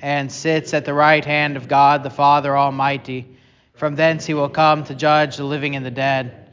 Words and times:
and 0.00 0.30
sits 0.30 0.74
at 0.74 0.84
the 0.84 0.94
right 0.94 1.24
hand 1.24 1.56
of 1.56 1.68
God 1.68 2.02
the 2.02 2.10
Father 2.10 2.56
Almighty. 2.56 3.26
From 3.74 3.94
thence 3.94 4.26
he 4.26 4.34
will 4.34 4.48
come 4.48 4.84
to 4.84 4.94
judge 4.94 5.36
the 5.36 5.44
living 5.44 5.76
and 5.76 5.84
the 5.84 5.90
dead. 5.90 6.50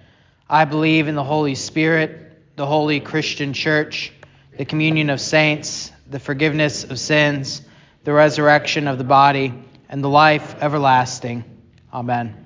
I 0.50 0.66
believe 0.66 1.08
in 1.08 1.16
the 1.16 1.24
Holy 1.24 1.55
Spirit, 1.55 2.55
the 2.55 2.66
holy 2.66 3.00
Christian 3.00 3.54
church, 3.54 4.12
the 4.58 4.66
communion 4.66 5.10
of 5.10 5.20
saints, 5.20 5.92
the 6.10 6.20
forgiveness 6.20 6.84
of 6.84 7.00
sins, 7.00 7.62
the 8.04 8.14
resurrection 8.14 8.88
of 8.88 8.98
the 8.98 9.04
body, 9.04 9.54
and 9.90 10.04
the 10.04 10.10
life 10.10 10.55
everlasting. 10.62 11.44
Amen. 11.94 12.46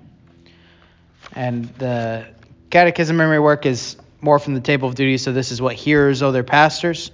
And 1.34 1.66
the 1.76 2.26
catechism 2.70 3.18
memory 3.18 3.40
work 3.40 3.66
is 3.66 3.98
more 4.22 4.40
from 4.40 4.54
the 4.54 4.62
table 4.62 4.88
of 4.88 4.96
duties, 4.96 5.24
so 5.24 5.32
this 5.32 5.52
is 5.52 5.62
what 5.62 5.76
hearers 5.76 6.22
owe 6.22 6.32
their 6.32 6.44
pastors. 6.44 7.12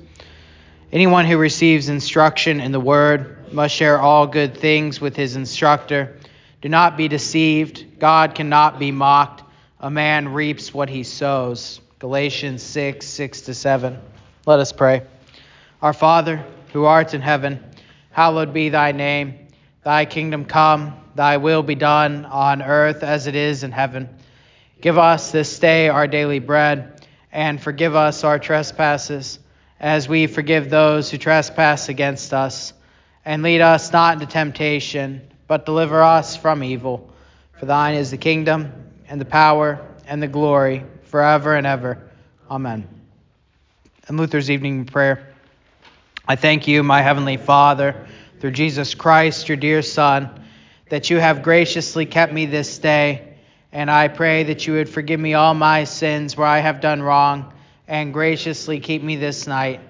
Anyone 0.92 1.26
who 1.26 1.38
receives 1.38 1.90
instruction 1.90 2.62
in 2.62 2.72
the 2.72 2.80
word 2.80 3.45
must 3.56 3.74
share 3.74 4.00
all 4.00 4.28
good 4.28 4.58
things 4.58 5.00
with 5.00 5.16
his 5.16 5.38
instructor. 5.38 6.18
Do 6.62 6.68
not 6.68 6.98
be 6.98 7.08
deceived. 7.08 8.00
God 8.00 8.36
cannot 8.36 8.80
be 8.80 8.92
mocked. 8.92 9.44
A 9.80 9.90
man 9.90 10.34
reaps 10.34 10.74
what 10.74 10.90
he 10.90 11.04
sows. 11.04 11.80
Galatians 12.00 12.62
6 12.62 13.08
6 13.08 13.42
to 13.42 13.54
7. 13.54 13.98
Let 14.46 14.60
us 14.60 14.74
pray. 14.74 15.04
Our 15.82 15.94
Father, 15.94 16.46
who 16.74 16.84
art 16.84 17.14
in 17.14 17.22
heaven, 17.22 17.64
hallowed 18.12 18.54
be 18.54 18.70
thy 18.70 18.92
name. 18.92 19.48
Thy 19.84 20.04
kingdom 20.04 20.44
come, 20.44 21.00
thy 21.16 21.38
will 21.38 21.64
be 21.64 21.76
done 21.76 22.26
on 22.26 22.62
earth 22.62 23.04
as 23.04 23.26
it 23.28 23.36
is 23.36 23.64
in 23.64 23.72
heaven. 23.72 24.10
Give 24.82 24.98
us 24.98 25.32
this 25.32 25.60
day 25.60 25.88
our 25.88 26.08
daily 26.08 26.40
bread, 26.40 27.08
and 27.32 27.62
forgive 27.62 27.96
us 27.96 28.26
our 28.26 28.38
trespasses 28.38 29.40
as 29.80 30.10
we 30.10 30.28
forgive 30.28 30.70
those 30.70 31.10
who 31.10 31.18
trespass 31.18 31.88
against 31.88 32.34
us. 32.34 32.74
And 33.26 33.42
lead 33.42 33.62
us 33.62 33.92
not 33.92 34.14
into 34.14 34.28
temptation, 34.28 35.28
but 35.48 35.66
deliver 35.66 36.02
us 36.02 36.38
from 36.38 36.64
evil. 36.64 37.12
For 37.60 37.66
thine 37.66 37.96
is 37.96 38.12
the 38.12 38.18
kingdom, 38.18 38.72
and 39.10 39.20
the 39.20 39.26
power, 39.26 39.86
and 40.08 40.22
the 40.22 40.28
glory, 40.28 40.86
forever 41.04 41.56
and 41.56 41.66
ever. 41.66 42.10
Amen. 42.50 42.88
And 44.08 44.18
Luther's 44.18 44.52
evening 44.52 44.86
prayer. 44.86 45.34
I 46.28 46.36
thank 46.36 46.68
you, 46.68 46.84
my 46.84 47.02
heavenly 47.02 47.38
Father, 47.38 48.08
through 48.40 48.52
Jesus 48.52 48.94
Christ, 48.94 49.48
your 49.50 49.58
dear 49.58 49.82
Son, 49.82 50.30
that 50.90 51.10
you 51.10 51.20
have 51.20 51.42
graciously 51.42 52.06
kept 52.06 52.32
me 52.32 52.46
this 52.46 52.78
day. 52.78 53.36
And 53.72 53.90
I 53.90 54.08
pray 54.08 54.44
that 54.44 54.68
you 54.68 54.74
would 54.74 54.90
forgive 54.90 55.20
me 55.20 55.34
all 55.34 55.54
my 55.54 55.84
sins 55.84 56.38
where 56.38 56.48
I 56.48 56.60
have 56.60 56.82
done 56.82 57.02
wrong 57.02 57.54
and 57.88 58.14
graciously 58.14 58.80
keep 58.80 59.02
me 59.04 59.16
this 59.16 59.48
night. 59.48 59.82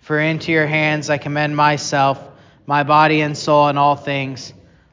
For 0.00 0.18
into 0.18 0.52
your 0.52 0.66
hands 0.66 1.10
I 1.10 1.18
commend 1.18 1.56
myself, 1.56 2.29
my 2.70 2.84
body 2.84 3.20
and 3.20 3.36
soul, 3.36 3.66
and 3.66 3.76
all 3.76 3.96
things. 3.96 4.52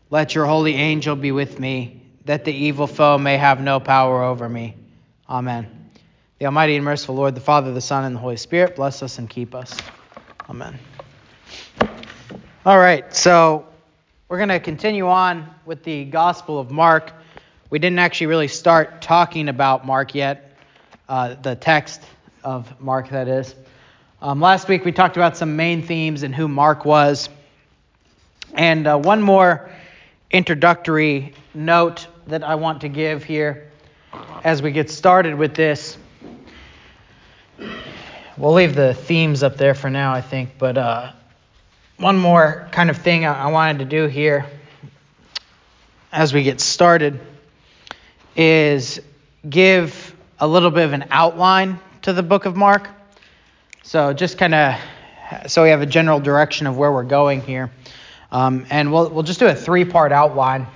Let 0.10 0.34
your 0.34 0.48
holy 0.48 0.74
angel 0.74 1.16
be 1.16 1.32
with 1.32 1.60
me, 1.60 2.02
that 2.26 2.44
the 2.44 2.52
evil 2.52 2.88
foe 2.88 3.20
may 3.20 3.38
have 3.38 3.62
no 3.62 3.80
power 3.80 4.24
over 4.24 4.50
me. 4.50 4.76
Amen. 5.30 5.92
The 6.40 6.48
Almighty 6.48 6.76
and 6.76 6.84
merciful 6.84 7.14
Lord, 7.14 7.36
the 7.36 7.40
Father, 7.40 7.72
the 7.72 7.80
Son, 7.80 8.04
and 8.04 8.16
the 8.16 8.20
Holy 8.20 8.38
Spirit, 8.38 8.76
bless 8.76 9.04
us 9.04 9.20
and 9.20 9.30
keep 9.30 9.54
us. 9.54 9.78
Amen. 10.50 10.80
All 12.66 12.80
right, 12.80 13.16
so 13.16 13.68
we're 14.28 14.38
going 14.38 14.50
to 14.50 14.60
continue 14.60 15.08
on 15.08 15.48
with 15.64 15.84
the 15.84 16.06
Gospel 16.06 16.58
of 16.58 16.72
Mark. 16.72 17.14
We 17.70 17.78
didn't 17.78 18.00
actually 18.00 18.26
really 18.26 18.48
start 18.48 19.04
talking 19.04 19.50
about 19.50 19.86
Mark 19.86 20.16
yet, 20.16 20.58
uh, 21.08 21.36
the 21.36 21.56
text 21.56 22.02
of 22.44 22.82
Mark, 22.82 23.10
that 23.10 23.28
is. 23.28 23.54
Um, 24.20 24.42
last 24.42 24.68
week 24.68 24.84
we 24.84 24.92
talked 24.92 25.16
about 25.16 25.38
some 25.38 25.56
main 25.56 25.84
themes 25.84 26.24
and 26.24 26.34
who 26.34 26.48
Mark 26.48 26.84
was. 26.84 27.30
And 28.54 28.88
uh, 28.88 28.98
one 28.98 29.22
more 29.22 29.70
introductory 30.32 31.34
note 31.54 32.08
that 32.28 32.44
I 32.44 32.56
want 32.56 32.82
to 32.82 32.90
give 32.90 33.24
here 33.24 33.72
as 34.44 34.62
we 34.62 34.72
get 34.72 34.90
started 34.90 35.36
with 35.36 35.56
this. 35.56 35.98
We'll 38.38 38.54
leave 38.54 38.76
the 38.76 38.94
themes 38.94 39.42
up 39.42 39.58
there 39.58 39.74
for 39.74 39.90
now, 39.90 40.14
I 40.14 40.22
think, 40.22 40.52
but 40.60 40.78
uh, 40.78 41.12
one 41.98 42.18
more 42.18 42.68
kind 42.72 42.90
of 42.90 42.98
thing 42.98 43.26
I, 43.26 43.50
wanted 43.50 43.80
to 43.80 43.86
do 43.86 44.08
here 44.08 44.46
as 46.12 46.34
we 46.34 46.44
get 46.44 46.62
started 46.62 47.20
is 48.36 49.00
give 49.50 50.16
a 50.40 50.48
little 50.48 50.70
bit 50.70 50.86
of 50.86 50.94
an 50.94 51.06
outline 51.10 51.80
to 52.04 52.14
the 52.14 52.22
book 52.22 52.46
of 52.46 52.56
Mark. 52.56 52.88
So 53.82 54.14
just 54.14 54.38
kind 54.38 54.54
of 54.54 54.80
so 55.48 55.64
we 55.64 55.70
have 55.70 55.82
a 55.82 55.88
general 55.88 56.20
direction 56.20 56.68
of 56.68 56.78
where 56.78 56.92
we're 56.92 57.04
going 57.04 57.42
here. 57.42 57.72
Um, 58.32 58.66
and 58.70 58.92
we'll, 58.92 59.10
we'll 59.10 59.24
just 59.24 59.40
do 59.40 59.48
a 59.48 59.56
three 59.56 59.86
part 59.86 60.12
outline. 60.12 60.68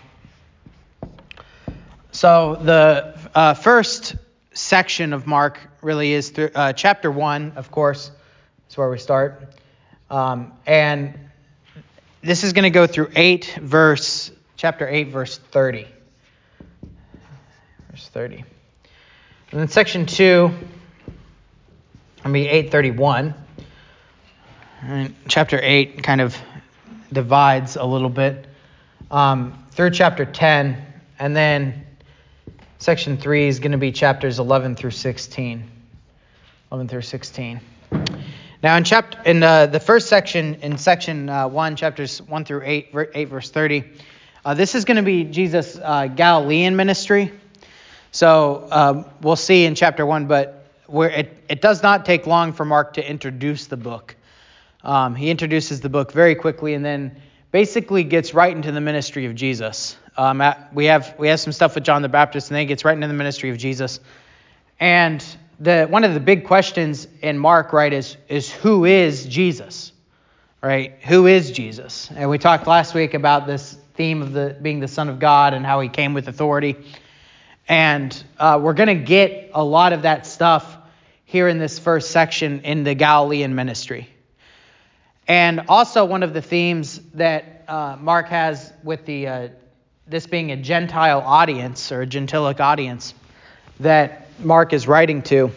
So 2.12 2.57
the 2.62 3.17
uh, 3.34 3.53
first 3.53 4.16
section 4.53 5.13
of 5.13 5.28
Mark 5.28 5.59
really 5.81 6.13
is 6.13 6.29
through, 6.29 6.51
uh, 6.53 6.73
chapter 6.73 7.09
1, 7.09 7.53
of 7.56 7.72
course, 7.72 8.12
is 8.69 8.78
where 8.78 8.89
we 8.89 8.97
start. 8.97 9.56
Um, 10.09 10.53
and 10.66 11.17
this 12.22 12.44
is 12.44 12.53
going 12.53 12.63
to 12.63 12.69
go 12.69 12.85
through 12.85 13.12
8 13.16 13.59
verse, 13.62 14.31
chapter 14.57 14.88
8, 14.88 15.09
verse 15.09 15.38
30. 15.38 15.88
Verse 17.89 18.07
30. 18.09 18.44
And 19.51 19.59
then 19.59 19.68
section 19.68 20.06
2, 20.06 20.51
I 22.23 22.28
mean 22.28 22.47
831. 22.47 23.33
And 24.83 25.16
chapter 25.28 25.59
8 25.62 26.03
kind 26.03 26.22
of 26.22 26.38
divides 27.11 27.75
a 27.75 27.83
little 27.83 28.09
bit 28.09 28.47
um, 29.09 29.66
through 29.72 29.91
chapter 29.91 30.25
10, 30.25 30.81
and 31.19 31.35
then 31.35 31.85
section 32.79 33.17
3 33.17 33.47
is 33.47 33.59
going 33.59 33.73
to 33.73 33.77
be 33.77 33.91
chapters 33.91 34.39
11 34.39 34.75
through 34.75 34.91
16. 34.91 35.69
11 36.71 36.88
through 36.88 37.01
16. 37.01 37.59
Now, 38.63 38.77
in 38.77 38.83
chapter 38.83 39.19
in 39.25 39.41
uh, 39.41 39.66
the 39.66 39.79
first 39.79 40.07
section, 40.07 40.55
in 40.61 40.77
section 40.77 41.29
uh, 41.29 41.47
1, 41.47 41.75
chapters 41.75 42.21
1 42.21 42.45
through 42.45 42.61
8, 42.63 42.95
8 43.13 43.25
verse 43.25 43.50
30, 43.50 43.83
uh, 44.45 44.53
this 44.53 44.75
is 44.75 44.85
going 44.85 44.97
to 44.97 45.03
be 45.03 45.23
Jesus' 45.23 45.77
uh, 45.81 46.07
Galilean 46.07 46.75
ministry. 46.75 47.31
So 48.11 48.67
um, 48.71 49.05
we'll 49.21 49.35
see 49.35 49.66
in 49.66 49.75
chapter 49.75 50.05
1, 50.05 50.27
but 50.27 50.67
it, 50.89 51.44
it 51.50 51.61
does 51.61 51.81
not 51.81 52.05
take 52.05 52.27
long 52.27 52.53
for 52.53 52.66
Mark 52.66 52.94
to 52.94 53.09
introduce 53.09 53.67
the 53.67 53.77
book. 53.77 54.16
Um, 54.84 55.16
he 55.16 55.30
introduces 55.30 55.81
the 55.81 55.90
book 55.90 56.12
very 56.12 56.36
quickly 56.36 56.74
and 56.74 56.84
then 56.84 57.22
basically 57.52 58.03
gets 58.03 58.34
right 58.34 58.56
into 58.56 58.72
the 58.72 58.81
ministry 58.81 59.25
of 59.25 59.36
Jesus. 59.36 59.97
Um, 60.18 60.42
at, 60.42 60.74
we 60.74 60.86
have 60.86 61.16
we 61.18 61.28
have 61.28 61.40
some 61.40 61.53
stuff 61.53 61.75
with 61.75 61.84
John 61.84 62.02
the 62.02 62.09
Baptist, 62.09 62.50
and 62.50 62.56
then 62.56 62.62
he 62.62 62.66
gets 62.66 62.84
right 62.84 62.96
into 62.96 63.08
the 63.08 63.14
ministry 63.14 63.50
of 63.50 63.58
Jesus. 63.58 64.00
And 64.80 65.24
the 65.59 65.86
one 65.86 66.03
of 66.03 66.14
the 66.14 66.19
big 66.19 66.46
questions 66.46 67.08
in 67.22 67.38
Mark, 67.38 67.74
right, 67.74 67.94
is 67.94 68.18
is 68.28 68.52
who 68.52 68.86
is 68.86 69.25
Jesus, 69.25 69.92
right? 70.62 70.98
Who 71.03 71.28
is 71.28 71.52
Jesus? 71.52 72.09
And 72.16 72.30
we 72.30 72.38
talked 72.38 72.68
last 72.68 72.94
week 72.94 73.13
about 73.13 73.48
this 73.48 73.78
theme 73.94 74.22
of 74.22 74.34
the 74.34 74.58
being 74.62 74.80
the 74.80 74.88
Son 74.88 75.09
of 75.09 75.19
God 75.19 75.53
and 75.53 75.66
how 75.66 75.80
he 75.80 75.90
came 75.90 76.13
with 76.13 76.28
authority. 76.28 76.75
And 77.68 78.24
uh, 78.38 78.60
we're 78.62 78.74
going 78.74 78.88
to 78.88 79.06
get 79.06 79.51
a 79.54 79.63
lot 79.63 79.94
of 79.94 80.01
that 80.01 80.25
stuff 80.25 80.77
here 81.24 81.48
in 81.48 81.60
this 81.60 81.80
first 81.80 82.12
section 82.12 82.62
in 82.62 82.84
the 82.84 82.95
Galilean 82.95 83.56
ministry. 83.56 84.10
And 85.31 85.62
also, 85.69 86.04
one 86.04 86.24
of 86.24 86.33
the 86.33 86.42
themes 86.42 87.00
that 87.13 87.63
uh, 87.66 87.95
Mark 87.98 88.28
has 88.28 88.74
with 88.83 89.06
the 89.06 89.28
uh, 89.28 89.48
this 90.06 90.28
being 90.28 90.51
a 90.51 90.57
Gentile 90.57 91.22
audience 91.22 91.94
or 91.94 92.01
a 92.01 92.06
Gentilic 92.06 92.60
audience 92.60 93.13
that 93.80 94.28
Mark 94.42 94.74
is 94.74 94.89
writing 94.89 95.22
to. 95.22 95.51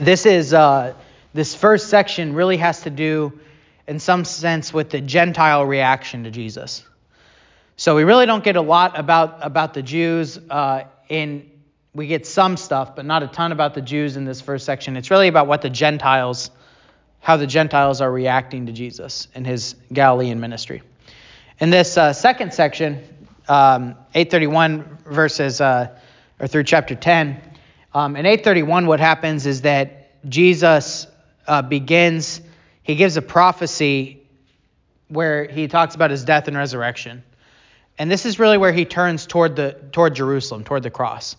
This 0.00 0.24
is 0.24 0.54
uh, 0.54 0.94
this 1.34 1.54
first 1.54 1.90
section 1.90 2.32
really 2.32 2.56
has 2.56 2.80
to 2.84 2.90
do, 2.90 3.38
in 3.86 4.00
some 4.00 4.24
sense, 4.24 4.72
with 4.72 4.88
the 4.88 5.02
Gentile 5.02 5.66
reaction 5.66 6.24
to 6.24 6.30
Jesus. 6.30 6.84
So 7.76 7.94
we 7.94 8.04
really 8.04 8.24
don't 8.24 8.42
get 8.42 8.56
a 8.56 8.62
lot 8.62 8.98
about 8.98 9.40
about 9.42 9.74
the 9.74 9.82
Jews 9.82 10.38
uh, 10.48 10.84
in 11.10 11.50
we 11.94 12.06
get 12.06 12.26
some 12.26 12.56
stuff, 12.56 12.96
but 12.96 13.04
not 13.04 13.22
a 13.22 13.26
ton 13.26 13.52
about 13.52 13.74
the 13.74 13.82
Jews 13.82 14.16
in 14.16 14.24
this 14.24 14.40
first 14.40 14.64
section. 14.64 14.96
It's 14.96 15.10
really 15.10 15.28
about 15.28 15.48
what 15.48 15.60
the 15.60 15.68
Gentiles, 15.68 16.50
how 17.24 17.38
the 17.38 17.46
Gentiles 17.46 18.02
are 18.02 18.12
reacting 18.12 18.66
to 18.66 18.72
Jesus 18.72 19.28
in 19.34 19.46
his 19.46 19.76
Galilean 19.90 20.40
ministry. 20.40 20.82
In 21.58 21.70
this 21.70 21.96
uh, 21.96 22.12
second 22.12 22.52
section, 22.52 23.02
um, 23.48 23.94
831 24.14 24.98
verses, 25.06 25.58
uh, 25.58 25.96
or 26.38 26.46
through 26.48 26.64
chapter 26.64 26.94
10. 26.94 27.40
Um, 27.94 28.16
in 28.16 28.26
831, 28.26 28.86
what 28.86 29.00
happens 29.00 29.46
is 29.46 29.62
that 29.62 30.10
Jesus 30.28 31.06
uh, 31.46 31.62
begins, 31.62 32.42
he 32.82 32.94
gives 32.94 33.16
a 33.16 33.22
prophecy 33.22 34.22
where 35.08 35.48
he 35.48 35.66
talks 35.66 35.94
about 35.94 36.10
his 36.10 36.26
death 36.26 36.46
and 36.46 36.54
resurrection. 36.58 37.22
And 37.96 38.10
this 38.10 38.26
is 38.26 38.38
really 38.38 38.58
where 38.58 38.72
he 38.72 38.84
turns 38.84 39.24
toward 39.24 39.56
the 39.56 39.80
toward 39.92 40.14
Jerusalem, 40.14 40.62
toward 40.62 40.82
the 40.82 40.90
cross, 40.90 41.36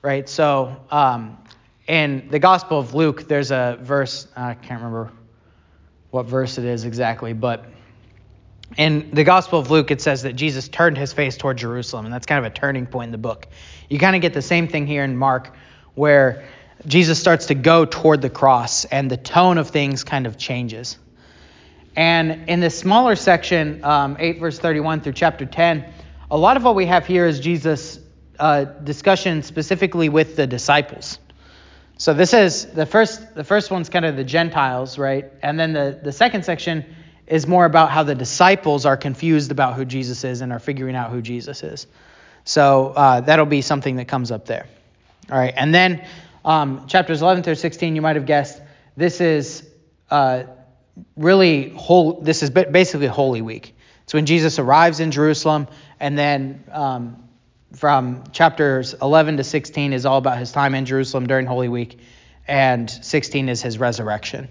right? 0.00 0.28
So 0.28 0.76
um, 0.92 1.38
in 1.88 2.28
the 2.30 2.38
Gospel 2.38 2.78
of 2.78 2.94
Luke, 2.94 3.26
there's 3.26 3.50
a 3.50 3.78
verse 3.82 4.28
I 4.36 4.54
can't 4.54 4.80
remember 4.80 5.10
what 6.14 6.26
verse 6.26 6.58
it 6.58 6.64
is 6.64 6.84
exactly, 6.84 7.32
but 7.32 7.64
in 8.76 9.10
the 9.12 9.24
Gospel 9.24 9.58
of 9.58 9.72
Luke, 9.72 9.90
it 9.90 10.00
says 10.00 10.22
that 10.22 10.34
Jesus 10.34 10.68
turned 10.68 10.96
his 10.96 11.12
face 11.12 11.36
toward 11.36 11.56
Jerusalem, 11.56 12.04
and 12.04 12.14
that's 12.14 12.24
kind 12.24 12.38
of 12.38 12.50
a 12.50 12.54
turning 12.54 12.86
point 12.86 13.08
in 13.08 13.12
the 13.12 13.18
book. 13.18 13.48
You 13.90 13.98
kind 13.98 14.14
of 14.14 14.22
get 14.22 14.32
the 14.32 14.40
same 14.40 14.68
thing 14.68 14.86
here 14.86 15.02
in 15.02 15.16
Mark, 15.16 15.52
where 15.96 16.44
Jesus 16.86 17.18
starts 17.18 17.46
to 17.46 17.56
go 17.56 17.84
toward 17.84 18.22
the 18.22 18.30
cross, 18.30 18.84
and 18.84 19.10
the 19.10 19.16
tone 19.16 19.58
of 19.58 19.70
things 19.70 20.04
kind 20.04 20.28
of 20.28 20.38
changes. 20.38 20.98
And 21.96 22.48
in 22.48 22.60
this 22.60 22.78
smaller 22.78 23.16
section, 23.16 23.82
um, 23.84 24.16
8 24.20 24.38
verse 24.38 24.60
31 24.60 25.00
through 25.00 25.14
chapter 25.14 25.46
10, 25.46 25.84
a 26.30 26.38
lot 26.38 26.56
of 26.56 26.62
what 26.62 26.76
we 26.76 26.86
have 26.86 27.06
here 27.06 27.26
is 27.26 27.40
Jesus' 27.40 27.98
uh, 28.38 28.64
discussion 28.64 29.42
specifically 29.42 30.08
with 30.08 30.36
the 30.36 30.46
disciples. 30.46 31.18
So 31.96 32.12
this 32.12 32.34
is 32.34 32.66
the 32.66 32.86
first 32.86 33.34
the 33.34 33.44
first 33.44 33.70
one's 33.70 33.88
kind 33.88 34.04
of 34.04 34.16
the 34.16 34.24
Gentiles, 34.24 34.98
right? 34.98 35.30
And 35.42 35.58
then 35.58 35.72
the, 35.72 35.98
the 36.02 36.12
second 36.12 36.44
section 36.44 36.84
is 37.26 37.46
more 37.46 37.64
about 37.64 37.90
how 37.90 38.02
the 38.02 38.14
disciples 38.14 38.84
are 38.84 38.96
confused 38.96 39.50
about 39.50 39.74
who 39.74 39.84
Jesus 39.84 40.24
is 40.24 40.40
and 40.40 40.52
are 40.52 40.58
figuring 40.58 40.96
out 40.96 41.10
who 41.10 41.22
Jesus 41.22 41.62
is. 41.62 41.86
So 42.44 42.88
uh, 42.88 43.20
that'll 43.22 43.46
be 43.46 43.62
something 43.62 43.96
that 43.96 44.08
comes 44.08 44.30
up 44.30 44.44
there. 44.46 44.66
All 45.30 45.38
right, 45.38 45.54
and 45.56 45.74
then 45.74 46.06
um, 46.44 46.86
chapters 46.86 47.22
11 47.22 47.42
through 47.42 47.54
16, 47.54 47.96
you 47.96 48.02
might 48.02 48.16
have 48.16 48.26
guessed, 48.26 48.60
this 48.96 49.22
is 49.22 49.66
uh, 50.10 50.44
really 51.16 51.70
whole. 51.70 52.20
This 52.20 52.42
is 52.42 52.50
basically 52.50 53.06
Holy 53.06 53.40
Week. 53.40 53.74
It's 54.04 54.12
when 54.12 54.26
Jesus 54.26 54.58
arrives 54.58 55.00
in 55.00 55.10
Jerusalem, 55.10 55.66
and 55.98 56.18
then 56.18 56.64
um, 56.70 57.23
from 57.74 58.24
chapters 58.32 58.94
11 59.02 59.36
to 59.38 59.44
16 59.44 59.92
is 59.92 60.06
all 60.06 60.18
about 60.18 60.38
his 60.38 60.52
time 60.52 60.74
in 60.74 60.84
Jerusalem 60.84 61.26
during 61.26 61.46
Holy 61.46 61.68
Week, 61.68 61.98
and 62.46 62.90
16 62.90 63.48
is 63.48 63.62
his 63.62 63.78
resurrection. 63.78 64.48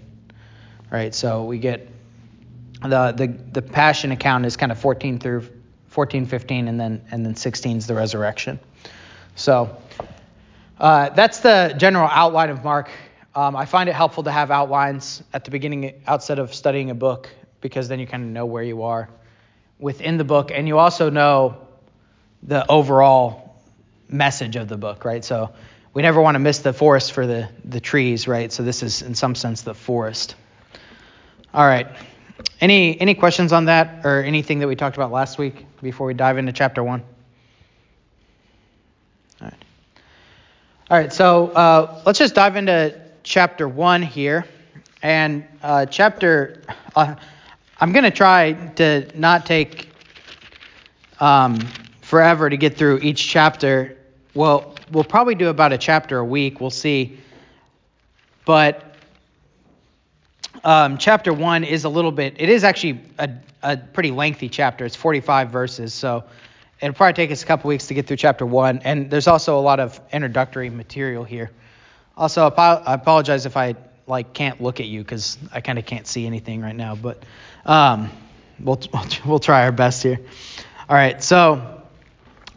Right, 0.90 1.14
so 1.14 1.44
we 1.44 1.58
get 1.58 1.88
the 2.82 3.12
the 3.12 3.26
the 3.26 3.62
Passion 3.62 4.12
account 4.12 4.46
is 4.46 4.56
kind 4.56 4.70
of 4.70 4.78
14 4.78 5.18
through 5.18 5.48
14, 5.88 6.26
15, 6.26 6.68
and 6.68 6.78
then 6.78 7.02
and 7.10 7.24
then 7.24 7.34
16 7.34 7.78
is 7.78 7.86
the 7.86 7.94
resurrection. 7.94 8.60
So 9.34 9.76
uh, 10.78 11.08
that's 11.10 11.40
the 11.40 11.74
general 11.78 12.08
outline 12.08 12.50
of 12.50 12.62
Mark. 12.62 12.90
Um, 13.34 13.56
I 13.56 13.64
find 13.64 13.88
it 13.88 13.94
helpful 13.94 14.22
to 14.24 14.30
have 14.30 14.50
outlines 14.50 15.22
at 15.32 15.44
the 15.44 15.50
beginning, 15.50 16.02
outside 16.06 16.38
of 16.38 16.54
studying 16.54 16.90
a 16.90 16.94
book, 16.94 17.28
because 17.60 17.88
then 17.88 17.98
you 17.98 18.06
kind 18.06 18.22
of 18.22 18.28
know 18.28 18.46
where 18.46 18.62
you 18.62 18.82
are 18.82 19.08
within 19.78 20.18
the 20.18 20.24
book, 20.24 20.52
and 20.52 20.68
you 20.68 20.78
also 20.78 21.10
know 21.10 21.63
the 22.46 22.70
overall 22.70 23.56
message 24.08 24.56
of 24.56 24.68
the 24.68 24.76
book, 24.76 25.04
right? 25.04 25.24
So 25.24 25.50
we 25.92 26.02
never 26.02 26.20
want 26.20 26.34
to 26.34 26.38
miss 26.38 26.58
the 26.58 26.72
forest 26.72 27.12
for 27.12 27.26
the, 27.26 27.48
the 27.64 27.80
trees, 27.80 28.28
right? 28.28 28.52
So 28.52 28.62
this 28.62 28.82
is, 28.82 29.02
in 29.02 29.14
some 29.14 29.34
sense, 29.34 29.62
the 29.62 29.74
forest. 29.74 30.36
All 31.52 31.64
right. 31.64 31.86
Any 32.60 33.00
any 33.00 33.14
questions 33.14 33.52
on 33.52 33.66
that 33.66 34.04
or 34.04 34.22
anything 34.22 34.58
that 34.58 34.66
we 34.66 34.74
talked 34.74 34.96
about 34.96 35.12
last 35.12 35.38
week 35.38 35.66
before 35.80 36.06
we 36.06 36.14
dive 36.14 36.36
into 36.36 36.52
chapter 36.52 36.82
one? 36.82 37.02
All 39.40 39.48
right. 39.48 39.64
All 40.90 40.98
right. 40.98 41.12
So 41.12 41.48
uh, 41.48 42.02
let's 42.04 42.18
just 42.18 42.34
dive 42.34 42.56
into 42.56 43.00
chapter 43.22 43.68
one 43.68 44.02
here, 44.02 44.46
and 45.02 45.44
uh, 45.62 45.86
chapter. 45.86 46.62
Uh, 46.96 47.14
I'm 47.80 47.92
going 47.92 48.04
to 48.04 48.10
try 48.10 48.52
to 48.76 49.08
not 49.18 49.46
take 49.46 49.88
um, 51.20 51.58
forever 52.04 52.50
to 52.50 52.56
get 52.56 52.76
through 52.76 52.98
each 52.98 53.26
chapter. 53.26 53.96
Well, 54.34 54.74
we'll 54.92 55.04
probably 55.04 55.34
do 55.34 55.48
about 55.48 55.72
a 55.72 55.78
chapter 55.78 56.18
a 56.18 56.24
week. 56.24 56.60
We'll 56.60 56.68
see. 56.68 57.18
But 58.44 58.94
um, 60.62 60.98
chapter 60.98 61.32
one 61.32 61.64
is 61.64 61.84
a 61.84 61.88
little 61.88 62.12
bit, 62.12 62.34
it 62.38 62.50
is 62.50 62.62
actually 62.62 63.00
a, 63.18 63.30
a 63.62 63.78
pretty 63.78 64.10
lengthy 64.10 64.50
chapter. 64.50 64.84
It's 64.84 64.94
45 64.94 65.48
verses, 65.48 65.94
so 65.94 66.24
it'll 66.80 66.94
probably 66.94 67.14
take 67.14 67.30
us 67.30 67.42
a 67.42 67.46
couple 67.46 67.68
weeks 67.68 67.86
to 67.86 67.94
get 67.94 68.06
through 68.06 68.18
chapter 68.18 68.44
one. 68.44 68.80
And 68.84 69.10
there's 69.10 69.26
also 69.26 69.58
a 69.58 69.62
lot 69.62 69.80
of 69.80 69.98
introductory 70.12 70.68
material 70.68 71.24
here. 71.24 71.50
Also, 72.18 72.50
I 72.50 72.94
apologize 72.94 73.46
if 73.46 73.56
I 73.56 73.76
like 74.06 74.34
can't 74.34 74.60
look 74.60 74.78
at 74.78 74.86
you 74.86 75.00
because 75.00 75.38
I 75.52 75.62
kind 75.62 75.78
of 75.78 75.86
can't 75.86 76.06
see 76.06 76.26
anything 76.26 76.60
right 76.60 76.76
now, 76.76 76.96
but 76.96 77.22
um, 77.64 78.10
we'll 78.60 78.80
we'll 79.26 79.38
try 79.38 79.64
our 79.64 79.72
best 79.72 80.02
here. 80.02 80.20
All 80.86 80.94
right, 80.94 81.22
so 81.22 81.73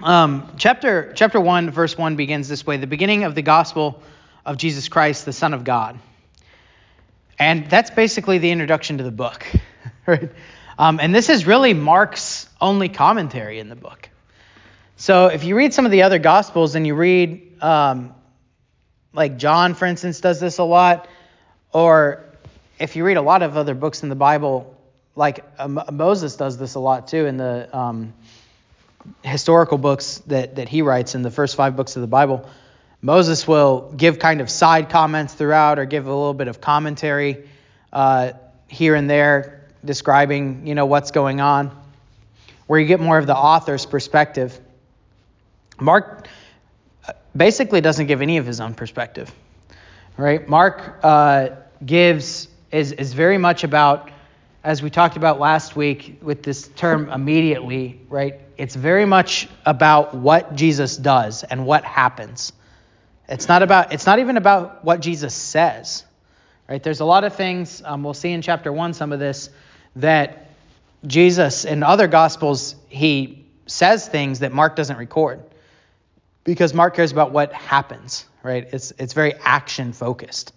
um, 0.03 0.51
chapter 0.57 1.11
chapter 1.15 1.39
one, 1.39 1.71
verse 1.71 1.97
one 1.97 2.15
begins 2.15 2.47
this 2.47 2.65
way: 2.65 2.77
the 2.77 2.87
beginning 2.87 3.23
of 3.23 3.35
the 3.35 3.41
gospel 3.41 4.01
of 4.45 4.57
Jesus 4.57 4.87
Christ, 4.87 5.25
the 5.25 5.33
Son 5.33 5.53
of 5.53 5.63
God. 5.63 5.99
And 7.39 7.69
that's 7.69 7.91
basically 7.91 8.39
the 8.39 8.51
introduction 8.51 8.97
to 8.97 9.03
the 9.03 9.11
book. 9.11 9.45
Right? 10.05 10.31
Um, 10.79 11.01
and 11.01 11.13
this 11.13 11.27
is 11.27 11.45
really 11.45 11.73
Mark's 11.73 12.47
only 12.61 12.87
commentary 12.87 13.59
in 13.59 13.67
the 13.67 13.75
book. 13.75 14.09
So 14.95 15.27
if 15.27 15.43
you 15.43 15.57
read 15.57 15.73
some 15.73 15.85
of 15.85 15.91
the 15.91 16.03
other 16.03 16.17
Gospels 16.17 16.75
and 16.75 16.87
you 16.87 16.95
read, 16.95 17.61
um, 17.61 18.15
like 19.11 19.37
John, 19.37 19.73
for 19.73 19.85
instance, 19.85 20.21
does 20.21 20.39
this 20.39 20.59
a 20.59 20.63
lot, 20.63 21.09
or 21.73 22.23
if 22.79 22.95
you 22.95 23.03
read 23.03 23.17
a 23.17 23.21
lot 23.21 23.43
of 23.43 23.57
other 23.57 23.73
books 23.73 24.01
in 24.01 24.07
the 24.07 24.15
Bible, 24.15 24.77
like 25.13 25.43
um, 25.59 25.83
Moses 25.91 26.37
does 26.37 26.57
this 26.57 26.75
a 26.75 26.79
lot 26.79 27.09
too 27.09 27.25
in 27.25 27.35
the 27.35 27.77
um, 27.77 28.13
historical 29.23 29.77
books 29.77 30.19
that, 30.27 30.55
that 30.55 30.69
he 30.69 30.81
writes 30.81 31.15
in 31.15 31.21
the 31.21 31.31
first 31.31 31.55
five 31.55 31.75
books 31.75 31.95
of 31.95 32.01
the 32.01 32.07
Bible. 32.07 32.49
Moses 33.01 33.47
will 33.47 33.93
give 33.95 34.19
kind 34.19 34.41
of 34.41 34.49
side 34.49 34.89
comments 34.89 35.33
throughout 35.33 35.79
or 35.79 35.85
give 35.85 36.07
a 36.07 36.09
little 36.09 36.33
bit 36.33 36.47
of 36.47 36.59
commentary 36.59 37.47
uh, 37.93 38.31
here 38.67 38.95
and 38.95 39.09
there 39.09 39.65
describing, 39.85 40.67
you 40.67 40.75
know, 40.75 40.85
what's 40.85 41.11
going 41.11 41.39
on, 41.39 41.71
where 42.65 42.79
you 42.79 42.87
get 42.87 42.99
more 42.99 43.17
of 43.17 43.27
the 43.27 43.35
author's 43.35 43.85
perspective. 43.85 44.59
Mark 45.79 46.27
uh, 47.07 47.13
basically 47.35 47.81
doesn't 47.81 48.07
give 48.07 48.21
any 48.21 48.37
of 48.37 48.45
his 48.45 48.59
own 48.59 48.73
perspective, 48.73 49.31
right? 50.17 50.47
Mark 50.49 50.99
uh, 51.03 51.49
gives 51.85 52.47
is 52.71 52.91
is 52.91 53.13
very 53.13 53.37
much 53.37 53.63
about, 53.63 54.09
as 54.67 54.81
we 54.81 54.89
talked 54.89 55.15
about 55.15 55.39
last 55.39 55.77
week 55.77 56.19
with 56.21 56.43
this 56.43 56.67
term 56.67 57.09
immediately, 57.09 58.01
right? 58.09 58.41
It's 58.57 58.75
very 58.75 59.05
much 59.05 59.47
about 59.65 60.13
what 60.13 60.55
Jesus 60.55 60.97
does 60.97 61.45
and 61.45 61.65
what 61.65 61.85
happens. 61.85 62.51
It's 63.29 63.47
not 63.47 63.63
about. 63.63 63.93
It's 63.93 64.05
not 64.05 64.19
even 64.19 64.35
about 64.35 64.83
what 64.83 64.99
Jesus 64.99 65.33
says. 65.33 66.03
Right? 66.67 66.83
There's 66.83 66.99
a 66.99 67.05
lot 67.05 67.23
of 67.23 67.33
things. 67.33 67.81
Um, 67.85 68.03
we'll 68.03 68.13
see 68.13 68.31
in 68.31 68.41
chapter 68.41 68.73
one 68.73 68.93
some 68.93 69.13
of 69.13 69.19
this 69.19 69.49
that 69.95 70.49
Jesus 71.05 71.63
in 71.63 71.81
other 71.81 72.09
gospels 72.09 72.75
he 72.89 73.45
says 73.67 74.05
things 74.05 74.39
that 74.39 74.51
Mark 74.51 74.75
doesn't 74.75 74.97
record 74.97 75.43
because 76.43 76.73
Mark 76.73 76.93
cares 76.93 77.13
about 77.13 77.31
what 77.31 77.53
happens. 77.53 78.25
Right? 78.43 78.67
It's 78.73 78.91
it's 78.99 79.13
very 79.13 79.33
action 79.35 79.93
focused. 79.93 80.51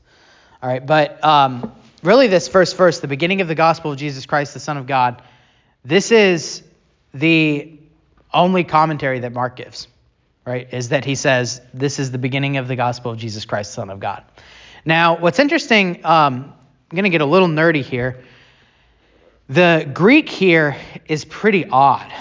All 0.63 0.69
right, 0.69 0.85
but 0.85 1.25
um, 1.25 1.73
really, 2.03 2.27
this 2.27 2.49
first 2.49 2.77
verse, 2.77 3.01
the 3.01 3.09
beginning 3.09 3.41
of 3.41 3.49
the 3.49 3.55
gospel 3.55 3.93
of 3.93 3.99
Jesus 3.99 4.27
Christ, 4.27 4.55
the 4.55 4.61
Son 4.61 4.77
of 4.77 4.87
God, 4.87 5.23
this 5.85 6.11
is 6.13 6.63
the 7.15 7.79
only 8.33 8.65
commentary 8.65 9.21
that 9.21 9.33
Mark 9.33 9.57
gives 9.57 9.89
right, 10.51 10.73
is 10.73 10.89
that 10.89 11.05
he 11.05 11.15
says, 11.15 11.61
This 11.73 11.99
is 11.99 12.11
the 12.11 12.19
beginning 12.19 12.57
of 12.57 12.69
the 12.69 12.77
gospel 12.77 13.13
of 13.13 13.19
Jesus 13.19 13.45
Christ, 13.45 13.73
Son 13.73 13.91
of 13.91 14.01
God. 14.01 14.25
Now, 14.85 15.19
what's 15.19 15.39
interesting, 15.39 16.05
um, 16.05 16.53
I'm 16.91 16.97
going 16.97 17.05
to 17.05 17.11
get 17.11 17.21
a 17.21 17.27
little 17.27 17.49
nerdy 17.49 17.83
here. 17.83 18.23
The 19.49 19.89
Greek 19.93 20.29
here 20.29 20.77
is 21.07 21.25
pretty 21.25 21.67
odd. 21.67 22.13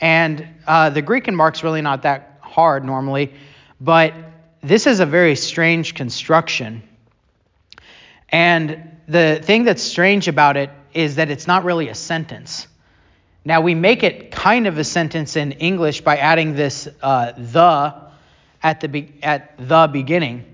And 0.00 0.46
uh, 0.66 0.90
the 0.90 1.02
Greek 1.02 1.26
in 1.26 1.34
Mark's 1.34 1.64
really 1.64 1.82
not 1.82 2.02
that 2.02 2.38
hard 2.40 2.84
normally, 2.84 3.34
but 3.80 4.14
this 4.62 4.86
is 4.86 5.00
a 5.00 5.06
very 5.06 5.34
strange 5.34 5.94
construction. 5.94 6.82
And 8.30 8.96
the 9.08 9.40
thing 9.42 9.64
that's 9.64 9.82
strange 9.82 10.28
about 10.28 10.56
it 10.56 10.70
is 10.92 11.16
that 11.16 11.30
it's 11.30 11.46
not 11.46 11.64
really 11.64 11.88
a 11.88 11.94
sentence. 11.94 12.66
Now, 13.44 13.60
we 13.60 13.74
make 13.74 14.02
it 14.02 14.30
kind 14.30 14.66
of 14.66 14.78
a 14.78 14.84
sentence 14.84 15.36
in 15.36 15.52
English 15.52 16.02
by 16.02 16.16
adding 16.16 16.54
this 16.54 16.88
uh, 17.02 17.32
the 17.36 17.94
at 18.62 18.80
the, 18.80 18.88
be- 18.88 19.14
at 19.22 19.56
the 19.58 19.88
beginning, 19.90 20.44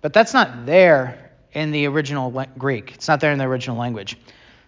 but 0.00 0.12
that's 0.12 0.32
not 0.32 0.66
there 0.66 1.30
in 1.52 1.70
the 1.70 1.86
original 1.86 2.32
le- 2.32 2.48
Greek. 2.58 2.92
It's 2.94 3.08
not 3.08 3.20
there 3.20 3.30
in 3.30 3.38
the 3.38 3.44
original 3.44 3.76
language. 3.76 4.16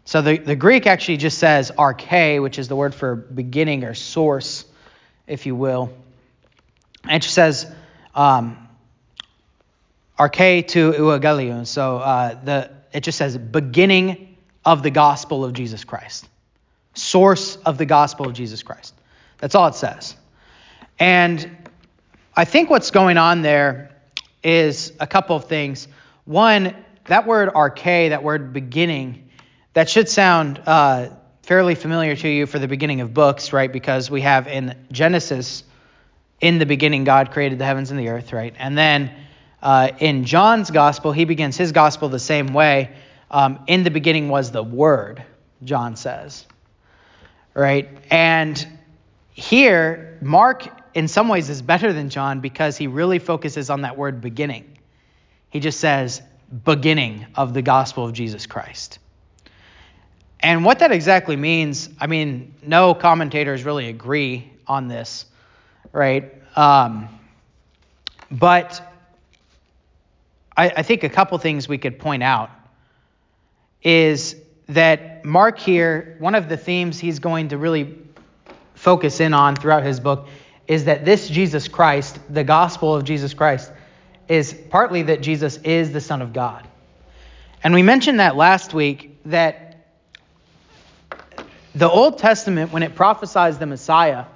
So 0.05 0.21
the, 0.21 0.37
the 0.37 0.55
Greek 0.55 0.87
actually 0.87 1.17
just 1.17 1.39
says 1.39 1.71
arche, 1.71 2.43
which 2.43 2.59
is 2.59 2.69
the 2.69 2.77
word 2.77 2.95
for 2.95 3.17
beginning 3.17 3.85
or 3.85 3.95
source 3.95 4.67
if 5.27 5.47
you 5.47 5.57
will. 5.57 5.91
And 7.05 7.15
it 7.15 7.23
just 7.23 7.35
says, 7.35 7.71
um, 8.15 8.63
arche 10.18 10.66
to 10.68 10.92
euangelion. 10.92 11.66
So 11.66 11.99
uh, 11.99 12.42
the 12.42 12.71
it 12.92 13.02
just 13.02 13.18
says 13.18 13.37
beginning 13.37 14.37
of 14.64 14.83
the 14.83 14.90
gospel 14.90 15.44
of 15.44 15.52
Jesus 15.52 15.85
Christ, 15.85 16.28
source 16.94 17.56
of 17.56 17.76
the 17.76 17.87
gospel 17.87 18.26
of 18.26 18.35
Jesus 18.35 18.62
Christ. 18.62 18.94
That's 19.38 19.54
all 19.54 19.66
it 19.66 19.75
says. 19.75 20.16
And 20.99 21.68
I 22.37 22.44
think 22.44 22.71
what's 22.71 22.90
going 22.90 23.18
on 23.18 23.42
there 23.42 23.90
is 24.42 24.92
a 25.00 25.06
couple 25.06 25.37
of 25.37 25.47
things. 25.47 25.88
One, 26.25 26.75
that 27.06 27.26
word 27.26 27.52
arche, 27.52 28.11
that 28.11 28.23
word 28.23 28.52
beginning, 28.52 29.28
that 29.73 29.90
should 29.90 30.09
sound 30.09 30.61
uh, 30.64 31.11
fairly 31.42 31.75
familiar 31.75 32.14
to 32.16 32.28
you 32.28 32.47
for 32.47 32.59
the 32.59 32.68
beginning 32.68 33.00
of 33.00 33.12
books, 33.12 33.52
right? 33.52 33.71
Because 33.71 34.11
we 34.11 34.21
have 34.21 34.47
in 34.47 34.76
Genesis, 34.92 35.64
in 36.40 36.59
the 36.59 36.66
beginning, 36.66 37.04
God 37.04 37.33
created 37.33 37.59
the 37.59 37.64
heavens 37.64 37.90
and 37.90 37.99
the 37.99 38.09
earth, 38.09 38.33
right? 38.33 38.54
And 38.59 38.78
then 38.78 39.11
uh, 39.64 39.92
in 39.99 40.25
John's 40.25 40.71
gospel, 40.71 41.11
he 41.11 41.25
begins 41.25 41.56
his 41.56 41.73
gospel 41.73 42.11
the 42.11 42.18
same 42.18 42.49
way. 42.49 42.94
Um, 43.30 43.64
in 43.66 43.83
the 43.83 43.90
beginning 43.90 44.28
was 44.28 44.52
the 44.52 44.62
Word, 44.62 45.25
John 45.64 45.97
says, 45.97 46.44
right? 47.54 47.88
And 48.11 48.64
here, 49.33 50.18
Mark, 50.21 50.68
in 50.92 51.09
some 51.09 51.28
ways, 51.28 51.49
is 51.49 51.62
better 51.62 51.94
than 51.94 52.11
John 52.11 52.40
because 52.40 52.76
he 52.76 52.87
really 52.88 53.18
focuses 53.18 53.71
on 53.71 53.80
that 53.80 53.97
word 53.97 54.21
beginning. 54.21 54.76
He 55.49 55.61
just 55.61 55.80
says, 55.80 56.21
beginning 56.64 57.26
of 57.35 57.54
the 57.54 57.62
gospel 57.62 58.04
of 58.04 58.12
Jesus 58.12 58.44
Christ. 58.47 58.99
And 60.40 60.62
what 60.62 60.80
that 60.80 60.92
exactly 60.92 61.37
means, 61.37 61.88
I 61.99 62.06
mean, 62.06 62.54
no 62.62 62.94
commentators 62.94 63.64
really 63.64 63.88
agree 63.88 64.52
on 64.66 64.88
this, 64.88 65.25
right? 65.90 66.35
Um, 66.54 67.09
but 68.30 68.94
I, 70.57 70.71
I 70.77 70.83
think 70.83 71.03
a 71.05 71.09
couple 71.09 71.37
things 71.39 71.69
we 71.69 71.79
could 71.79 71.99
point 71.99 72.23
out 72.23 72.51
is 73.83 74.37
that 74.69 75.25
Mark 75.25 75.59
here, 75.59 76.17
one 76.19 76.35
of 76.35 76.49
the 76.49 76.57
themes 76.57 76.99
he's 76.99 77.19
going 77.19 77.49
to 77.49 77.59
really 77.59 77.99
focus 78.75 79.21
in 79.21 79.35
on 79.35 79.57
throughout 79.57 79.83
his 79.83 80.01
book 80.01 80.29
is 80.67 80.87
that 80.87 81.05
this 81.05 81.29
Jesus 81.29 81.69
Christ, 81.69 82.19
the 82.31 82.45
gospel 82.45 82.95
of 82.95 83.05
Jesus 83.05 83.35
Christ, 83.35 83.71
is 84.29 84.55
partly 84.71 85.03
that 85.03 85.21
Jesus 85.21 85.59
is 85.59 85.93
the 85.93 86.01
Son 86.01 86.23
of 86.23 86.33
God. 86.33 86.67
And 87.63 87.75
we 87.75 87.83
mentioned 87.83 88.21
that 88.21 88.37
last 88.37 88.73
week 88.73 89.19
that 89.27 89.87
the 91.75 91.91
Old 91.91 92.19
Testament, 92.19 92.73
when 92.73 92.83
it 92.83 92.95
prophesies 92.95 93.59
the 93.59 93.67
Messiah, 93.67 94.27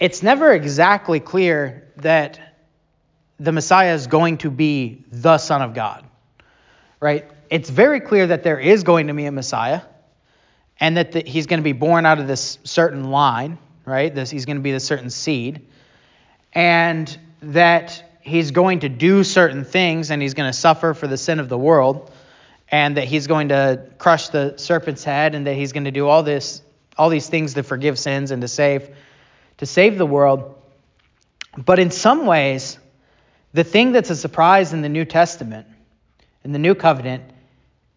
it's 0.00 0.22
never 0.22 0.52
exactly 0.52 1.20
clear 1.20 1.88
that 1.96 2.40
the 3.40 3.52
Messiah 3.52 3.94
is 3.94 4.06
going 4.06 4.38
to 4.38 4.50
be 4.50 5.04
the 5.10 5.38
Son 5.38 5.62
of 5.62 5.74
God, 5.74 6.04
right? 7.00 7.24
It's 7.50 7.70
very 7.70 8.00
clear 8.00 8.26
that 8.26 8.42
there 8.42 8.58
is 8.58 8.82
going 8.82 9.06
to 9.06 9.14
be 9.14 9.26
a 9.26 9.32
Messiah 9.32 9.82
and 10.80 10.96
that 10.96 11.12
the, 11.12 11.20
he's 11.20 11.46
going 11.46 11.60
to 11.60 11.64
be 11.64 11.72
born 11.72 12.06
out 12.06 12.18
of 12.18 12.26
this 12.26 12.58
certain 12.64 13.10
line, 13.10 13.58
right? 13.84 14.14
This, 14.14 14.30
he's 14.30 14.44
going 14.44 14.56
to 14.56 14.62
be 14.62 14.72
the 14.72 14.80
certain 14.80 15.10
seed, 15.10 15.66
and 16.52 17.18
that 17.42 18.04
he's 18.20 18.50
going 18.50 18.80
to 18.80 18.88
do 18.88 19.24
certain 19.24 19.64
things 19.64 20.10
and 20.10 20.20
he's 20.20 20.34
going 20.34 20.50
to 20.50 20.56
suffer 20.56 20.94
for 20.94 21.06
the 21.06 21.16
sin 21.16 21.40
of 21.40 21.48
the 21.48 21.58
world, 21.58 22.10
and 22.70 22.96
that 22.96 23.04
he's 23.04 23.26
going 23.26 23.48
to 23.48 23.86
crush 23.98 24.28
the 24.28 24.56
serpent's 24.56 25.04
head, 25.04 25.34
and 25.34 25.46
that 25.46 25.54
he's 25.54 25.72
going 25.72 25.84
to 25.84 25.90
do 25.90 26.06
all 26.06 26.22
this, 26.22 26.62
all 26.96 27.08
these 27.08 27.28
things 27.28 27.54
to 27.54 27.62
forgive 27.62 27.98
sins 27.98 28.30
and 28.30 28.42
to 28.42 28.48
save, 28.48 28.94
to 29.58 29.66
save 29.66 29.96
the 29.96 30.06
world. 30.06 30.54
But 31.56 31.78
in 31.78 31.90
some 31.90 32.26
ways, 32.26 32.78
the 33.52 33.64
thing 33.64 33.92
that's 33.92 34.10
a 34.10 34.16
surprise 34.16 34.72
in 34.72 34.82
the 34.82 34.88
New 34.88 35.04
Testament, 35.04 35.66
in 36.44 36.52
the 36.52 36.58
New 36.58 36.74
Covenant, 36.74 37.24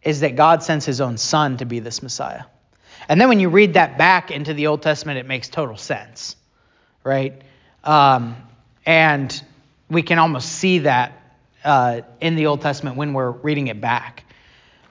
is 0.02 0.22
that 0.22 0.36
God 0.36 0.64
sends 0.64 0.86
his 0.86 1.02
own 1.02 1.18
son 1.18 1.58
to 1.58 1.66
be 1.66 1.80
this 1.80 2.02
Messiah. 2.02 2.44
And 3.10 3.20
then 3.20 3.30
when 3.30 3.40
you 3.40 3.50
read 3.50 3.74
that 3.74 3.98
back 3.98 4.32
into 4.32 4.54
the 4.54 4.68
Old 4.68 4.82
Testament, 4.82 5.18
it 5.20 5.26
makes 5.26 5.50
total 5.50 5.78
sense, 5.78 6.36
right? 7.04 7.42
Um, 7.84 8.38
and 8.86 9.44
we 9.90 10.02
can 10.02 10.20
almost 10.20 10.50
see 10.50 10.80
that 10.80 11.36
uh, 11.64 12.02
in 12.20 12.36
the 12.36 12.48
Old 12.48 12.62
Testament 12.62 12.96
when 12.96 13.14
we're 13.14 13.32
reading 13.32 13.68
it 13.68 13.82
back. 13.82 14.24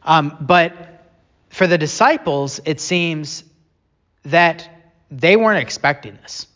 Um, 0.03 0.37
but 0.41 1.07
for 1.49 1.67
the 1.67 1.79
disciples, 1.79 2.61
it 2.65 2.81
seems 2.81 3.45
that 4.25 4.69
they 5.11 5.37
weren't 5.37 5.63
expecting 5.63 6.19
this. 6.23 6.47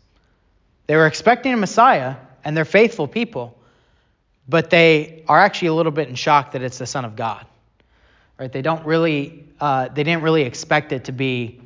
They 0.86 0.96
were 0.96 1.06
expecting 1.06 1.52
a 1.52 1.56
Messiah, 1.56 2.16
and 2.44 2.56
they're 2.56 2.64
faithful 2.64 3.08
people 3.08 3.58
but 4.48 4.70
they 4.70 5.24
are 5.28 5.38
actually 5.38 5.68
a 5.68 5.74
little 5.74 5.92
bit 5.92 6.08
in 6.08 6.14
shock 6.14 6.52
that 6.52 6.62
it's 6.62 6.78
the 6.78 6.86
Son 6.86 7.04
of 7.04 7.16
God. 7.16 7.46
Right? 8.38 8.52
They 8.52 8.62
don't 8.62 8.84
really, 8.84 9.44
uh, 9.60 9.88
they 9.88 10.02
didn't 10.02 10.22
really 10.22 10.42
expect 10.42 10.92
it 10.92 11.04
to 11.04 11.12
be 11.12 11.60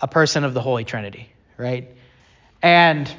a 0.00 0.08
person 0.08 0.44
of 0.44 0.54
the 0.54 0.60
Holy 0.60 0.84
Trinity, 0.84 1.28
right? 1.56 1.88
And 2.62 3.12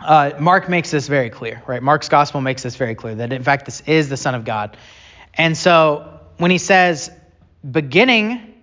uh, 0.00 0.32
Mark 0.40 0.68
makes 0.68 0.90
this 0.90 1.08
very 1.08 1.30
clear, 1.30 1.62
right? 1.66 1.82
Mark's 1.82 2.08
gospel 2.08 2.40
makes 2.40 2.62
this 2.62 2.76
very 2.76 2.94
clear 2.94 3.14
that 3.16 3.32
in 3.32 3.42
fact 3.42 3.66
this 3.66 3.82
is 3.82 4.08
the 4.08 4.16
Son 4.16 4.34
of 4.34 4.44
God. 4.44 4.76
And 5.34 5.56
so 5.56 6.20
when 6.38 6.50
he 6.50 6.58
says 6.58 7.10
beginning 7.70 8.54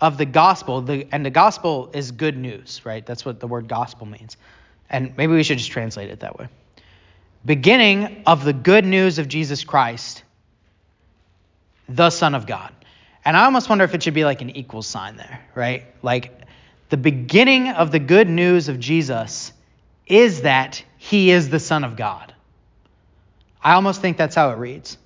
of 0.00 0.18
the 0.18 0.26
gospel, 0.26 0.82
the, 0.82 1.06
and 1.12 1.24
the 1.24 1.30
gospel 1.30 1.90
is 1.92 2.10
good 2.10 2.36
news, 2.36 2.82
right? 2.84 3.04
That's 3.04 3.24
what 3.24 3.40
the 3.40 3.46
word 3.46 3.68
gospel 3.68 4.06
means. 4.06 4.36
And 4.88 5.16
maybe 5.16 5.34
we 5.34 5.42
should 5.42 5.58
just 5.58 5.70
translate 5.70 6.10
it 6.10 6.20
that 6.20 6.38
way 6.38 6.48
beginning 7.44 8.22
of 8.26 8.44
the 8.44 8.52
good 8.52 8.84
news 8.84 9.18
of 9.18 9.28
Jesus 9.28 9.64
Christ, 9.64 10.22
the 11.88 12.10
Son 12.10 12.34
of 12.34 12.46
God. 12.46 12.72
And 13.24 13.36
I 13.36 13.44
almost 13.44 13.68
wonder 13.68 13.84
if 13.84 13.94
it 13.94 14.02
should 14.02 14.14
be 14.14 14.24
like 14.24 14.42
an 14.42 14.50
equal 14.50 14.82
sign 14.82 15.16
there, 15.16 15.40
right? 15.54 15.84
Like 16.02 16.32
the 16.88 16.96
beginning 16.96 17.68
of 17.68 17.92
the 17.92 17.98
good 17.98 18.28
news 18.28 18.68
of 18.68 18.80
Jesus 18.80 19.52
is 20.06 20.42
that 20.42 20.82
he 20.98 21.30
is 21.30 21.48
the 21.50 21.60
Son 21.60 21.84
of 21.84 21.96
God. 21.96 22.34
I 23.62 23.74
almost 23.74 24.00
think 24.00 24.16
that's 24.16 24.34
how 24.34 24.50
it 24.50 24.58
reads. 24.58 24.98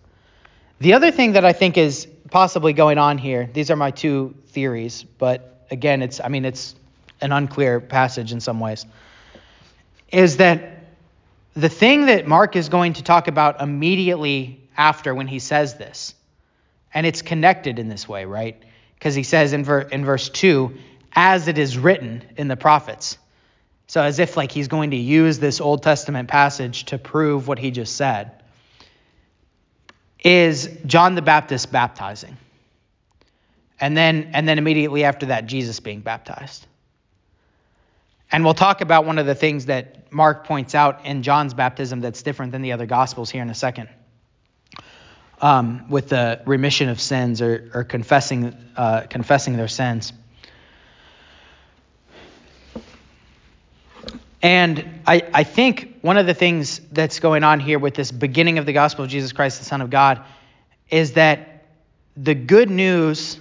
The 0.81 0.95
other 0.95 1.11
thing 1.11 1.33
that 1.33 1.45
I 1.45 1.53
think 1.53 1.77
is 1.77 2.07
possibly 2.31 2.73
going 2.73 2.99
on 2.99 3.19
here, 3.19 3.49
these 3.53 3.71
are 3.71 3.77
my 3.77 3.91
two 3.91 4.35
theories, 4.49 5.05
but 5.19 5.67
again, 5.71 6.03
it's 6.03 6.21
I 6.21 6.29
mean 6.29 6.45
it's 6.45 6.75
an 7.21 7.33
unclear 7.33 7.81
passage 7.81 8.33
in 8.33 8.41
some 8.41 8.61
ways, 8.61 8.87
is 10.11 10.39
that 10.39 10.74
the 11.55 11.69
thing 11.69 12.07
that 12.07 12.27
Mark 12.27 12.57
is 12.57 12.69
going 12.69 12.95
to 12.95 13.03
talk 13.03 13.29
about 13.29 13.61
immediately 13.61 14.61
after 14.77 15.15
when 15.15 15.29
he 15.29 15.39
says 15.39 15.77
this, 15.77 16.15
and 16.93 17.07
it's 17.07 17.23
connected 17.23 17.79
in 17.79 17.89
this 17.89 18.09
way, 18.09 18.25
right? 18.25 18.61
Because 18.95 19.15
he 19.15 19.23
says 19.23 19.53
in, 19.53 19.65
ver- 19.65 19.81
in 19.81 20.05
verse 20.05 20.29
2, 20.29 20.77
as 21.15 21.49
it 21.49 21.59
is 21.59 21.79
written 21.79 22.23
in 22.37 22.49
the 22.49 22.57
prophets. 22.57 23.19
So 23.87 24.03
as 24.03 24.19
if 24.19 24.37
like 24.37 24.51
he's 24.51 24.69
going 24.69 24.91
to 24.91 24.97
use 24.97 25.39
this 25.39 25.61
Old 25.61 25.83
Testament 25.83 26.29
passage 26.29 26.85
to 26.87 26.99
prove 26.99 27.47
what 27.47 27.59
he 27.59 27.71
just 27.71 27.97
said. 27.97 28.43
Is 30.23 30.71
John 30.87 31.15
the 31.15 31.23
Baptist 31.23 31.71
baptizing? 31.71 32.37
And 33.79 33.97
then 33.97 34.31
and 34.33 34.49
then 34.49 34.59
immediately 34.59 35.05
after 35.05 35.27
that 35.27 35.47
Jesus 35.47 35.81
being 35.81 36.01
baptized. 36.01 36.67
And 38.35 38.45
we'll 38.45 38.53
talk 38.53 38.81
about 38.81 39.05
one 39.05 39.21
of 39.21 39.27
the 39.27 39.35
things 39.37 39.67
that 39.67 40.13
Mark 40.13 40.45
points 40.45 40.75
out 40.75 41.07
in 41.07 41.23
John's 41.23 41.55
baptism 41.55 42.01
that's 42.01 42.21
different 42.21 42.51
than 42.51 42.63
the 42.63 42.73
other 42.73 42.85
Gospels 42.85 43.31
here 43.31 43.43
in 43.43 43.49
a 43.49 43.55
second. 43.55 43.89
Um, 45.41 45.89
with 45.89 46.09
the 46.09 46.43
remission 46.45 46.89
of 46.89 47.01
sins 47.01 47.41
or, 47.41 47.71
or 47.73 47.85
confessing, 47.85 48.53
uh, 48.77 49.03
confessing 49.03 49.57
their 49.57 49.69
sins. 49.69 50.13
And 54.43 54.85
I, 55.07 55.23
I 55.33 55.45
think 55.45 56.01
one 56.03 56.17
of 56.17 56.27
the 56.27 56.35
things 56.35 56.81
that's 56.91 57.21
going 57.21 57.45
on 57.45 57.61
here 57.61 57.79
with 57.79 57.95
this 57.95 58.11
beginning 58.11 58.59
of 58.59 58.67
the 58.67 58.73
gospel 58.73 59.05
of 59.05 59.13
Jesus 59.13 59.31
Christ, 59.31 59.61
the 59.61 59.65
Son 59.65 59.81
of 59.81 59.91
God, 59.91 60.25
is 60.91 61.13
that 61.13 61.67
the 62.17 62.35
good 62.35 62.69
news 62.69 63.41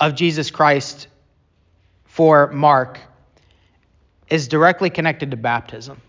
of 0.00 0.16
Jesus 0.16 0.50
Christ 0.50 1.06
for 2.06 2.48
Mark 2.48 2.98
is 4.28 4.48
directly 4.48 4.90
connected 4.90 5.30
to 5.30 5.36
baptism 5.36 6.00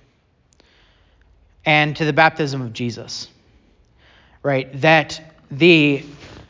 and 1.66 1.96
to 1.96 2.06
the 2.06 2.14
baptism 2.14 2.62
of 2.62 2.74
Jesus. 2.74 3.28
Right? 4.42 4.70
That 4.82 5.22
the, 5.52 6.04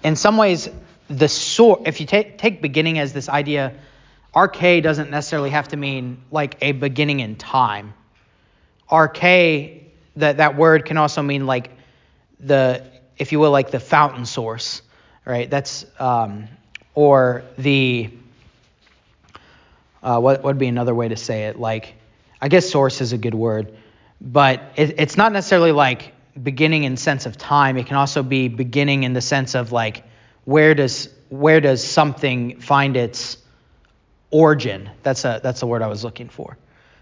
in 0.04 0.16
some 0.16 0.38
ways, 0.38 0.70
the 1.10 1.28
source, 1.28 1.82
if 1.86 2.00
you 2.00 2.06
take, 2.06 2.38
take 2.38 2.62
beginning 2.62 3.00
as 3.00 3.14
this 3.14 3.30
idea, 3.30 3.74
arche 4.34 4.82
doesn't 4.82 5.12
necessarily 5.12 5.52
have 5.52 5.68
to 5.70 5.78
mean 5.78 6.22
like 6.32 6.58
a 6.62 6.72
beginning 6.72 7.20
in 7.20 7.36
time. 7.36 7.94
Arche, 8.90 9.84
that, 10.16 10.38
that 10.38 10.58
word 10.58 10.86
can 10.86 10.98
also 10.98 11.22
mean 11.22 11.46
like 11.46 11.72
the, 12.40 12.84
if 13.18 13.32
you 13.32 13.40
will, 13.40 13.52
like 13.52 13.72
the 13.72 13.80
fountain 13.80 14.26
source, 14.26 14.82
right? 15.26 15.50
That's, 15.50 15.86
um, 16.00 16.48
or 16.96 17.44
the, 17.58 18.10
uh, 20.04 20.20
what 20.20 20.44
would 20.44 20.58
be 20.58 20.68
another 20.68 20.94
way 20.94 21.08
to 21.08 21.16
say 21.16 21.46
it? 21.46 21.60
Like, 21.60 21.96
I 22.42 22.50
guess 22.50 22.70
source 22.70 23.00
is 23.02 23.14
a 23.14 23.18
good 23.18 23.34
word, 23.34 23.74
but 24.20 24.62
it, 24.76 25.00
it's 25.00 25.18
not 25.18 25.32
necessarily 25.32 25.72
like 25.72 26.14
beginning 26.42 26.84
in 26.84 26.98
sense 26.98 27.26
of 27.26 27.38
time. 27.38 27.78
It 27.78 27.88
can 27.88 27.96
also 27.96 28.22
be 28.22 28.50
beginning 28.50 29.04
in 29.04 29.14
the 29.14 29.22
sense 29.22 29.56
of 29.56 29.72
like 29.72 30.04
where 30.46 30.76
does 30.76 31.10
where 31.30 31.62
does 31.62 31.84
something 31.84 32.60
find 32.60 32.98
its 32.98 33.38
origin? 34.30 34.90
That's 35.04 35.24
a 35.26 35.40
that's 35.42 35.62
the 35.62 35.68
word 35.68 35.82
I 35.82 35.88
was 35.88 36.04
looking 36.04 36.30
for. 36.30 36.58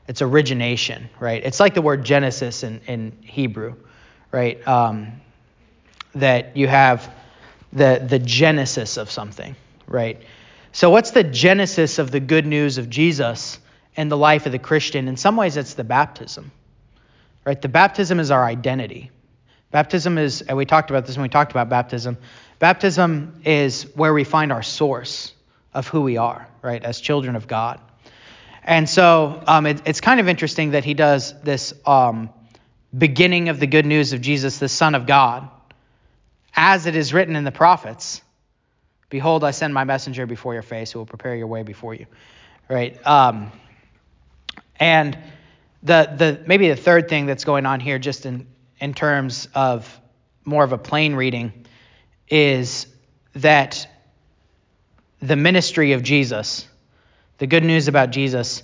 It's 0.08 0.22
origination, 0.22 1.10
right? 1.20 1.43
It's 1.43 1.60
like 1.60 1.74
the 1.74 1.81
word 1.81 2.03
Genesis 2.03 2.63
in, 2.63 2.81
in 2.88 3.17
Hebrew, 3.22 3.75
right? 4.31 4.65
Um, 4.67 5.22
that 6.15 6.55
you 6.55 6.67
have 6.67 7.12
the 7.74 8.05
the 8.08 8.20
genesis 8.20 8.98
of 8.98 9.10
something, 9.10 9.55
right? 9.88 10.22
So, 10.73 10.89
what's 10.89 11.11
the 11.11 11.23
genesis 11.23 11.99
of 11.99 12.11
the 12.11 12.21
good 12.21 12.45
news 12.45 12.77
of 12.77 12.89
Jesus 12.89 13.59
and 13.97 14.09
the 14.09 14.17
life 14.17 14.45
of 14.45 14.53
the 14.53 14.59
Christian? 14.59 15.07
In 15.07 15.17
some 15.17 15.35
ways, 15.35 15.57
it's 15.57 15.73
the 15.73 15.83
baptism, 15.83 16.51
right? 17.45 17.61
The 17.61 17.67
baptism 17.67 18.19
is 18.19 18.31
our 18.31 18.45
identity. 18.45 19.11
Baptism 19.71 20.17
is, 20.17 20.41
and 20.41 20.57
we 20.57 20.65
talked 20.65 20.89
about 20.89 21.05
this 21.05 21.17
when 21.17 21.23
we 21.23 21.29
talked 21.29 21.51
about 21.51 21.67
baptism. 21.67 22.17
Baptism 22.59 23.41
is 23.43 23.83
where 23.95 24.13
we 24.13 24.23
find 24.23 24.51
our 24.51 24.63
source 24.63 25.33
of 25.73 25.87
who 25.87 26.01
we 26.01 26.17
are, 26.17 26.47
right, 26.61 26.83
as 26.83 27.01
children 27.01 27.35
of 27.35 27.47
God. 27.47 27.79
And 28.63 28.89
so 28.89 29.43
um, 29.47 29.65
it, 29.65 29.81
it's 29.85 30.01
kind 30.01 30.19
of 30.19 30.27
interesting 30.27 30.71
that 30.71 30.85
he 30.85 30.93
does 30.93 31.33
this 31.41 31.73
um, 31.85 32.29
beginning 32.97 33.49
of 33.49 33.59
the 33.59 33.67
good 33.67 33.85
news 33.85 34.13
of 34.13 34.21
Jesus, 34.21 34.57
the 34.57 34.69
Son 34.69 34.95
of 34.95 35.05
God, 35.05 35.49
as 36.55 36.85
it 36.85 36.95
is 36.95 37.13
written 37.13 37.35
in 37.35 37.43
the 37.43 37.51
prophets 37.51 38.21
Behold, 39.11 39.43
I 39.43 39.51
send 39.51 39.73
my 39.73 39.83
messenger 39.83 40.25
before 40.25 40.53
your 40.53 40.63
face 40.63 40.93
who 40.93 40.99
will 40.99 41.05
prepare 41.05 41.35
your 41.35 41.47
way 41.47 41.63
before 41.63 41.93
you. 41.93 42.05
Right? 42.69 43.05
Um, 43.05 43.51
and 44.79 45.17
the, 45.83 46.09
the 46.15 46.43
maybe 46.47 46.69
the 46.69 46.77
third 46.77 47.09
thing 47.09 47.25
that's 47.25 47.43
going 47.43 47.65
on 47.65 47.81
here, 47.81 47.99
just 47.99 48.25
in, 48.25 48.47
in 48.79 48.93
terms 48.93 49.49
of 49.53 49.99
more 50.45 50.63
of 50.63 50.71
a 50.71 50.77
plain 50.77 51.13
reading, 51.13 51.51
is 52.29 52.87
that 53.35 53.85
the 55.21 55.35
ministry 55.35 55.91
of 55.91 56.03
Jesus, 56.03 56.65
the 57.37 57.47
good 57.47 57.65
news 57.65 57.89
about 57.89 58.11
Jesus, 58.11 58.63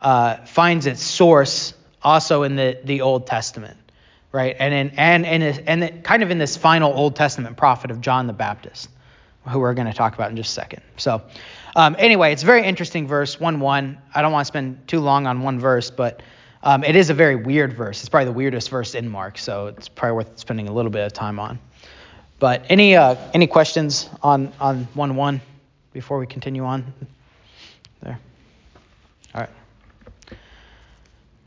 uh, 0.00 0.46
finds 0.46 0.86
its 0.86 1.02
source 1.02 1.74
also 2.02 2.42
in 2.42 2.56
the, 2.56 2.78
the 2.84 3.02
Old 3.02 3.26
Testament, 3.26 3.76
right? 4.32 4.56
And 4.58 4.72
in, 4.72 4.90
and 4.96 5.26
and 5.26 5.42
and 5.68 6.02
kind 6.02 6.22
of 6.22 6.30
in 6.30 6.38
this 6.38 6.56
final 6.56 6.90
Old 6.90 7.16
Testament 7.16 7.58
prophet 7.58 7.90
of 7.90 8.00
John 8.00 8.26
the 8.26 8.32
Baptist 8.32 8.88
who 9.48 9.58
we're 9.58 9.74
going 9.74 9.86
to 9.86 9.92
talk 9.92 10.14
about 10.14 10.30
in 10.30 10.36
just 10.36 10.50
a 10.50 10.54
second. 10.54 10.82
So, 10.96 11.22
um, 11.76 11.96
anyway, 11.98 12.32
it's 12.32 12.42
a 12.42 12.46
very 12.46 12.64
interesting 12.64 13.06
verse, 13.06 13.38
1 13.38 13.60
1. 13.60 13.98
I 14.14 14.22
don't 14.22 14.32
want 14.32 14.44
to 14.44 14.48
spend 14.48 14.86
too 14.88 15.00
long 15.00 15.26
on 15.26 15.42
one 15.42 15.58
verse, 15.58 15.90
but 15.90 16.22
um, 16.62 16.82
it 16.82 16.96
is 16.96 17.10
a 17.10 17.14
very 17.14 17.36
weird 17.36 17.74
verse. 17.74 18.00
It's 18.00 18.08
probably 18.08 18.26
the 18.26 18.32
weirdest 18.32 18.70
verse 18.70 18.94
in 18.94 19.08
Mark, 19.08 19.38
so 19.38 19.66
it's 19.66 19.88
probably 19.88 20.16
worth 20.16 20.38
spending 20.38 20.68
a 20.68 20.72
little 20.72 20.90
bit 20.90 21.04
of 21.04 21.12
time 21.12 21.38
on. 21.38 21.58
But 22.38 22.64
any 22.68 22.96
uh, 22.96 23.16
any 23.32 23.46
questions 23.46 24.08
on, 24.22 24.52
on 24.60 24.84
1 24.94 25.16
1 25.16 25.40
before 25.92 26.18
we 26.18 26.26
continue 26.26 26.64
on? 26.64 26.92
There. 28.02 28.18
All 29.34 29.40
right. 29.40 29.50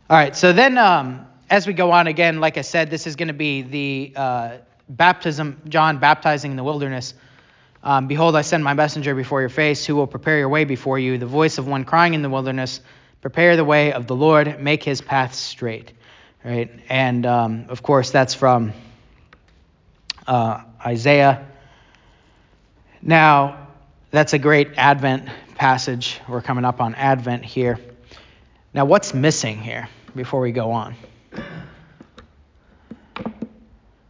All 0.10 0.18
right, 0.18 0.36
so 0.36 0.54
then 0.54 0.78
um, 0.78 1.28
as 1.50 1.68
we 1.68 1.74
go 1.74 1.92
on 1.92 2.08
again, 2.08 2.40
like 2.40 2.58
I 2.58 2.62
said, 2.62 2.90
this 2.90 3.08
is 3.08 3.16
going 3.16 3.28
to 3.28 3.34
be 3.34 3.62
the 3.62 4.14
uh, 4.16 4.58
baptism, 4.90 5.62
John 5.68 5.98
baptizing 5.98 6.52
in 6.52 6.58
the 6.58 6.64
wilderness. 6.64 7.14
Um, 7.84 8.08
Behold, 8.08 8.36
I 8.36 8.42
send 8.42 8.64
my 8.64 8.74
messenger 8.74 9.14
before 9.16 9.42
your 9.42 9.50
face, 9.50 9.86
who 9.86 9.96
will 9.96 10.08
prepare 10.08 10.40
your 10.40 10.50
way 10.50 10.66
before 10.66 10.98
you, 10.98 11.18
the 11.18 11.26
voice 11.26 11.58
of 11.58 11.68
one 11.68 11.86
crying 11.86 12.14
in 12.14 12.22
the 12.22 12.30
wilderness, 12.30 12.82
prepare 13.22 13.56
the 13.56 13.66
way 13.66 13.94
of 13.94 14.08
the 14.08 14.16
Lord, 14.16 14.60
make 14.60 14.84
his 14.84 15.02
path 15.02 15.36
straight. 15.36 15.94
Right? 16.44 16.72
And 16.90 17.26
um, 17.26 17.66
of 17.70 17.84
course, 17.84 18.12
that's 18.12 18.34
from 18.34 18.74
uh, 20.26 20.62
Isaiah. 20.86 21.46
Now, 23.02 23.68
that's 24.12 24.34
a 24.34 24.40
great 24.40 24.70
Advent 24.78 25.30
passage. 25.56 26.20
We're 26.28 26.42
coming 26.42 26.66
up 26.66 26.82
on 26.82 26.96
Advent 26.96 27.46
here. 27.46 27.80
Now, 28.74 28.86
what's 28.86 29.14
missing 29.14 29.62
here 29.62 29.90
before 30.16 30.42
we 30.42 30.52
go 30.52 30.72
on? 30.72 30.96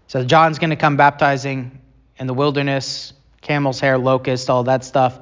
So, 0.07 0.23
John's 0.23 0.57
going 0.57 0.69
to 0.69 0.75
come 0.75 0.97
baptizing 0.97 1.79
in 2.17 2.27
the 2.27 2.33
wilderness 2.33 3.13
camel's 3.47 3.79
hair, 3.79 3.97
locust, 3.97 4.49
all 4.49 4.63
that 4.63 4.83
stuff, 4.83 5.17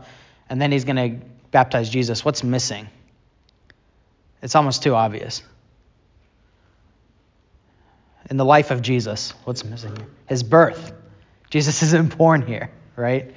and 0.49 0.59
then 0.59 0.71
he's 0.71 0.83
going 0.83 0.95
to 0.95 1.25
baptize 1.51 1.89
Jesus. 1.89 2.25
What's 2.25 2.43
missing? 2.43 2.88
It's 4.41 4.55
almost 4.55 4.81
too 4.81 4.95
obvious. 4.95 5.43
In 8.29 8.38
the 8.38 8.45
life 8.45 8.71
of 8.71 8.81
Jesus, 8.81 9.31
what's 9.43 9.63
missing? 9.63 9.95
His 10.27 10.41
birth. 10.41 10.91
Jesus 11.51 11.83
isn't 11.83 12.17
born 12.17 12.41
here, 12.41 12.71
right? 12.95 13.31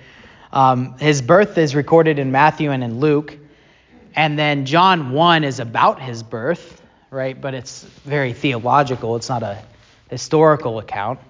Um, 0.53 0.97
his 0.99 1.21
birth 1.21 1.59
is 1.59 1.75
recorded 1.75 2.19
in 2.19 2.33
Matthew 2.33 2.71
and 2.71 2.83
in 2.83 2.99
Luke. 2.99 3.37
And 4.17 4.39
then 4.39 4.65
John 4.65 5.13
1 5.13 5.45
is 5.45 5.61
about 5.61 6.01
his 6.01 6.23
birth, 6.23 6.81
right? 7.11 7.39
But 7.39 7.53
it's 7.53 7.83
very 7.83 8.33
theological, 8.33 9.17
it's 9.17 9.29
not 9.29 9.43
a 9.43 9.63
historical 10.11 10.79
account. 10.79 11.21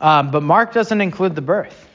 Um, 0.00 0.32
but 0.32 0.42
Mark 0.42 0.72
doesn't 0.72 1.00
include 1.00 1.36
the 1.36 1.42
birth 1.42 1.88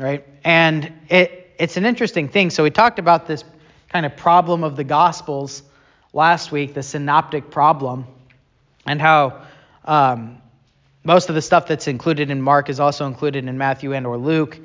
right? 0.00 0.26
And 0.44 0.92
it, 1.08 1.54
it's 1.58 1.76
an 1.76 1.84
interesting 1.84 2.28
thing. 2.28 2.50
So 2.50 2.62
we 2.62 2.70
talked 2.70 2.98
about 2.98 3.26
this 3.26 3.44
kind 3.90 4.06
of 4.06 4.16
problem 4.16 4.64
of 4.64 4.76
the 4.76 4.84
Gospels 4.84 5.62
last 6.12 6.50
week, 6.50 6.74
the 6.74 6.82
synoptic 6.82 7.50
problem, 7.50 8.06
and 8.86 9.00
how 9.00 9.42
um, 9.84 10.40
most 11.04 11.28
of 11.28 11.34
the 11.34 11.42
stuff 11.42 11.66
that's 11.66 11.86
included 11.86 12.30
in 12.30 12.40
Mark 12.40 12.70
is 12.70 12.80
also 12.80 13.06
included 13.06 13.46
in 13.46 13.58
Matthew 13.58 13.92
and 13.92 14.06
or 14.06 14.16
Luke. 14.16 14.58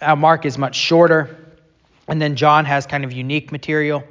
Uh, 0.00 0.16
Mark 0.16 0.44
is 0.44 0.58
much 0.58 0.74
shorter, 0.74 1.36
and 2.08 2.20
then 2.20 2.34
John 2.34 2.64
has 2.64 2.86
kind 2.86 3.04
of 3.04 3.12
unique 3.12 3.52
material. 3.52 4.02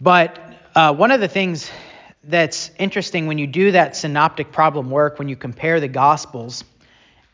But 0.00 0.40
uh, 0.74 0.92
one 0.92 1.12
of 1.12 1.20
the 1.20 1.28
things 1.28 1.70
that's 2.24 2.70
interesting 2.78 3.26
when 3.26 3.38
you 3.38 3.46
do 3.46 3.72
that 3.72 3.96
synoptic 3.96 4.50
problem 4.50 4.90
work, 4.90 5.20
when 5.20 5.28
you 5.28 5.36
compare 5.36 5.78
the 5.78 5.88
Gospels, 5.88 6.64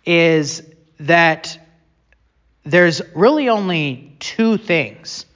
is 0.04 0.62
that 1.00 1.58
there's 2.64 3.02
really 3.14 3.48
only 3.48 4.16
two 4.20 4.56
things 4.56 5.26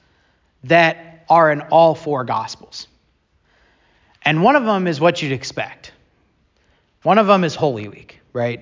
that 0.65 1.25
are 1.29 1.51
in 1.51 1.61
all 1.61 1.95
four 1.95 2.23
Gospels. 2.23 2.87
And 4.23 4.43
one 4.43 4.55
of 4.55 4.65
them 4.65 4.87
is 4.87 4.99
what 4.99 5.21
you'd 5.21 5.31
expect. 5.31 5.91
One 7.03 7.17
of 7.17 7.27
them 7.27 7.43
is 7.43 7.55
Holy 7.55 7.87
Week, 7.87 8.19
right? 8.33 8.61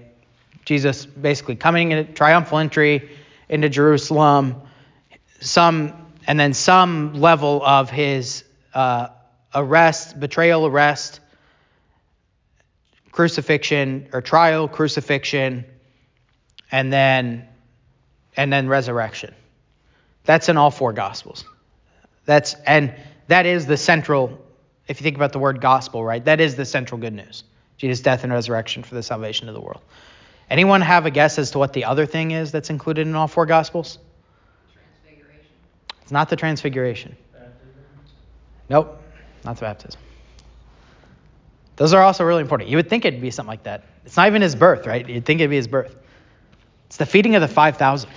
Jesus 0.65 1.05
basically 1.05 1.55
coming 1.55 1.91
in 1.91 1.97
a 1.99 2.03
triumphal 2.03 2.57
entry 2.57 3.09
into 3.49 3.69
Jerusalem, 3.69 4.61
some 5.39 5.93
and 6.25 6.39
then 6.39 6.53
some 6.53 7.15
level 7.15 7.61
of 7.65 7.89
his 7.89 8.43
uh, 8.73 9.09
arrest, 9.53 10.19
betrayal, 10.19 10.65
arrest, 10.65 11.19
crucifixion 13.11 14.07
or 14.13 14.21
trial, 14.21 14.67
crucifixion, 14.67 15.65
and 16.73 16.91
then 16.91 17.47
and 18.35 18.51
then 18.51 18.67
resurrection. 18.67 19.33
That's 20.25 20.49
in 20.49 20.57
all 20.57 20.71
four 20.71 20.91
gospels. 20.91 21.45
That's 22.25 22.55
and 22.65 22.93
that 23.27 23.45
is 23.45 23.67
the 23.67 23.77
central 23.77 24.39
if 24.87 24.99
you 24.99 25.03
think 25.03 25.15
about 25.15 25.31
the 25.31 25.39
word 25.39 25.61
gospel, 25.61 26.03
right? 26.03 26.25
That 26.25 26.41
is 26.41 26.55
the 26.55 26.65
central 26.65 26.99
good 26.99 27.13
news. 27.13 27.43
Jesus' 27.77 28.01
death 28.01 28.23
and 28.23 28.33
resurrection 28.33 28.83
for 28.83 28.95
the 28.95 29.03
salvation 29.03 29.47
of 29.47 29.53
the 29.53 29.61
world. 29.61 29.81
Anyone 30.49 30.81
have 30.81 31.05
a 31.05 31.11
guess 31.11 31.37
as 31.37 31.51
to 31.51 31.59
what 31.59 31.73
the 31.73 31.85
other 31.85 32.05
thing 32.05 32.31
is 32.31 32.51
that's 32.51 32.69
included 32.69 33.07
in 33.07 33.15
all 33.15 33.27
four 33.27 33.45
gospels? 33.45 33.99
Transfiguration. 34.73 35.45
It's 36.01 36.11
not 36.11 36.29
the 36.29 36.35
transfiguration. 36.35 37.15
Baptism. 37.31 37.55
Nope, 38.69 39.01
not 39.45 39.55
the 39.55 39.61
baptism. 39.61 40.01
Those 41.75 41.93
are 41.93 42.01
also 42.01 42.23
really 42.23 42.41
important. 42.41 42.69
You 42.69 42.77
would 42.77 42.89
think 42.89 43.05
it'd 43.05 43.21
be 43.21 43.31
something 43.31 43.49
like 43.49 43.63
that. 43.63 43.83
It's 44.05 44.17
not 44.17 44.27
even 44.27 44.41
his 44.41 44.55
birth, 44.55 44.85
right? 44.85 45.07
You'd 45.07 45.25
think 45.25 45.39
it'd 45.39 45.49
be 45.49 45.55
his 45.55 45.67
birth. 45.67 45.95
It's 46.87 46.97
the 46.97 47.05
feeding 47.05 47.35
of 47.35 47.41
the 47.41 47.47
5,000. 47.47 48.09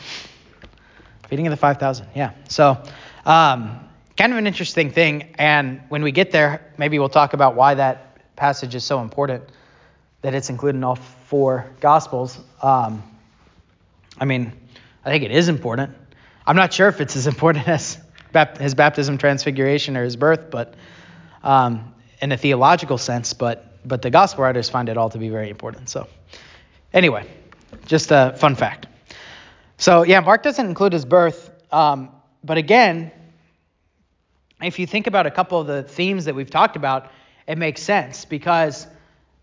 Feeding 1.29 1.47
of 1.47 1.51
the 1.51 1.57
5,000, 1.57 2.07
yeah. 2.15 2.33
So, 2.49 2.83
um, 3.25 3.81
kind 4.17 4.33
of 4.33 4.39
an 4.39 4.47
interesting 4.47 4.91
thing. 4.91 5.35
And 5.39 5.83
when 5.89 6.03
we 6.03 6.13
get 6.13 6.31
there, 6.31 6.73
maybe 6.79 6.99
we'll 6.99 7.09
talk 7.09 7.33
about 7.33 7.57
why 7.57 7.75
that 7.75 8.35
passage 8.37 8.75
is 8.75 8.85
so 8.85 9.01
important 9.01 9.45
that 10.23 10.35
it's 10.35 10.51
included 10.51 10.79
in 10.79 10.85
all 10.85 10.97
four 10.97 11.67
Gospels. 11.81 12.39
Um, 12.63 13.03
I 14.19 14.25
mean, 14.25 14.53
I 15.05 15.11
think 15.11 15.25
it 15.25 15.31
is 15.31 15.49
important. 15.49 15.95
I'm 16.47 16.57
not 16.57 16.73
sure 16.73 16.89
if 16.89 17.01
it's 17.01 17.17
as 17.17 17.27
important 17.27 17.69
as 17.69 17.99
his 18.59 18.75
baptism, 18.75 19.19
transfiguration, 19.19 19.97
or 19.97 20.05
his 20.05 20.17
birth, 20.17 20.51
but 20.51 20.75
um, 21.43 21.95
in 22.21 22.33
a 22.33 22.37
theological 22.37 22.99
sense. 22.99 23.33
But 23.33 23.73
but 23.87 24.03
the 24.03 24.11
gospel 24.11 24.43
writers 24.43 24.69
find 24.69 24.89
it 24.89 24.97
all 24.97 25.11
to 25.11 25.19
be 25.19 25.29
very 25.29 25.49
important. 25.49 25.89
So 25.89 26.09
anyway, 26.93 27.27
just 27.87 28.11
a 28.11 28.35
fun 28.39 28.55
fact. 28.55 28.87
So, 29.79 30.03
yeah, 30.05 30.21
Mark 30.21 30.43
doesn't 30.43 30.67
include 30.67 30.93
his 30.93 31.05
birth, 31.05 31.51
um, 31.71 32.11
but 32.43 32.57
again, 32.59 33.11
if 34.63 34.79
you 34.79 34.87
think 34.87 35.07
about 35.07 35.27
a 35.27 35.31
couple 35.31 35.61
of 35.61 35.67
the 35.67 35.83
themes 35.83 36.25
that 36.25 36.35
we've 36.35 36.51
talked 36.51 36.77
about, 36.77 37.11
it 37.47 37.59
makes 37.59 37.83
sense 37.83 38.25
because 38.25 38.87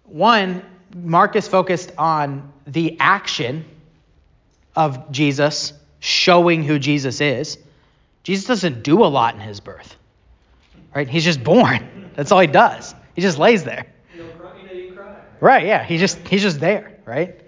one, 0.03 0.63
Mark 0.95 1.35
is 1.35 1.47
focused 1.47 1.91
on 1.97 2.51
the 2.65 2.97
action 2.99 3.65
of 4.75 5.11
Jesus 5.11 5.73
showing 5.99 6.63
who 6.63 6.79
Jesus 6.79 7.21
is. 7.21 7.57
Jesus 8.23 8.45
doesn't 8.45 8.83
do 8.83 9.03
a 9.03 9.05
lot 9.05 9.35
in 9.35 9.41
his 9.41 9.59
birth, 9.59 9.95
right? 10.95 11.07
He's 11.07 11.23
just 11.23 11.43
born. 11.43 12.11
That's 12.15 12.31
all 12.31 12.39
he 12.39 12.47
does. 12.47 12.95
He 13.15 13.21
just 13.21 13.37
lays 13.37 13.63
there. 13.63 13.85
Right? 15.39 15.65
Yeah. 15.65 15.83
He's 15.83 15.99
just 15.99 16.17
he's 16.27 16.41
just 16.41 16.59
there, 16.59 16.99
right? 17.05 17.42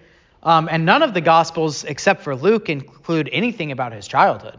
Um, 0.45 0.69
and 0.71 0.86
none 0.86 1.01
of 1.01 1.15
the 1.15 1.21
gospels, 1.21 1.84
except 1.84 2.21
for 2.21 2.36
Luke, 2.36 2.69
include 2.69 3.29
anything 3.34 3.71
about 3.71 3.91
his 3.91 4.08
childhood, 4.08 4.58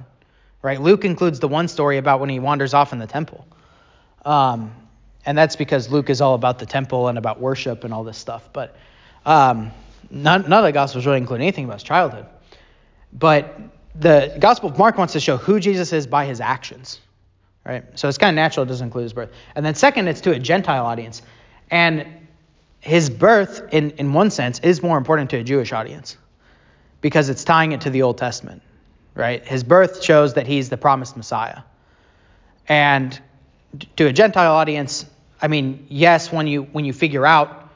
right? 0.60 0.80
Luke 0.80 1.04
includes 1.04 1.38
the 1.38 1.46
one 1.46 1.68
story 1.68 1.98
about 1.98 2.18
when 2.18 2.28
he 2.28 2.40
wanders 2.40 2.74
off 2.74 2.92
in 2.92 2.98
the 2.98 3.06
temple. 3.06 3.46
Um, 4.24 4.74
and 5.24 5.38
that's 5.38 5.54
because 5.54 5.88
Luke 5.88 6.10
is 6.10 6.20
all 6.20 6.34
about 6.34 6.58
the 6.58 6.66
temple 6.66 7.06
and 7.06 7.16
about 7.16 7.40
worship 7.40 7.84
and 7.84 7.94
all 7.94 8.02
this 8.02 8.18
stuff. 8.18 8.48
But 8.52 8.76
um, 9.24 9.70
none, 10.10 10.42
none 10.48 10.58
of 10.58 10.64
the 10.64 10.72
Gospels 10.72 11.06
really 11.06 11.18
include 11.18 11.40
anything 11.40 11.64
about 11.64 11.74
his 11.74 11.84
childhood. 11.84 12.26
But 13.12 13.56
the 13.94 14.36
Gospel 14.40 14.70
of 14.70 14.78
Mark 14.78 14.98
wants 14.98 15.12
to 15.12 15.20
show 15.20 15.36
who 15.36 15.60
Jesus 15.60 15.92
is 15.92 16.08
by 16.08 16.26
his 16.26 16.40
actions, 16.40 17.00
right? 17.64 17.84
So 17.94 18.08
it's 18.08 18.18
kind 18.18 18.30
of 18.30 18.34
natural 18.34 18.64
it 18.64 18.68
doesn't 18.68 18.84
include 18.84 19.04
his 19.04 19.12
birth. 19.12 19.30
And 19.54 19.64
then 19.64 19.76
second, 19.76 20.08
it's 20.08 20.20
to 20.22 20.32
a 20.32 20.38
Gentile 20.38 20.84
audience. 20.84 21.22
And 21.70 22.06
his 22.86 23.10
birth, 23.10 23.62
in, 23.72 23.90
in 23.92 24.12
one 24.12 24.30
sense, 24.30 24.60
is 24.60 24.80
more 24.80 24.96
important 24.96 25.30
to 25.30 25.38
a 25.38 25.42
Jewish 25.42 25.72
audience 25.72 26.16
because 27.00 27.28
it's 27.28 27.42
tying 27.42 27.72
it 27.72 27.80
to 27.80 27.90
the 27.90 28.02
Old 28.02 28.16
Testament, 28.16 28.62
right? 29.16 29.44
His 29.44 29.64
birth 29.64 30.04
shows 30.04 30.34
that 30.34 30.46
he's 30.46 30.68
the 30.68 30.76
promised 30.76 31.16
Messiah. 31.16 31.62
And 32.68 33.20
to 33.96 34.06
a 34.06 34.12
Gentile 34.12 34.52
audience, 34.52 35.04
I 35.42 35.48
mean, 35.48 35.84
yes, 35.88 36.30
when 36.30 36.46
you 36.46 36.62
when 36.62 36.84
you 36.84 36.92
figure 36.92 37.26
out 37.26 37.72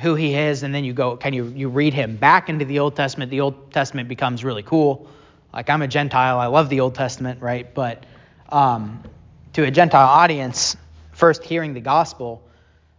who 0.00 0.16
he 0.16 0.34
is 0.34 0.64
and 0.64 0.74
then 0.74 0.82
you 0.82 0.92
go 0.92 1.16
can 1.16 1.32
you 1.34 1.46
you 1.46 1.68
read 1.68 1.94
him 1.94 2.16
back 2.16 2.48
into 2.48 2.64
the 2.64 2.80
Old 2.80 2.96
Testament, 2.96 3.30
the 3.30 3.42
Old 3.42 3.72
Testament 3.72 4.08
becomes 4.08 4.42
really 4.42 4.64
cool. 4.64 5.06
Like 5.54 5.70
I'm 5.70 5.82
a 5.82 5.88
Gentile, 5.88 6.40
I 6.40 6.46
love 6.46 6.68
the 6.68 6.80
Old 6.80 6.96
Testament, 6.96 7.40
right? 7.40 7.72
But 7.72 8.04
um, 8.48 9.04
to 9.52 9.62
a 9.62 9.70
Gentile 9.70 10.08
audience, 10.08 10.76
first 11.12 11.44
hearing 11.44 11.74
the 11.74 11.80
gospel, 11.80 12.42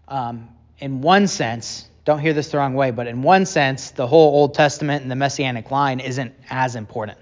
um, 0.07 0.47
in 0.83 0.99
one 0.99 1.27
sense, 1.27 1.87
don't 2.03 2.19
hear 2.19 2.33
this 2.33 2.49
the 2.49 2.57
wrong 2.57 2.73
way, 2.73 2.91
but 2.91 3.07
in 3.07 3.23
one 3.23 3.45
sense, 3.45 3.91
the 3.91 4.05
whole 4.05 4.35
Old 4.35 4.53
Testament 4.53 5.01
and 5.01 5.09
the 5.09 5.15
Messianic 5.15 5.71
line 5.71 6.01
isn't 6.01 6.33
as 6.49 6.75
important, 6.75 7.17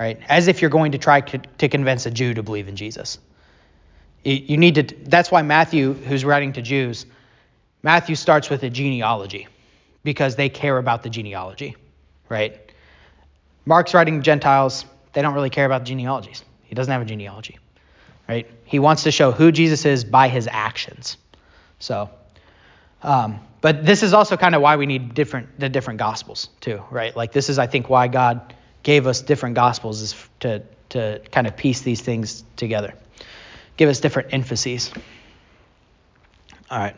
right? 0.00 0.18
As 0.26 0.48
if 0.48 0.62
you're 0.62 0.70
going 0.70 0.92
to 0.92 0.98
try 0.98 1.20
to 1.20 1.68
convince 1.68 2.06
a 2.06 2.10
Jew 2.10 2.32
to 2.32 2.42
believe 2.42 2.66
in 2.66 2.76
Jesus. 2.76 3.18
You 4.24 4.56
need 4.56 4.74
to, 4.76 4.82
that's 5.04 5.30
why 5.30 5.42
Matthew, 5.42 5.92
who's 5.92 6.24
writing 6.24 6.54
to 6.54 6.62
Jews, 6.62 7.04
Matthew 7.82 8.14
starts 8.14 8.48
with 8.48 8.62
a 8.62 8.70
genealogy 8.70 9.48
because 10.02 10.36
they 10.36 10.48
care 10.48 10.78
about 10.78 11.02
the 11.02 11.10
genealogy, 11.10 11.76
right? 12.30 12.72
Mark's 13.66 13.92
writing 13.92 14.22
Gentiles, 14.22 14.86
they 15.12 15.20
don't 15.20 15.34
really 15.34 15.50
care 15.50 15.66
about 15.66 15.84
genealogies. 15.84 16.42
He 16.62 16.74
doesn't 16.74 16.90
have 16.90 17.02
a 17.02 17.04
genealogy, 17.04 17.58
right? 18.30 18.46
He 18.64 18.78
wants 18.78 19.02
to 19.02 19.10
show 19.10 19.30
who 19.30 19.52
Jesus 19.52 19.84
is 19.84 20.04
by 20.04 20.28
his 20.28 20.48
actions. 20.50 21.18
So, 21.80 22.08
um, 23.02 23.40
but 23.60 23.84
this 23.84 24.02
is 24.02 24.12
also 24.12 24.36
kind 24.36 24.54
of 24.54 24.62
why 24.62 24.76
we 24.76 24.86
need 24.86 25.14
different 25.14 25.58
the 25.58 25.68
different 25.68 25.98
gospels 25.98 26.48
too, 26.60 26.82
right? 26.90 27.14
Like 27.16 27.32
this 27.32 27.48
is, 27.48 27.58
I 27.58 27.66
think, 27.66 27.88
why 27.88 28.08
God 28.08 28.54
gave 28.82 29.06
us 29.06 29.20
different 29.20 29.54
gospels 29.54 30.00
is 30.00 30.28
to 30.40 30.62
to 30.90 31.20
kind 31.30 31.46
of 31.46 31.56
piece 31.56 31.82
these 31.82 32.00
things 32.00 32.44
together 32.56 32.94
give 33.78 33.88
us 33.88 34.00
different 34.00 34.34
emphases. 34.34 34.92
All 36.70 36.78
right. 36.78 36.96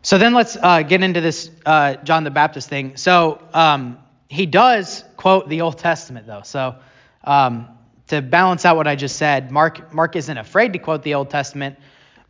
So 0.00 0.16
then 0.16 0.32
let's 0.32 0.56
uh, 0.56 0.82
get 0.82 1.02
into 1.02 1.20
this 1.20 1.50
uh, 1.66 1.96
John 1.96 2.24
the 2.24 2.30
Baptist 2.30 2.70
thing. 2.70 2.96
So 2.96 3.42
um, 3.52 3.98
he 4.28 4.46
does 4.46 5.04
quote 5.18 5.48
the 5.48 5.60
Old 5.60 5.78
Testament, 5.78 6.26
though. 6.26 6.42
So 6.42 6.76
um, 7.24 7.68
to 8.08 8.22
balance 8.22 8.64
out 8.64 8.76
what 8.76 8.86
I 8.86 8.96
just 8.96 9.16
said, 9.16 9.50
Mark, 9.50 9.92
Mark 9.92 10.16
isn't 10.16 10.38
afraid 10.38 10.72
to 10.72 10.78
quote 10.78 11.02
the 11.02 11.14
Old 11.14 11.28
Testament, 11.28 11.78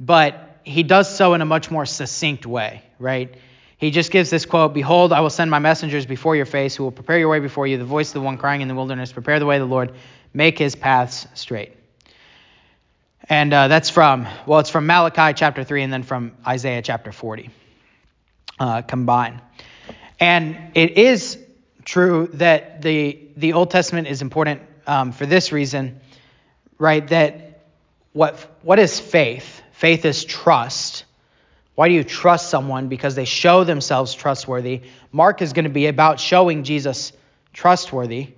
but 0.00 0.51
he 0.64 0.83
does 0.83 1.14
so 1.14 1.35
in 1.35 1.40
a 1.40 1.44
much 1.44 1.70
more 1.70 1.87
succinct 1.87 2.46
way, 2.46 2.83
right? 2.98 3.35
He 3.79 3.90
just 3.90 4.11
gives 4.11 4.31
this 4.31 4.46
quote 4.46 4.75
Behold, 4.75 5.12
I 5.12 5.20
will 5.20 5.31
send 5.31 5.51
my 5.51 5.59
messengers 5.59 6.07
before 6.07 6.37
your 6.37 6.46
face 6.46 6.77
who 6.77 6.85
will 6.85 6.92
prepare 6.92 7.18
your 7.18 7.29
way 7.29 7.40
before 7.40 7.66
you, 7.66 7.79
the 7.79 7.85
voice 7.85 8.09
of 8.09 8.14
the 8.14 8.20
one 8.20 8.38
crying 8.38 8.61
in 8.61 8.68
the 8.68 8.75
wilderness, 8.75 9.12
prepare 9.12 9.38
the 9.38 9.46
way 9.46 9.57
of 9.57 9.61
the 9.61 9.72
Lord, 9.72 9.92
make 10.33 10.59
his 10.59 10.75
paths 10.75 11.27
straight. 11.35 11.72
And 13.29 13.53
uh, 13.53 13.68
that's 13.68 13.90
from, 13.90 14.27
well, 14.46 14.61
it's 14.61 14.70
from 14.70 14.87
Malachi 14.87 15.33
chapter 15.35 15.64
3 15.64 15.83
and 15.83 15.92
then 15.92 16.03
from 16.03 16.33
Isaiah 16.46 16.83
chapter 16.83 17.12
40 17.12 17.51
uh, 18.59 18.83
combined. 18.83 19.40
And 20.18 20.57
it 20.75 20.98
is 20.98 21.38
true 21.85 22.29
that 22.35 22.83
the, 22.83 23.18
the 23.37 23.55
Old 23.55 23.70
Testament 23.70 24.09
is 24.09 24.22
important 24.22 24.62
um, 24.87 25.12
for 25.12 25.27
this 25.27 25.53
reason, 25.53 26.01
right? 26.79 27.07
That 27.09 27.64
what, 28.12 28.38
what 28.62 28.79
is 28.79 29.01
faith? 29.01 29.62
Faith 29.82 30.04
is 30.04 30.24
trust. 30.24 31.06
Why 31.74 31.88
do 31.88 31.94
you 31.94 32.04
trust 32.04 32.50
someone? 32.50 32.86
Because 32.86 33.16
they 33.16 33.24
show 33.24 33.64
themselves 33.64 34.14
trustworthy. 34.14 34.82
Mark 35.10 35.42
is 35.42 35.52
going 35.52 35.64
to 35.64 35.72
be 35.72 35.88
about 35.88 36.20
showing 36.20 36.62
Jesus 36.62 37.12
trustworthy. 37.52 38.28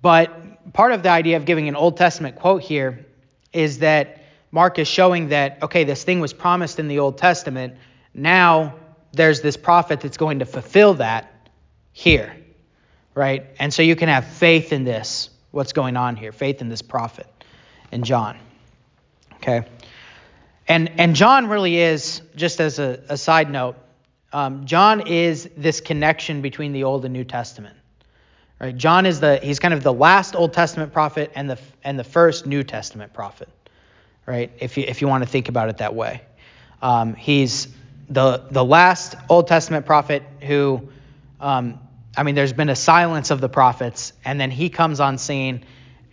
But 0.00 0.72
part 0.72 0.90
of 0.90 1.04
the 1.04 1.10
idea 1.10 1.36
of 1.36 1.44
giving 1.44 1.68
an 1.68 1.76
Old 1.76 1.96
Testament 1.96 2.34
quote 2.34 2.60
here 2.60 3.06
is 3.52 3.78
that 3.78 4.24
Mark 4.50 4.80
is 4.80 4.88
showing 4.88 5.28
that, 5.28 5.62
okay, 5.62 5.84
this 5.84 6.02
thing 6.02 6.18
was 6.18 6.32
promised 6.32 6.80
in 6.80 6.88
the 6.88 6.98
Old 6.98 7.18
Testament. 7.18 7.76
Now 8.12 8.74
there's 9.12 9.42
this 9.42 9.56
prophet 9.56 10.00
that's 10.00 10.16
going 10.16 10.40
to 10.40 10.44
fulfill 10.44 10.94
that 10.94 11.32
here, 11.92 12.36
right? 13.14 13.46
And 13.60 13.72
so 13.72 13.82
you 13.82 13.94
can 13.94 14.08
have 14.08 14.26
faith 14.26 14.72
in 14.72 14.82
this, 14.82 15.30
what's 15.52 15.72
going 15.72 15.96
on 15.96 16.16
here, 16.16 16.32
faith 16.32 16.60
in 16.60 16.68
this 16.68 16.82
prophet 16.82 17.28
in 17.92 18.02
John. 18.02 18.36
Okay? 19.34 19.66
And, 20.68 21.00
and 21.00 21.16
John 21.16 21.48
really 21.48 21.78
is, 21.78 22.22
just 22.36 22.60
as 22.60 22.78
a, 22.78 23.02
a 23.08 23.16
side 23.16 23.50
note, 23.50 23.76
um, 24.32 24.64
John 24.64 25.06
is 25.06 25.48
this 25.56 25.80
connection 25.80 26.40
between 26.40 26.72
the 26.72 26.84
Old 26.84 27.04
and 27.04 27.12
New 27.12 27.24
Testament. 27.24 27.76
Right? 28.62 28.76
John 28.76 29.06
is 29.06 29.20
the 29.20 29.38
he's 29.38 29.58
kind 29.58 29.74
of 29.74 29.82
the 29.82 29.92
last 29.92 30.36
Old 30.36 30.52
Testament 30.52 30.92
prophet 30.92 31.32
and 31.34 31.50
the 31.50 31.58
and 31.82 31.98
the 31.98 32.04
first 32.04 32.46
New 32.46 32.62
Testament 32.62 33.12
prophet. 33.12 33.48
Right? 34.24 34.52
If 34.60 34.76
you 34.76 34.84
if 34.86 35.02
you 35.02 35.08
want 35.08 35.24
to 35.24 35.28
think 35.28 35.48
about 35.48 35.68
it 35.68 35.78
that 35.78 35.94
way, 35.94 36.22
um, 36.80 37.14
he's 37.14 37.68
the 38.08 38.44
the 38.50 38.64
last 38.64 39.16
Old 39.28 39.48
Testament 39.48 39.84
prophet 39.84 40.22
who, 40.40 40.88
um, 41.40 41.80
I 42.16 42.22
mean, 42.22 42.36
there's 42.36 42.52
been 42.52 42.68
a 42.68 42.76
silence 42.76 43.30
of 43.30 43.40
the 43.40 43.48
prophets, 43.48 44.12
and 44.24 44.40
then 44.40 44.52
he 44.52 44.70
comes 44.70 45.00
on 45.00 45.18
scene, 45.18 45.64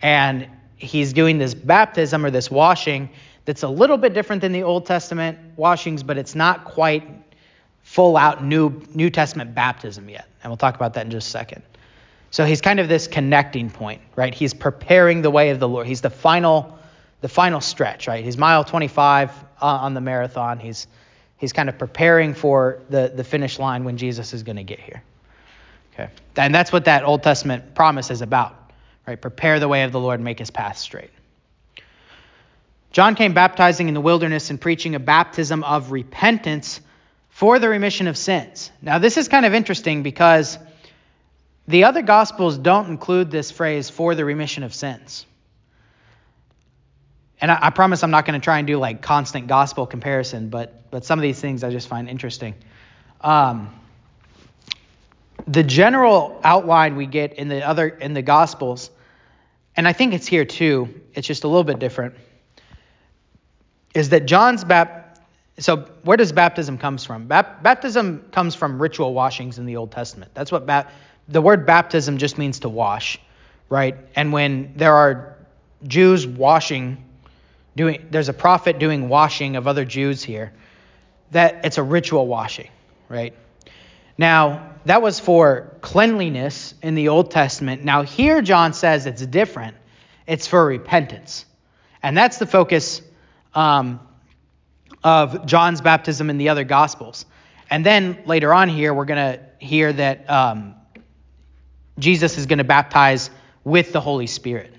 and 0.02 0.48
he's 0.76 1.12
doing 1.12 1.38
this 1.38 1.54
baptism 1.54 2.26
or 2.26 2.30
this 2.30 2.50
washing 2.50 3.10
that's 3.50 3.64
a 3.64 3.68
little 3.68 3.96
bit 3.96 4.14
different 4.14 4.42
than 4.42 4.52
the 4.52 4.62
Old 4.62 4.86
Testament 4.86 5.36
washings, 5.56 6.04
but 6.04 6.16
it's 6.16 6.36
not 6.36 6.64
quite 6.64 7.02
full 7.82 8.16
out 8.16 8.44
New 8.44 8.80
New 8.94 9.10
Testament 9.10 9.56
baptism 9.56 10.08
yet, 10.08 10.28
and 10.40 10.52
we'll 10.52 10.56
talk 10.56 10.76
about 10.76 10.94
that 10.94 11.04
in 11.04 11.10
just 11.10 11.26
a 11.26 11.30
second. 11.32 11.64
So 12.30 12.44
he's 12.44 12.60
kind 12.60 12.78
of 12.78 12.88
this 12.88 13.08
connecting 13.08 13.68
point, 13.68 14.02
right? 14.14 14.32
He's 14.32 14.54
preparing 14.54 15.22
the 15.22 15.32
way 15.32 15.50
of 15.50 15.58
the 15.58 15.66
Lord. 15.66 15.88
He's 15.88 16.00
the 16.00 16.10
final, 16.10 16.78
the 17.22 17.28
final 17.28 17.60
stretch, 17.60 18.06
right? 18.06 18.24
He's 18.24 18.38
mile 18.38 18.62
25 18.62 19.32
uh, 19.32 19.66
on 19.66 19.94
the 19.94 20.00
marathon. 20.00 20.60
He's 20.60 20.86
he's 21.36 21.52
kind 21.52 21.68
of 21.68 21.76
preparing 21.76 22.34
for 22.34 22.78
the 22.88 23.10
the 23.12 23.24
finish 23.24 23.58
line 23.58 23.82
when 23.82 23.96
Jesus 23.96 24.32
is 24.32 24.44
going 24.44 24.58
to 24.58 24.62
get 24.62 24.78
here. 24.78 25.02
Okay, 25.94 26.08
and 26.36 26.54
that's 26.54 26.70
what 26.70 26.84
that 26.84 27.02
Old 27.02 27.24
Testament 27.24 27.74
promise 27.74 28.12
is 28.12 28.22
about, 28.22 28.70
right? 29.08 29.20
Prepare 29.20 29.58
the 29.58 29.66
way 29.66 29.82
of 29.82 29.90
the 29.90 29.98
Lord, 29.98 30.20
make 30.20 30.38
His 30.38 30.52
path 30.52 30.78
straight. 30.78 31.10
John 32.92 33.14
came 33.14 33.34
baptizing 33.34 33.88
in 33.88 33.94
the 33.94 34.00
wilderness 34.00 34.50
and 34.50 34.60
preaching 34.60 34.94
a 34.94 34.98
baptism 34.98 35.62
of 35.62 35.92
repentance 35.92 36.80
for 37.28 37.58
the 37.58 37.68
remission 37.68 38.08
of 38.08 38.16
sins. 38.16 38.70
Now, 38.82 38.98
this 38.98 39.16
is 39.16 39.28
kind 39.28 39.46
of 39.46 39.54
interesting 39.54 40.02
because 40.02 40.58
the 41.68 41.84
other 41.84 42.02
gospels 42.02 42.58
don't 42.58 42.88
include 42.88 43.30
this 43.30 43.50
phrase 43.50 43.88
for 43.88 44.14
the 44.14 44.24
remission 44.24 44.64
of 44.64 44.74
sins. 44.74 45.24
And 47.40 47.50
I, 47.50 47.58
I 47.62 47.70
promise 47.70 48.02
I'm 48.02 48.10
not 48.10 48.26
going 48.26 48.38
to 48.38 48.44
try 48.44 48.58
and 48.58 48.66
do 48.66 48.76
like 48.76 49.02
constant 49.02 49.46
gospel 49.46 49.86
comparison, 49.86 50.48
but 50.48 50.90
but 50.90 51.04
some 51.04 51.18
of 51.18 51.22
these 51.22 51.40
things 51.40 51.62
I 51.62 51.70
just 51.70 51.88
find 51.88 52.08
interesting. 52.08 52.54
Um, 53.20 53.72
the 55.46 55.62
general 55.62 56.40
outline 56.44 56.96
we 56.96 57.06
get 57.06 57.34
in 57.34 57.48
the 57.48 57.66
other 57.66 57.88
in 57.88 58.12
the 58.12 58.22
gospels, 58.22 58.90
and 59.76 59.86
I 59.86 59.92
think 59.92 60.12
it's 60.12 60.26
here 60.26 60.44
too. 60.44 61.00
It's 61.14 61.26
just 61.26 61.44
a 61.44 61.48
little 61.48 61.64
bit 61.64 61.78
different. 61.78 62.14
Is 63.94 64.10
that 64.10 64.26
John's 64.26 64.64
bap? 64.64 65.18
So 65.58 65.88
where 66.04 66.16
does 66.16 66.32
baptism 66.32 66.78
comes 66.78 67.04
from? 67.04 67.26
Bap- 67.26 67.62
baptism 67.62 68.24
comes 68.32 68.54
from 68.54 68.80
ritual 68.80 69.12
washings 69.14 69.58
in 69.58 69.66
the 69.66 69.76
Old 69.76 69.92
Testament. 69.92 70.30
That's 70.34 70.50
what 70.50 70.66
bap- 70.66 70.90
the 71.28 71.42
word 71.42 71.66
baptism 71.66 72.18
just 72.18 72.38
means 72.38 72.60
to 72.60 72.68
wash, 72.68 73.18
right? 73.68 73.96
And 74.16 74.32
when 74.32 74.72
there 74.76 74.94
are 74.94 75.36
Jews 75.86 76.26
washing 76.26 77.04
doing 77.76 78.06
there's 78.10 78.28
a 78.28 78.34
prophet 78.34 78.78
doing 78.78 79.08
washing 79.08 79.56
of 79.56 79.66
other 79.66 79.84
Jews 79.84 80.22
here. 80.22 80.52
That 81.30 81.64
it's 81.64 81.78
a 81.78 81.82
ritual 81.82 82.26
washing, 82.26 82.68
right? 83.08 83.34
Now, 84.18 84.74
that 84.84 85.00
was 85.00 85.20
for 85.20 85.76
cleanliness 85.80 86.74
in 86.82 86.94
the 86.94 87.08
Old 87.08 87.30
Testament. 87.30 87.84
Now, 87.84 88.02
here 88.02 88.42
John 88.42 88.72
says 88.72 89.06
it's 89.06 89.24
different. 89.24 89.76
It's 90.26 90.46
for 90.46 90.64
repentance. 90.66 91.46
And 92.02 92.16
that's 92.16 92.38
the 92.38 92.46
focus 92.46 93.00
um, 93.54 94.00
of 95.02 95.46
John's 95.46 95.80
baptism 95.80 96.30
in 96.30 96.38
the 96.38 96.48
other 96.48 96.64
Gospels. 96.64 97.26
And 97.70 97.86
then 97.86 98.22
later 98.26 98.52
on 98.52 98.68
here, 98.68 98.92
we're 98.92 99.04
going 99.04 99.38
to 99.38 99.40
hear 99.64 99.92
that 99.92 100.28
um, 100.28 100.74
Jesus 101.98 102.36
is 102.36 102.46
going 102.46 102.58
to 102.58 102.64
baptize 102.64 103.30
with 103.64 103.92
the 103.92 104.00
Holy 104.00 104.26
Spirit. 104.26 104.74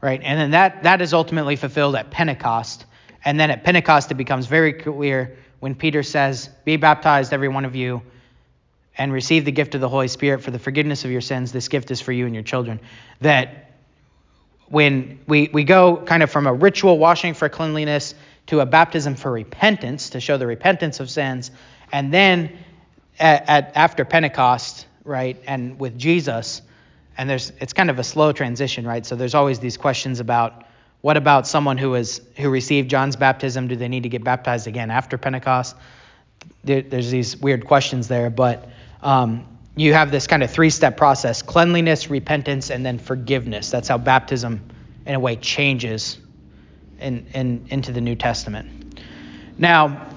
Right? 0.00 0.20
And 0.22 0.38
then 0.38 0.50
that, 0.50 0.82
that 0.82 1.00
is 1.00 1.14
ultimately 1.14 1.54
fulfilled 1.54 1.94
at 1.94 2.10
Pentecost. 2.10 2.86
And 3.24 3.38
then 3.38 3.50
at 3.50 3.62
Pentecost, 3.62 4.10
it 4.10 4.14
becomes 4.14 4.46
very 4.46 4.72
clear 4.72 5.36
when 5.60 5.76
Peter 5.76 6.02
says, 6.02 6.50
Be 6.64 6.76
baptized, 6.76 7.32
every 7.32 7.48
one 7.48 7.64
of 7.64 7.76
you, 7.76 8.02
and 8.98 9.12
receive 9.12 9.44
the 9.44 9.52
gift 9.52 9.76
of 9.76 9.80
the 9.80 9.88
Holy 9.88 10.08
Spirit 10.08 10.42
for 10.42 10.50
the 10.50 10.58
forgiveness 10.58 11.04
of 11.04 11.12
your 11.12 11.20
sins. 11.20 11.52
This 11.52 11.68
gift 11.68 11.92
is 11.92 12.00
for 12.00 12.10
you 12.10 12.26
and 12.26 12.34
your 12.34 12.42
children. 12.42 12.80
That 13.20 13.71
when 14.72 15.20
we, 15.26 15.50
we 15.52 15.64
go 15.64 15.98
kind 15.98 16.22
of 16.22 16.30
from 16.30 16.46
a 16.46 16.52
ritual 16.52 16.98
washing 16.98 17.34
for 17.34 17.50
cleanliness 17.50 18.14
to 18.46 18.60
a 18.60 18.64
baptism 18.64 19.14
for 19.14 19.30
repentance, 19.30 20.08
to 20.08 20.18
show 20.18 20.38
the 20.38 20.46
repentance 20.46 20.98
of 20.98 21.10
sins, 21.10 21.50
and 21.92 22.12
then 22.12 22.56
at, 23.20 23.46
at, 23.50 23.72
after 23.74 24.06
Pentecost, 24.06 24.86
right, 25.04 25.38
and 25.46 25.78
with 25.78 25.98
Jesus, 25.98 26.62
and 27.18 27.28
there's 27.28 27.52
it's 27.60 27.74
kind 27.74 27.90
of 27.90 27.98
a 27.98 28.02
slow 28.02 28.32
transition, 28.32 28.86
right? 28.86 29.04
So 29.04 29.14
there's 29.14 29.34
always 29.34 29.58
these 29.58 29.76
questions 29.76 30.20
about 30.20 30.64
what 31.02 31.18
about 31.18 31.46
someone 31.46 31.76
who 31.76 31.94
is 31.94 32.22
who 32.38 32.48
received 32.48 32.88
John's 32.88 33.14
baptism? 33.14 33.68
Do 33.68 33.76
they 33.76 33.88
need 33.88 34.04
to 34.04 34.08
get 34.08 34.24
baptized 34.24 34.66
again 34.66 34.90
after 34.90 35.18
Pentecost? 35.18 35.76
There, 36.64 36.80
there's 36.80 37.10
these 37.10 37.36
weird 37.36 37.66
questions 37.66 38.08
there, 38.08 38.30
but 38.30 38.70
um, 39.02 39.46
you 39.76 39.94
have 39.94 40.10
this 40.10 40.26
kind 40.26 40.42
of 40.42 40.50
three-step 40.50 40.96
process: 40.96 41.42
cleanliness, 41.42 42.10
repentance, 42.10 42.70
and 42.70 42.84
then 42.84 42.98
forgiveness. 42.98 43.70
That's 43.70 43.88
how 43.88 43.98
baptism, 43.98 44.60
in 45.06 45.14
a 45.14 45.20
way, 45.20 45.36
changes 45.36 46.18
in, 46.98 47.26
in 47.34 47.66
into 47.70 47.92
the 47.92 48.00
New 48.00 48.14
Testament. 48.14 49.02
Now, 49.58 50.08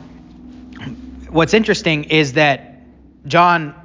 what's 1.29 1.53
interesting 1.53 2.05
is 2.05 2.33
that 2.33 2.81
John, 3.27 3.75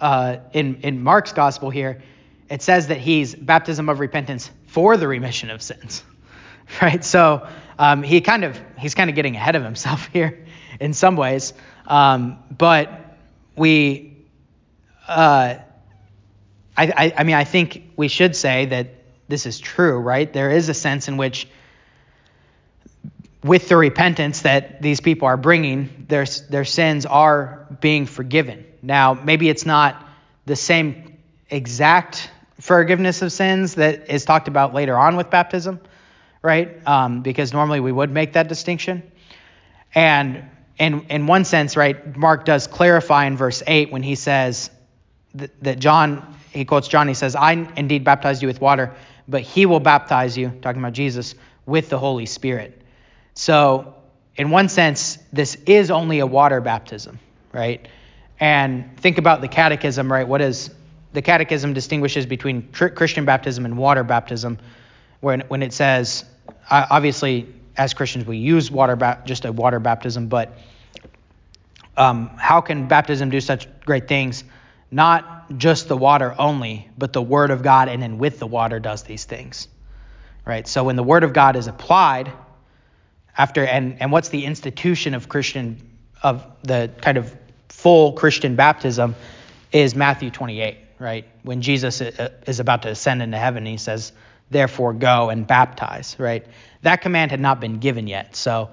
uh, 0.00 0.38
in, 0.52 0.76
in 0.82 1.02
Mark's 1.02 1.32
gospel 1.32 1.70
here, 1.70 2.02
it 2.48 2.62
says 2.62 2.88
that 2.88 2.98
he's 2.98 3.34
baptism 3.34 3.88
of 3.88 4.00
repentance 4.00 4.50
for 4.66 4.96
the 4.96 5.08
remission 5.08 5.50
of 5.50 5.62
sins, 5.62 6.02
right? 6.82 7.04
So 7.04 7.46
um, 7.78 8.02
he 8.02 8.20
kind 8.20 8.44
of 8.44 8.60
he's 8.78 8.94
kind 8.94 9.10
of 9.10 9.16
getting 9.16 9.36
ahead 9.36 9.56
of 9.56 9.62
himself 9.62 10.06
here 10.12 10.46
in 10.80 10.92
some 10.94 11.16
ways, 11.16 11.52
um, 11.86 12.38
but 12.56 13.18
we, 13.56 14.13
uh, 15.08 15.56
I, 16.76 16.86
I, 16.86 17.12
I 17.18 17.24
mean, 17.24 17.36
I 17.36 17.44
think 17.44 17.92
we 17.96 18.08
should 18.08 18.34
say 18.34 18.66
that 18.66 18.88
this 19.28 19.46
is 19.46 19.58
true, 19.58 19.98
right? 19.98 20.30
There 20.32 20.50
is 20.50 20.68
a 20.68 20.74
sense 20.74 21.08
in 21.08 21.16
which 21.16 21.48
with 23.42 23.68
the 23.68 23.76
repentance 23.76 24.42
that 24.42 24.80
these 24.80 25.00
people 25.00 25.28
are 25.28 25.36
bringing, 25.36 26.06
their, 26.08 26.24
their 26.48 26.64
sins 26.64 27.04
are 27.06 27.66
being 27.80 28.06
forgiven. 28.06 28.64
Now, 28.82 29.14
maybe 29.14 29.48
it's 29.48 29.66
not 29.66 30.08
the 30.46 30.56
same 30.56 31.18
exact 31.50 32.30
forgiveness 32.60 33.20
of 33.22 33.32
sins 33.32 33.74
that 33.74 34.10
is 34.10 34.24
talked 34.24 34.48
about 34.48 34.72
later 34.72 34.96
on 34.96 35.16
with 35.16 35.28
baptism, 35.30 35.80
right? 36.42 36.86
Um, 36.86 37.22
because 37.22 37.52
normally 37.52 37.80
we 37.80 37.92
would 37.92 38.10
make 38.10 38.32
that 38.32 38.48
distinction. 38.48 39.02
And 39.94 40.44
in, 40.78 41.02
in 41.10 41.26
one 41.26 41.44
sense, 41.44 41.76
right, 41.76 42.16
Mark 42.16 42.44
does 42.46 42.66
clarify 42.66 43.26
in 43.26 43.36
verse 43.36 43.62
8 43.66 43.92
when 43.92 44.02
he 44.02 44.14
says 44.14 44.70
that, 45.34 45.78
John, 45.78 46.36
he 46.52 46.64
quotes 46.64 46.88
John, 46.88 47.08
he 47.08 47.14
says, 47.14 47.34
I 47.34 47.52
indeed 47.76 48.04
baptize 48.04 48.40
you 48.40 48.48
with 48.48 48.60
water, 48.60 48.94
but 49.26 49.42
he 49.42 49.66
will 49.66 49.80
baptize 49.80 50.36
you, 50.36 50.50
talking 50.62 50.80
about 50.80 50.92
Jesus, 50.92 51.34
with 51.66 51.88
the 51.88 51.98
Holy 51.98 52.26
Spirit. 52.26 52.80
So, 53.34 53.94
in 54.36 54.50
one 54.50 54.68
sense, 54.68 55.18
this 55.32 55.56
is 55.66 55.90
only 55.90 56.20
a 56.20 56.26
water 56.26 56.60
baptism, 56.60 57.18
right? 57.52 57.86
And 58.38 58.98
think 59.00 59.18
about 59.18 59.40
the 59.40 59.48
catechism, 59.48 60.10
right? 60.10 60.26
What 60.26 60.40
is 60.40 60.70
the 61.12 61.22
catechism 61.22 61.72
distinguishes 61.72 62.26
between 62.26 62.68
Christian 62.72 63.24
baptism 63.24 63.64
and 63.64 63.78
water 63.78 64.02
baptism, 64.02 64.58
when 65.20 65.40
when 65.42 65.62
it 65.62 65.72
says, 65.72 66.24
obviously, 66.68 67.46
as 67.76 67.94
Christians 67.94 68.26
we 68.26 68.36
use 68.36 68.70
water 68.70 68.96
ba- 68.96 69.22
just 69.24 69.44
a 69.44 69.52
water 69.52 69.78
baptism, 69.78 70.26
but 70.26 70.58
um, 71.96 72.30
how 72.36 72.60
can 72.60 72.88
baptism 72.88 73.30
do 73.30 73.40
such 73.40 73.68
great 73.80 74.08
things? 74.08 74.42
Not 74.94 75.58
just 75.58 75.88
the 75.88 75.96
water 75.96 76.32
only, 76.38 76.88
but 76.96 77.12
the 77.12 77.20
Word 77.20 77.50
of 77.50 77.64
God, 77.64 77.88
and 77.88 78.00
then 78.00 78.18
with 78.18 78.38
the 78.38 78.46
water 78.46 78.78
does 78.78 79.02
these 79.02 79.24
things, 79.24 79.66
right? 80.44 80.68
So 80.68 80.84
when 80.84 80.94
the 80.94 81.02
Word 81.02 81.24
of 81.24 81.32
God 81.32 81.56
is 81.56 81.66
applied 81.66 82.30
after 83.36 83.66
and 83.66 84.00
and 84.00 84.12
what's 84.12 84.28
the 84.28 84.44
institution 84.44 85.14
of 85.14 85.28
Christian 85.28 85.98
of 86.22 86.46
the 86.62 86.92
kind 87.00 87.18
of 87.18 87.36
full 87.70 88.12
Christian 88.12 88.54
baptism 88.54 89.16
is 89.72 89.96
Matthew 89.96 90.30
28, 90.30 90.78
right? 91.00 91.24
When 91.42 91.60
Jesus 91.60 92.00
uh, 92.00 92.12
uh, 92.16 92.28
is 92.46 92.60
about 92.60 92.82
to 92.82 92.90
ascend 92.90 93.20
into 93.20 93.36
heaven, 93.36 93.66
he 93.66 93.78
says, 93.78 94.12
"Therefore 94.50 94.92
go 94.92 95.28
and 95.28 95.44
baptize," 95.44 96.14
right? 96.20 96.46
That 96.82 97.02
command 97.02 97.32
had 97.32 97.40
not 97.40 97.58
been 97.58 97.80
given 97.80 98.06
yet. 98.06 98.36
So 98.36 98.70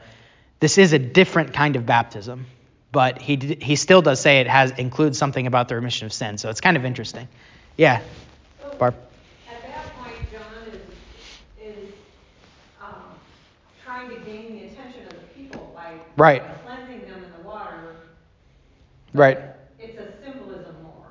this 0.59 0.77
is 0.77 0.93
a 0.93 0.99
different 0.99 1.53
kind 1.53 1.75
of 1.77 1.87
baptism, 1.87 2.45
but 2.91 3.21
he 3.21 3.57
he 3.61 3.75
still 3.75 4.01
does 4.01 4.19
say 4.19 4.39
it 4.39 4.47
has 4.47 4.71
includes 4.71 5.17
something 5.17 5.47
about 5.47 5.67
the 5.67 5.75
remission 5.75 6.05
of 6.05 6.13
sin. 6.13 6.37
So 6.37 6.49
it's 6.49 6.61
kind 6.61 6.77
of 6.77 6.85
interesting. 6.85 7.27
Yeah. 7.77 8.01
Barb. 8.77 8.95
At 9.49 9.61
that 9.61 9.95
point, 9.95 10.15
John 10.31 10.41
is, 10.71 11.75
is 11.85 11.93
um, 12.81 12.93
trying 13.83 14.09
to 14.09 14.15
gain 14.25 14.53
the 14.53 14.65
attention 14.65 15.03
of 15.03 15.13
the 15.13 15.41
people 15.41 15.71
by 15.75 15.93
right. 16.17 16.43
Cleansing 16.65 17.01
them 17.01 17.23
in 17.23 17.31
the 17.41 17.47
water. 17.47 17.95
Right. 19.13 19.39
It's 19.79 19.99
a 19.99 20.11
symbolism 20.23 20.75
more. 20.83 21.05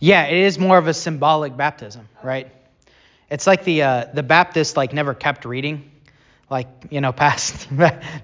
Yeah, 0.00 0.26
it 0.26 0.36
is 0.36 0.58
more 0.58 0.76
of 0.76 0.88
a 0.88 0.94
symbolic 0.94 1.56
baptism, 1.56 2.08
okay. 2.18 2.28
right? 2.28 2.52
It's 3.30 3.46
like 3.46 3.64
the 3.64 3.82
uh, 3.82 4.06
the 4.12 4.22
Baptists 4.22 4.76
like 4.76 4.92
never 4.92 5.14
kept 5.14 5.44
reading, 5.44 5.90
like 6.50 6.68
you 6.90 7.00
know 7.00 7.12
past 7.24 7.68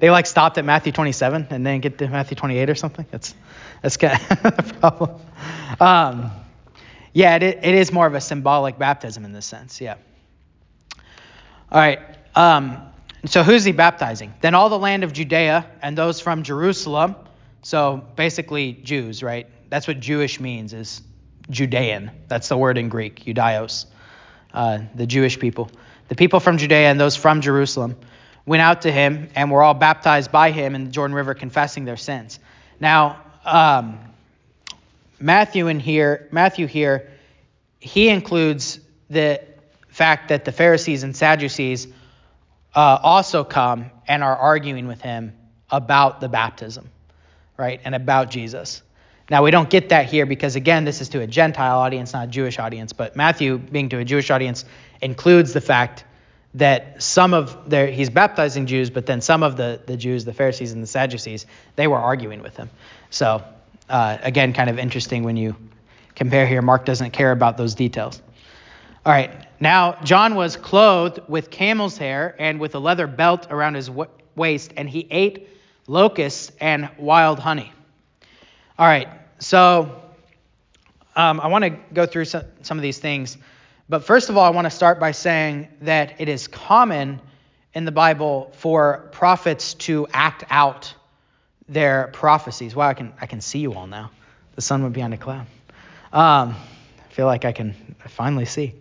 they 0.01 0.11
like 0.11 0.27
stopped 0.27 0.59
at 0.59 0.65
Matthew 0.65 0.93
27 0.93 1.49
and 1.51 1.67
then 1.67 1.81
get 1.81 1.99
to 1.99 2.09
Matthew 2.09 2.37
28 2.37 2.71
or 2.71 2.75
something. 2.75 3.07
That's 3.11 3.35
that's 3.83 3.97
kind 3.97 4.21
of 4.31 4.45
a 4.45 4.75
problem. 4.81 5.21
Um, 5.79 6.31
yeah, 7.13 7.37
it, 7.37 7.43
it 7.43 7.75
is 7.75 7.93
more 7.93 8.07
of 8.07 8.15
a 8.15 8.21
symbolic 8.21 8.79
baptism 8.79 9.25
in 9.25 9.33
this 9.33 9.47
sense. 9.47 9.81
Yeah. 9.81 9.97
All 11.73 11.81
right. 11.81 12.01
Um, 12.35 12.79
so 13.27 13.43
who's 13.43 13.65
he 13.65 13.73
baptizing? 13.73 14.33
Then 14.41 14.55
all 14.55 14.69
the 14.69 14.79
land 14.79 15.05
of 15.05 15.13
Judea 15.13 15.67
and 15.83 15.97
those 15.97 16.21
from 16.21 16.43
Jerusalem. 16.43 17.17
So 17.63 18.05
basically 18.17 18.73
Jews, 18.73 19.23
right? 19.23 19.47
That's 19.69 19.87
what 19.87 20.01
Jewish 20.01 20.41
means 20.41 20.73
is 20.73 21.03
Judean. 21.51 22.11
That's 22.29 22.49
the 22.49 22.57
word 22.57 22.79
in 22.79 22.89
Greek, 22.89 23.25
Judaios, 23.25 23.87
uh, 24.55 24.79
the 24.95 25.07
Jewish 25.07 25.39
people. 25.39 25.71
The 26.09 26.15
people 26.15 26.41
from 26.41 26.59
Judea 26.59 26.91
and 26.91 26.99
those 26.99 27.17
from 27.17 27.41
Jerusalem 27.41 27.97
went 28.47 28.63
out 28.63 28.83
to 28.83 28.93
him 28.93 29.29
and 29.35 29.51
were 29.51 29.63
all 29.63 29.75
baptized 29.75 30.33
by 30.33 30.51
him 30.51 30.75
in 30.75 30.85
the 30.85 30.91
Jordan 30.91 31.15
River, 31.15 31.35
confessing 31.35 31.85
their 31.85 31.97
sins. 31.97 32.39
Now, 32.81 33.21
um, 33.45 33.99
Matthew 35.19 35.67
in 35.67 35.81
here, 35.81 36.29
Matthew 36.33 36.67
here, 36.67 37.11
he 37.79 38.09
includes 38.09 38.81
the 39.09 39.41
fact 39.89 40.29
that 40.29 40.45
the 40.45 40.53
Pharisees 40.53 41.03
and 41.03 41.17
Sadducees 41.17 41.89
uh, 42.75 42.99
also 43.03 43.45
come 43.45 43.91
and 44.07 44.23
are 44.23 44.37
arguing 44.37 44.87
with 44.87 45.01
him 45.01 45.37
about 45.71 46.21
the 46.21 46.29
baptism, 46.29 46.89
right, 47.57 47.81
and 47.85 47.95
about 47.95 48.31
Jesus. 48.31 48.83
Now, 49.31 49.45
we 49.45 49.51
don't 49.53 49.71
get 49.71 49.91
that 49.91 50.07
here 50.07 50.27
because, 50.27 50.57
again, 50.57 50.85
this 50.85 51.01
is 51.01 51.09
to 51.11 51.21
a 51.21 51.27
Gentile 51.27 51.79
audience, 51.79 52.13
not 52.13 52.29
a 52.29 52.31
Jewish 52.31 52.59
audience. 52.59 52.93
But 52.93 53.15
Matthew, 53.15 53.59
being 53.59 53.89
to 53.91 53.99
a 53.99 54.05
Jewish 54.05 54.31
audience, 54.31 54.65
includes 55.01 55.53
the 55.53 55.61
fact 55.61 56.05
that 56.55 57.01
some 57.03 57.33
of 57.33 57.71
their, 57.71 57.87
he's 57.87 58.11
baptizing 58.11 58.67
Jews, 58.67 58.91
but 58.91 59.07
then 59.07 59.21
some 59.21 59.43
of 59.43 59.57
the, 59.57 59.81
the 59.87 59.97
Jews, 59.97 60.25
the 60.25 60.33
Pharisees 60.33 60.73
and 60.73 60.83
the 60.83 60.87
Sadducees, 60.87 61.47
they 61.77 61.87
were 61.87 61.99
arguing 61.99 62.43
with 62.43 62.57
him. 62.57 62.71
So, 63.11 63.43
uh, 63.89 64.19
again, 64.23 64.53
kind 64.53 64.69
of 64.69 64.79
interesting 64.79 65.23
when 65.23 65.37
you 65.37 65.57
compare 66.15 66.47
here. 66.47 66.61
Mark 66.63 66.85
doesn't 66.85 67.13
care 67.13 67.33
about 67.33 67.57
those 67.57 67.75
details. 67.75 68.21
All 69.07 69.13
right. 69.13 69.47
Now, 69.61 69.97
John 70.03 70.35
was 70.35 70.57
clothed 70.57 71.21
with 71.29 71.51
camel's 71.51 71.97
hair 71.97 72.35
and 72.39 72.59
with 72.59 72.75
a 72.75 72.79
leather 72.79 73.07
belt 73.07 73.47
around 73.51 73.75
his 73.75 73.91
waist, 74.35 74.73
and 74.77 74.89
he 74.89 75.07
ate 75.11 75.49
locusts 75.87 76.53
and 76.61 76.91
wild 76.99 77.39
honey. 77.39 77.73
All 78.79 78.87
right. 78.87 79.09
So, 79.39 80.03
um, 81.17 81.41
I 81.41 81.49
want 81.49 81.65
to 81.65 81.71
go 81.93 82.07
through 82.07 82.27
some, 82.27 82.45
some 82.63 82.79
of 82.79 82.83
these 82.83 82.99
things. 82.99 83.39
But 83.91 84.05
first 84.05 84.31
of 84.31 84.37
all, 84.37 84.45
I 84.45 84.51
want 84.51 84.67
to 84.67 84.71
start 84.71 85.01
by 85.01 85.11
saying 85.11 85.67
that 85.83 86.21
it 86.21 86.29
is 86.29 86.47
common 86.47 87.21
in 87.75 87.85
the 87.85 87.91
Bible 87.91 88.53
for 88.55 89.09
prophets 89.11 89.75
to 89.75 90.07
act 90.13 90.45
out 90.49 90.95
their 91.69 92.09
prophecies. 92.13 92.77
Wow, 92.77 92.87
I 92.87 92.95
can 92.95 93.13
I 93.21 93.27
can 93.27 93.41
see 93.41 93.59
you 93.59 93.75
all 93.75 93.89
now. 93.89 94.13
The 94.55 94.63
sun 94.63 94.85
would 94.85 94.93
be 94.93 95.03
on 95.03 95.13
a 95.13 95.17
cloud. 95.17 95.49
Um, 96.13 96.55
I 96.55 97.13
feel 97.13 97.27
like 97.27 97.45
I 97.45 97.51
can 97.51 97.97
finally 98.07 98.45
see. 98.45 98.75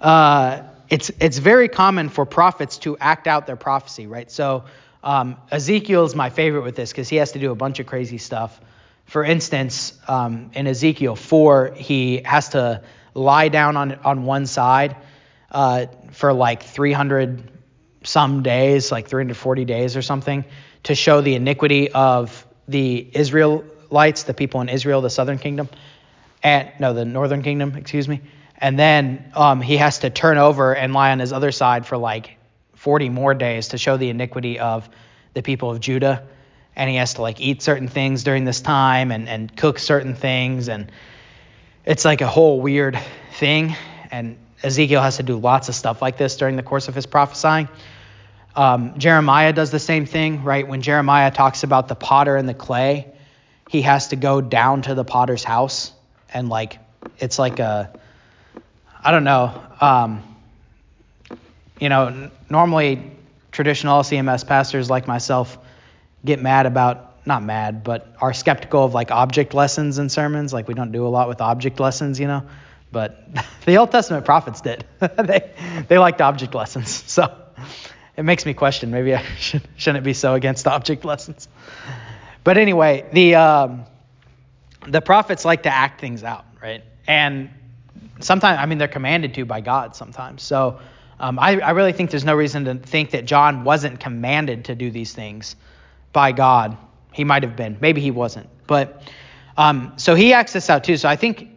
Uh, 0.00 0.62
it's 0.88 1.10
it's 1.20 1.36
very 1.36 1.68
common 1.68 2.08
for 2.08 2.24
prophets 2.24 2.78
to 2.78 2.96
act 2.96 3.26
out 3.26 3.46
their 3.46 3.56
prophecy, 3.56 4.06
right? 4.06 4.30
So 4.30 4.64
um, 5.04 5.36
Ezekiel 5.50 6.06
is 6.06 6.14
my 6.14 6.30
favorite 6.30 6.62
with 6.62 6.74
this 6.74 6.90
because 6.90 7.10
he 7.10 7.16
has 7.16 7.32
to 7.32 7.38
do 7.38 7.52
a 7.52 7.54
bunch 7.54 7.80
of 7.80 7.86
crazy 7.86 8.16
stuff. 8.16 8.58
For 9.04 9.24
instance, 9.24 9.92
um, 10.08 10.50
in 10.54 10.66
Ezekiel 10.66 11.16
4, 11.16 11.72
he 11.76 12.22
has 12.24 12.50
to 12.50 12.82
lie 13.14 13.48
down 13.48 13.76
on 13.76 13.92
on 14.04 14.24
one 14.24 14.46
side 14.46 14.96
uh, 15.50 15.86
for 16.12 16.32
like 16.32 16.62
300 16.62 17.50
some 18.04 18.42
days, 18.42 18.92
like 18.92 19.08
340 19.08 19.64
days 19.64 19.96
or 19.96 20.02
something, 20.02 20.44
to 20.84 20.94
show 20.94 21.20
the 21.20 21.34
iniquity 21.34 21.90
of 21.90 22.46
the 22.66 23.08
Israelites, 23.12 24.22
the 24.24 24.34
people 24.34 24.60
in 24.60 24.68
Israel, 24.68 25.00
the 25.00 25.10
southern 25.10 25.38
kingdom, 25.38 25.68
and 26.42 26.70
no, 26.78 26.92
the 26.92 27.04
northern 27.04 27.42
kingdom, 27.42 27.74
excuse 27.76 28.08
me. 28.08 28.20
And 28.56 28.78
then 28.78 29.30
um, 29.34 29.60
he 29.60 29.76
has 29.76 30.00
to 30.00 30.10
turn 30.10 30.36
over 30.36 30.74
and 30.74 30.92
lie 30.92 31.12
on 31.12 31.18
his 31.18 31.32
other 31.32 31.52
side 31.52 31.86
for 31.86 31.96
like 31.96 32.36
40 32.74 33.08
more 33.08 33.34
days 33.34 33.68
to 33.68 33.78
show 33.78 33.96
the 33.96 34.08
iniquity 34.08 34.58
of 34.58 34.88
the 35.34 35.42
people 35.42 35.70
of 35.70 35.80
Judah. 35.80 36.26
And 36.74 36.90
he 36.90 36.96
has 36.96 37.14
to 37.14 37.22
like 37.22 37.40
eat 37.40 37.62
certain 37.62 37.88
things 37.88 38.24
during 38.24 38.44
this 38.44 38.60
time 38.60 39.10
and, 39.10 39.28
and 39.28 39.56
cook 39.56 39.78
certain 39.78 40.14
things. 40.14 40.68
And 40.68 40.90
it's 41.84 42.04
like 42.04 42.20
a 42.20 42.26
whole 42.26 42.60
weird 42.60 42.98
thing. 43.34 43.76
And 44.10 44.36
Ezekiel 44.62 45.02
has 45.02 45.18
to 45.18 45.22
do 45.22 45.36
lots 45.36 45.68
of 45.68 45.74
stuff 45.74 46.02
like 46.02 46.16
this 46.16 46.36
during 46.36 46.56
the 46.56 46.62
course 46.62 46.88
of 46.88 46.94
his 46.94 47.06
prophesying. 47.06 47.68
Um, 48.56 48.98
Jeremiah 48.98 49.52
does 49.52 49.70
the 49.70 49.78
same 49.78 50.06
thing, 50.06 50.42
right? 50.42 50.66
When 50.66 50.82
Jeremiah 50.82 51.30
talks 51.30 51.62
about 51.62 51.88
the 51.88 51.94
potter 51.94 52.36
and 52.36 52.48
the 52.48 52.54
clay, 52.54 53.06
he 53.68 53.82
has 53.82 54.08
to 54.08 54.16
go 54.16 54.40
down 54.40 54.82
to 54.82 54.94
the 54.94 55.04
potter's 55.04 55.44
house 55.44 55.92
and 56.32 56.48
like 56.48 56.78
it's 57.18 57.38
like 57.38 57.58
a 57.60 57.92
I 59.02 59.10
don't 59.12 59.24
know. 59.24 59.62
Um, 59.80 60.36
you 61.80 61.88
know, 61.88 62.30
normally 62.50 63.10
traditional 63.52 64.00
LCMS 64.00 64.46
pastors 64.46 64.90
like 64.90 65.06
myself 65.06 65.56
get 66.24 66.42
mad 66.42 66.66
about 66.66 67.07
not 67.28 67.44
mad, 67.44 67.84
but 67.84 68.12
are 68.20 68.32
skeptical 68.32 68.84
of 68.84 68.94
like 68.94 69.12
object 69.12 69.54
lessons 69.54 69.98
in 69.98 70.08
sermons. 70.08 70.52
Like 70.52 70.66
we 70.66 70.74
don't 70.74 70.90
do 70.90 71.06
a 71.06 71.08
lot 71.08 71.28
with 71.28 71.40
object 71.40 71.78
lessons, 71.78 72.18
you 72.18 72.26
know. 72.26 72.42
But 72.90 73.28
the 73.66 73.76
Old 73.76 73.92
Testament 73.92 74.24
prophets 74.24 74.60
did. 74.60 74.84
they 74.98 75.52
they 75.86 75.98
liked 75.98 76.20
object 76.20 76.54
lessons, 76.54 76.90
so 77.06 77.32
it 78.16 78.24
makes 78.24 78.44
me 78.44 78.54
question 78.54 78.90
maybe 78.90 79.14
I 79.14 79.22
should, 79.36 79.62
shouldn't 79.76 80.04
be 80.04 80.14
so 80.14 80.34
against 80.34 80.66
object 80.66 81.04
lessons. 81.04 81.46
But 82.42 82.58
anyway, 82.58 83.04
the 83.12 83.36
um, 83.36 83.84
the 84.88 85.00
prophets 85.00 85.44
like 85.44 85.62
to 85.64 85.72
act 85.72 86.00
things 86.00 86.24
out, 86.24 86.44
right? 86.60 86.82
And 87.06 87.50
sometimes, 88.20 88.58
I 88.58 88.66
mean, 88.66 88.78
they're 88.78 88.88
commanded 88.88 89.34
to 89.34 89.44
by 89.44 89.60
God 89.60 89.96
sometimes. 89.96 90.42
So 90.42 90.80
um, 91.20 91.38
I, 91.38 91.60
I 91.60 91.70
really 91.70 91.92
think 91.92 92.10
there's 92.10 92.24
no 92.24 92.34
reason 92.34 92.64
to 92.66 92.74
think 92.76 93.10
that 93.10 93.24
John 93.24 93.64
wasn't 93.64 94.00
commanded 94.00 94.66
to 94.66 94.74
do 94.74 94.90
these 94.90 95.12
things 95.12 95.56
by 96.12 96.32
God. 96.32 96.76
He 97.12 97.24
might 97.24 97.42
have 97.42 97.56
been, 97.56 97.76
maybe 97.80 98.00
he 98.00 98.10
wasn't. 98.10 98.48
But 98.66 99.02
um, 99.56 99.94
so 99.96 100.14
he 100.14 100.32
acts 100.32 100.52
this 100.52 100.70
out 100.70 100.84
too. 100.84 100.96
So 100.96 101.08
I 101.08 101.16
think 101.16 101.48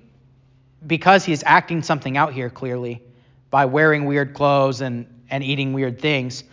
because 0.85 1.23
he's 1.23 1.43
acting 1.45 1.83
something 1.83 2.17
out 2.17 2.33
here 2.33 2.49
clearly 2.49 3.01
by 3.49 3.65
wearing 3.65 4.05
weird 4.05 4.33
clothes 4.33 4.81
and, 4.81 5.05
and 5.29 5.43
eating 5.43 5.73
weird 5.73 5.99
things, 5.99 6.43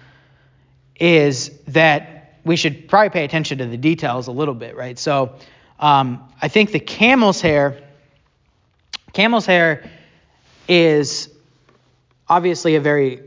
is 0.96 1.50
that 1.68 2.40
we 2.44 2.56
should 2.56 2.88
probably 2.88 3.10
pay 3.10 3.24
attention 3.24 3.58
to 3.58 3.66
the 3.66 3.76
details 3.76 4.26
a 4.26 4.32
little 4.32 4.54
bit, 4.54 4.76
right? 4.76 4.98
So 4.98 5.34
um, 5.78 6.28
I 6.42 6.48
think 6.48 6.72
the 6.72 6.80
camel's 6.80 7.40
hair, 7.40 7.82
camel's 9.12 9.46
hair 9.46 9.88
is 10.66 11.30
obviously 12.28 12.74
a 12.74 12.80
very 12.80 13.22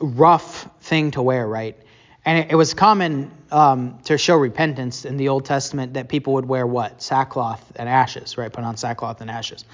rough 0.00 0.68
thing 0.80 1.12
to 1.12 1.22
wear, 1.22 1.46
right? 1.46 1.78
And 2.24 2.38
it, 2.38 2.52
it 2.52 2.54
was 2.54 2.74
common 2.74 3.30
um, 3.50 3.98
to 4.04 4.16
show 4.16 4.36
repentance 4.36 5.04
in 5.04 5.16
the 5.16 5.28
Old 5.28 5.44
Testament 5.44 5.94
that 5.94 6.08
people 6.08 6.34
would 6.34 6.46
wear 6.46 6.66
what? 6.66 7.02
Sackcloth 7.02 7.72
and 7.76 7.88
ashes, 7.88 8.38
right? 8.38 8.52
Put 8.52 8.64
on 8.64 8.76
sackcloth 8.76 9.20
and 9.20 9.30
ashes. 9.30 9.64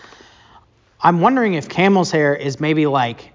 I'm 1.01 1.21
wondering 1.21 1.55
if 1.55 1.69
camel's 1.69 2.11
hair 2.11 2.35
is 2.35 2.59
maybe 2.59 2.87
like 2.87 3.33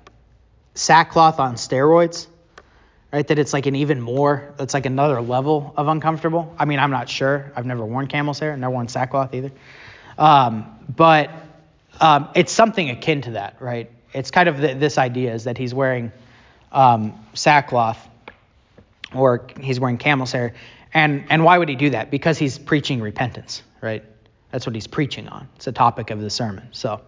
sackcloth 0.75 1.39
on 1.39 1.55
steroids, 1.55 2.27
right? 3.11 3.25
That 3.25 3.39
it's 3.39 3.53
like 3.53 3.67
an 3.67 3.75
even 3.75 4.01
more, 4.01 4.53
it's 4.59 4.73
like 4.73 4.85
another 4.85 5.21
level 5.21 5.73
of 5.77 5.87
uncomfortable. 5.87 6.53
I 6.57 6.65
mean, 6.65 6.79
I'm 6.79 6.91
not 6.91 7.07
sure. 7.07 7.51
I've 7.55 7.65
never 7.65 7.85
worn 7.85 8.07
camel's 8.07 8.39
hair, 8.39 8.57
never 8.57 8.73
worn 8.73 8.87
sackcloth 8.87 9.33
either. 9.33 9.51
Um, 10.17 10.65
but 10.93 11.29
um, 12.01 12.29
it's 12.35 12.51
something 12.51 12.89
akin 12.89 13.21
to 13.21 13.31
that, 13.31 13.61
right? 13.61 13.89
It's 14.13 14.31
kind 14.31 14.49
of 14.49 14.59
the, 14.59 14.73
this 14.73 14.97
idea 14.97 15.33
is 15.33 15.45
that 15.45 15.57
he's 15.57 15.73
wearing 15.73 16.11
um, 16.71 17.13
sackcloth 17.33 17.99
or 19.15 19.47
he's 19.59 19.79
wearing 19.79 19.97
camel's 19.97 20.31
hair. 20.31 20.53
And, 20.93 21.25
and 21.29 21.43
why 21.43 21.57
would 21.57 21.69
he 21.69 21.75
do 21.75 21.91
that? 21.91 22.11
Because 22.11 22.37
he's 22.37 22.57
preaching 22.57 23.01
repentance, 23.01 23.63
right? 23.81 24.03
That's 24.51 24.65
what 24.65 24.75
he's 24.75 24.87
preaching 24.87 25.27
on. 25.27 25.47
It's 25.55 25.65
the 25.65 25.71
topic 25.71 26.11
of 26.11 26.21
the 26.21 26.29
sermon. 26.29 26.69
So 26.71 27.01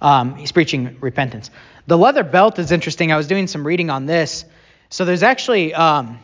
um, 0.00 0.34
he's 0.34 0.52
preaching 0.52 0.96
repentance. 1.00 1.50
The 1.86 1.96
leather 1.96 2.24
belt 2.24 2.58
is 2.58 2.72
interesting. 2.72 3.12
I 3.12 3.16
was 3.16 3.26
doing 3.26 3.46
some 3.46 3.66
reading 3.66 3.90
on 3.90 4.06
this. 4.06 4.44
So 4.90 5.04
there's 5.04 5.22
actually, 5.22 5.74
um, 5.74 6.18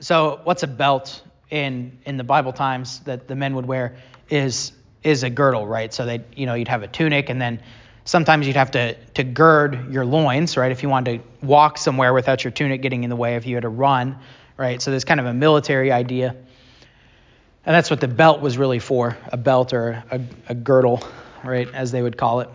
so 0.00 0.40
what's 0.44 0.62
a 0.62 0.66
belt 0.66 1.22
in 1.50 1.98
in 2.04 2.16
the 2.16 2.24
Bible 2.24 2.52
times 2.52 3.00
that 3.00 3.28
the 3.28 3.34
men 3.34 3.54
would 3.54 3.66
wear 3.66 3.96
is 4.28 4.72
is 5.02 5.22
a 5.22 5.30
girdle, 5.30 5.66
right? 5.66 5.92
So 5.94 6.04
they, 6.04 6.24
you 6.34 6.46
know, 6.46 6.54
you'd 6.54 6.68
have 6.68 6.82
a 6.82 6.88
tunic, 6.88 7.30
and 7.30 7.40
then 7.40 7.62
sometimes 8.08 8.46
you'd 8.46 8.56
have 8.56 8.70
to 8.70 8.94
to 8.94 9.22
gird 9.22 9.92
your 9.92 10.04
loins, 10.04 10.56
right? 10.56 10.72
If 10.72 10.82
you 10.82 10.88
wanted 10.88 11.18
to 11.18 11.46
walk 11.46 11.76
somewhere 11.76 12.14
without 12.14 12.42
your 12.42 12.50
tunic 12.50 12.80
getting 12.80 13.04
in 13.04 13.10
the 13.10 13.16
way, 13.16 13.36
if 13.36 13.46
you 13.46 13.54
had 13.54 13.62
to 13.62 13.68
run, 13.68 14.18
right? 14.56 14.80
So 14.80 14.90
there's 14.90 15.04
kind 15.04 15.20
of 15.20 15.26
a 15.26 15.34
military 15.34 15.92
idea, 15.92 16.30
and 16.30 17.74
that's 17.74 17.90
what 17.90 18.00
the 18.00 18.08
belt 18.08 18.40
was 18.40 18.56
really 18.56 18.78
for, 18.78 19.16
a 19.30 19.36
belt 19.36 19.74
or 19.74 20.02
a, 20.10 20.20
a 20.48 20.54
girdle, 20.54 21.06
right, 21.44 21.68
as 21.74 21.92
they 21.92 22.00
would 22.00 22.16
call 22.16 22.40
it. 22.40 22.48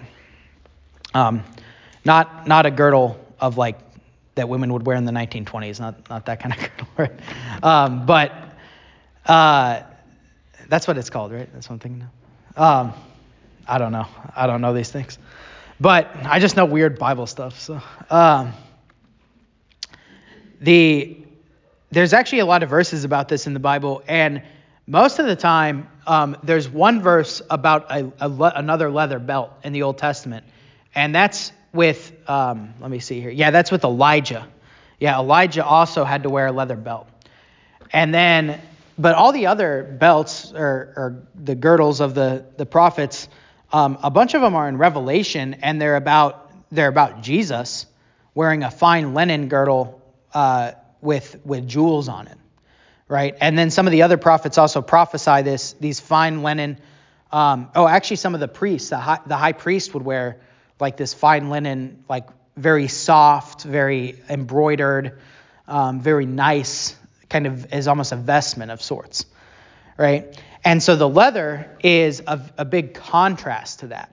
Um, 1.13 1.43
not 2.03 2.47
not 2.47 2.65
a 2.65 2.71
girdle 2.71 3.23
of 3.39 3.57
like 3.57 3.77
that 4.35 4.49
women 4.49 4.73
would 4.73 4.87
wear 4.87 4.97
in 4.97 5.05
the 5.05 5.11
1920s, 5.11 5.79
not 5.79 6.09
not 6.09 6.25
that 6.25 6.39
kind 6.39 6.55
of 6.55 6.59
girdle, 6.77 6.87
right? 6.97 7.63
Um, 7.63 8.07
but 8.07 8.31
uh, 9.27 9.83
that's 10.67 10.87
what 10.87 10.97
it's 10.97 11.11
called, 11.11 11.31
right? 11.31 11.49
That's 11.53 11.69
one 11.69 11.77
thing. 11.77 12.09
Um, 12.57 12.93
I 13.67 13.77
don't 13.77 13.91
know. 13.91 14.07
I 14.35 14.47
don't 14.47 14.61
know 14.61 14.73
these 14.73 14.91
things, 14.91 15.17
but 15.79 16.09
I 16.23 16.39
just 16.39 16.55
know 16.55 16.65
weird 16.65 16.99
Bible 16.99 17.27
stuff. 17.27 17.59
So 17.59 17.81
um, 18.09 18.53
the 20.59 21.17
there's 21.91 22.13
actually 22.13 22.39
a 22.39 22.45
lot 22.45 22.63
of 22.63 22.69
verses 22.69 23.03
about 23.03 23.29
this 23.29 23.45
in 23.47 23.53
the 23.53 23.59
Bible, 23.59 24.03
and 24.07 24.41
most 24.87 25.19
of 25.19 25.25
the 25.25 25.35
time 25.35 25.87
um, 26.07 26.35
there's 26.43 26.67
one 26.67 27.01
verse 27.01 27.41
about 27.49 27.89
a, 27.91 28.11
a 28.19 28.27
le- 28.27 28.53
another 28.55 28.89
leather 28.89 29.19
belt 29.19 29.51
in 29.63 29.73
the 29.73 29.83
Old 29.83 29.97
Testament, 29.97 30.45
and 30.95 31.13
that's 31.13 31.51
with 31.71 32.11
um, 32.27 32.73
let 32.81 32.91
me 32.91 32.99
see 32.99 33.21
here. 33.21 33.31
Yeah, 33.31 33.51
that's 33.51 33.71
with 33.71 33.83
Elijah. 33.83 34.47
Yeah, 34.99 35.19
Elijah 35.19 35.65
also 35.65 36.03
had 36.03 36.23
to 36.23 36.29
wear 36.29 36.47
a 36.47 36.51
leather 36.51 36.75
belt, 36.75 37.07
and 37.91 38.13
then 38.13 38.59
but 38.97 39.15
all 39.15 39.31
the 39.31 39.47
other 39.47 39.83
belts 39.99 40.51
or, 40.53 40.93
or 40.95 41.23
the 41.35 41.55
girdles 41.55 41.99
of 41.99 42.13
the 42.13 42.45
the 42.57 42.65
prophets, 42.65 43.27
um, 43.73 43.97
a 44.03 44.11
bunch 44.11 44.35
of 44.35 44.41
them 44.41 44.53
are 44.53 44.69
in 44.69 44.77
Revelation, 44.77 45.55
and 45.55 45.81
they're 45.81 45.95
about 45.95 46.51
they're 46.71 46.87
about 46.87 47.21
Jesus 47.21 47.87
wearing 48.35 48.63
a 48.63 48.71
fine 48.71 49.13
linen 49.13 49.47
girdle 49.47 50.01
uh, 50.33 50.71
with 51.01 51.39
with 51.43 51.67
jewels 51.67 52.07
on 52.07 52.27
it, 52.27 52.37
right? 53.07 53.35
And 53.41 53.57
then 53.57 53.71
some 53.71 53.87
of 53.87 53.91
the 53.91 54.03
other 54.03 54.17
prophets 54.17 54.59
also 54.59 54.83
prophesy 54.83 55.41
this 55.41 55.73
these 55.73 55.99
fine 55.99 56.43
linen. 56.43 56.77
Um, 57.31 57.71
oh, 57.75 57.87
actually, 57.87 58.17
some 58.17 58.35
of 58.35 58.39
the 58.39 58.47
priests, 58.47 58.89
the 58.89 58.97
high, 58.97 59.19
the 59.25 59.37
high 59.37 59.53
priest 59.53 59.95
would 59.95 60.03
wear 60.03 60.39
like 60.79 60.95
this 60.95 61.15
fine 61.15 61.49
linen, 61.49 62.03
like 62.07 62.27
very 62.55 62.87
soft, 62.87 63.63
very 63.63 64.21
embroidered, 64.29 65.19
um, 65.67 65.99
very 65.99 66.27
nice, 66.27 66.95
kind 67.27 67.47
of 67.47 67.73
is 67.73 67.87
almost 67.87 68.11
a 68.11 68.17
vestment 68.17 68.69
of 68.69 68.83
sorts, 68.83 69.25
right? 69.97 70.39
And 70.65 70.81
so 70.81 70.95
the 70.95 71.09
leather 71.09 71.77
is 71.81 72.21
a, 72.25 72.39
a 72.57 72.65
big 72.65 72.93
contrast 72.93 73.79
to 73.79 73.87
that. 73.87 74.11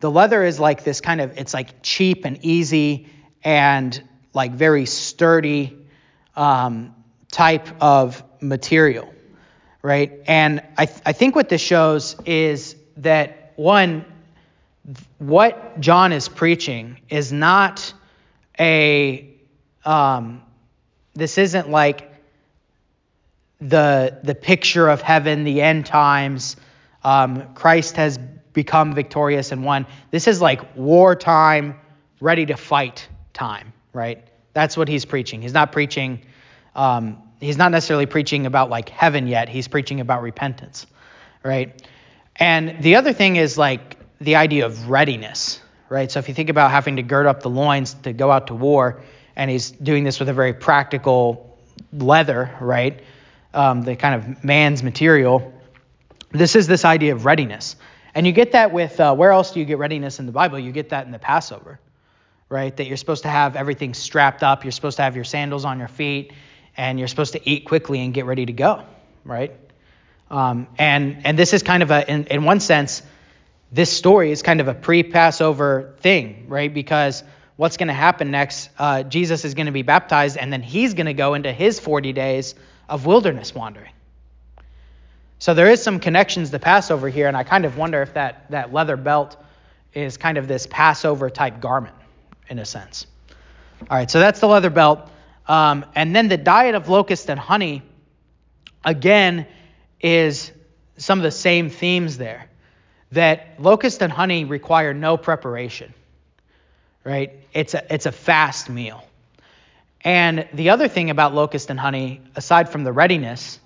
The 0.00 0.10
leather 0.10 0.44
is 0.44 0.60
like 0.60 0.84
this 0.84 1.00
kind 1.00 1.20
of, 1.20 1.36
it's 1.38 1.54
like 1.54 1.82
cheap 1.82 2.24
and 2.24 2.44
easy 2.44 3.08
and 3.42 4.00
like 4.34 4.52
very 4.52 4.86
sturdy 4.86 5.76
um, 6.36 6.94
type 7.30 7.68
of 7.80 8.22
material, 8.40 9.12
right? 9.82 10.20
And 10.26 10.62
I, 10.76 10.86
th- 10.86 11.00
I 11.04 11.12
think 11.12 11.34
what 11.34 11.48
this 11.48 11.60
shows 11.60 12.16
is 12.24 12.76
that 12.98 13.52
one, 13.56 14.04
what 15.18 15.80
John 15.80 16.12
is 16.12 16.28
preaching 16.28 17.00
is 17.08 17.32
not 17.32 17.92
a 18.58 19.28
um, 19.84 20.42
this 21.14 21.38
isn't 21.38 21.70
like 21.70 22.12
the 23.60 24.18
the 24.22 24.34
picture 24.34 24.88
of 24.88 25.02
heaven, 25.02 25.44
the 25.44 25.60
end 25.60 25.86
times. 25.86 26.56
Um, 27.04 27.54
Christ 27.54 27.96
has 27.96 28.18
become 28.52 28.94
victorious 28.94 29.52
and 29.52 29.64
won. 29.64 29.86
This 30.10 30.26
is 30.26 30.40
like 30.40 30.76
wartime, 30.76 31.78
ready 32.20 32.46
to 32.46 32.56
fight 32.56 33.08
time, 33.32 33.72
right? 33.92 34.26
That's 34.52 34.76
what 34.76 34.88
he's 34.88 35.04
preaching. 35.04 35.42
He's 35.42 35.52
not 35.52 35.70
preaching. 35.72 36.22
Um, 36.74 37.22
he's 37.40 37.56
not 37.56 37.70
necessarily 37.70 38.06
preaching 38.06 38.46
about 38.46 38.70
like 38.70 38.88
heaven 38.88 39.26
yet. 39.26 39.48
He's 39.48 39.68
preaching 39.68 40.00
about 40.00 40.22
repentance, 40.22 40.86
right? 41.44 41.80
And 42.36 42.82
the 42.82 42.96
other 42.96 43.12
thing 43.12 43.36
is 43.36 43.58
like 43.58 43.96
the 44.20 44.36
idea 44.36 44.66
of 44.66 44.88
readiness, 44.88 45.60
right? 45.88 46.10
So 46.10 46.18
if 46.18 46.28
you 46.28 46.34
think 46.34 46.50
about 46.50 46.70
having 46.70 46.96
to 46.96 47.02
gird 47.02 47.26
up 47.26 47.42
the 47.42 47.50
loins 47.50 47.94
to 48.02 48.12
go 48.12 48.30
out 48.30 48.48
to 48.48 48.54
war, 48.54 49.02
and 49.36 49.50
he's 49.50 49.70
doing 49.70 50.02
this 50.02 50.18
with 50.18 50.28
a 50.28 50.32
very 50.32 50.52
practical 50.52 51.56
leather, 51.92 52.50
right? 52.60 53.00
Um, 53.54 53.82
the 53.82 53.96
kind 53.96 54.14
of 54.14 54.44
man's 54.44 54.82
material. 54.82 55.54
This 56.30 56.54
is 56.54 56.66
this 56.66 56.84
idea 56.84 57.14
of 57.14 57.24
readiness. 57.24 57.76
And 58.14 58.26
you 58.26 58.32
get 58.32 58.52
that 58.52 58.72
with, 58.72 58.98
uh, 59.00 59.14
where 59.14 59.30
else 59.30 59.52
do 59.52 59.60
you 59.60 59.66
get 59.66 59.78
readiness 59.78 60.18
in 60.18 60.26
the 60.26 60.32
Bible? 60.32 60.58
You 60.58 60.72
get 60.72 60.90
that 60.90 61.06
in 61.06 61.12
the 61.12 61.18
Passover, 61.18 61.78
right? 62.48 62.76
That 62.76 62.86
you're 62.86 62.96
supposed 62.96 63.22
to 63.22 63.28
have 63.28 63.56
everything 63.56 63.94
strapped 63.94 64.42
up, 64.42 64.64
you're 64.64 64.72
supposed 64.72 64.96
to 64.96 65.02
have 65.02 65.14
your 65.14 65.24
sandals 65.24 65.64
on 65.64 65.78
your 65.78 65.88
feet, 65.88 66.32
and 66.76 66.98
you're 66.98 67.08
supposed 67.08 67.34
to 67.34 67.48
eat 67.48 67.64
quickly 67.64 68.00
and 68.00 68.12
get 68.12 68.24
ready 68.24 68.44
to 68.46 68.52
go, 68.52 68.84
right? 69.24 69.52
Um, 70.30 70.66
and, 70.78 71.24
and 71.24 71.38
this 71.38 71.52
is 71.52 71.62
kind 71.62 71.82
of 71.82 71.90
a, 71.90 72.10
in, 72.10 72.24
in 72.26 72.44
one 72.44 72.60
sense, 72.60 73.02
this 73.70 73.92
story 73.92 74.30
is 74.30 74.42
kind 74.42 74.60
of 74.60 74.68
a 74.68 74.74
pre 74.74 75.02
Passover 75.02 75.94
thing, 76.00 76.46
right? 76.48 76.72
Because 76.72 77.22
what's 77.56 77.76
going 77.76 77.88
to 77.88 77.94
happen 77.94 78.30
next? 78.30 78.70
Uh, 78.78 79.02
Jesus 79.02 79.44
is 79.44 79.54
going 79.54 79.66
to 79.66 79.72
be 79.72 79.82
baptized, 79.82 80.36
and 80.36 80.52
then 80.52 80.62
he's 80.62 80.94
going 80.94 81.06
to 81.06 81.14
go 81.14 81.34
into 81.34 81.52
his 81.52 81.78
40 81.78 82.12
days 82.12 82.54
of 82.88 83.06
wilderness 83.06 83.54
wandering. 83.54 83.92
So 85.38 85.54
there 85.54 85.68
is 85.70 85.82
some 85.82 86.00
connections 86.00 86.50
to 86.50 86.58
Passover 86.58 87.08
here, 87.08 87.28
and 87.28 87.36
I 87.36 87.44
kind 87.44 87.64
of 87.64 87.76
wonder 87.76 88.02
if 88.02 88.14
that, 88.14 88.50
that 88.50 88.72
leather 88.72 88.96
belt 88.96 89.36
is 89.94 90.16
kind 90.16 90.36
of 90.36 90.48
this 90.48 90.66
Passover 90.66 91.30
type 91.30 91.60
garment 91.60 91.94
in 92.48 92.58
a 92.58 92.64
sense. 92.64 93.06
All 93.82 93.96
right, 93.96 94.10
so 94.10 94.18
that's 94.18 94.40
the 94.40 94.48
leather 94.48 94.70
belt. 94.70 95.08
Um, 95.46 95.86
and 95.94 96.14
then 96.14 96.28
the 96.28 96.36
diet 96.36 96.74
of 96.74 96.88
locust 96.88 97.30
and 97.30 97.38
honey, 97.38 97.82
again, 98.84 99.46
is 100.00 100.50
some 100.96 101.18
of 101.18 101.22
the 101.22 101.30
same 101.30 101.70
themes 101.70 102.18
there. 102.18 102.46
That 103.12 103.54
locust 103.58 104.02
and 104.02 104.12
honey 104.12 104.44
require 104.44 104.92
no 104.92 105.16
preparation, 105.16 105.94
right? 107.04 107.32
It's 107.54 107.74
a, 107.74 107.94
it's 107.94 108.06
a 108.06 108.12
fast 108.12 108.68
meal. 108.68 109.07
And 110.08 110.48
the 110.54 110.70
other 110.70 110.88
thing 110.88 111.10
about 111.10 111.34
locust 111.34 111.68
and 111.68 111.78
honey, 111.78 112.22
aside 112.34 112.70
from 112.70 112.82
the 112.82 112.92
readiness, 112.92 113.60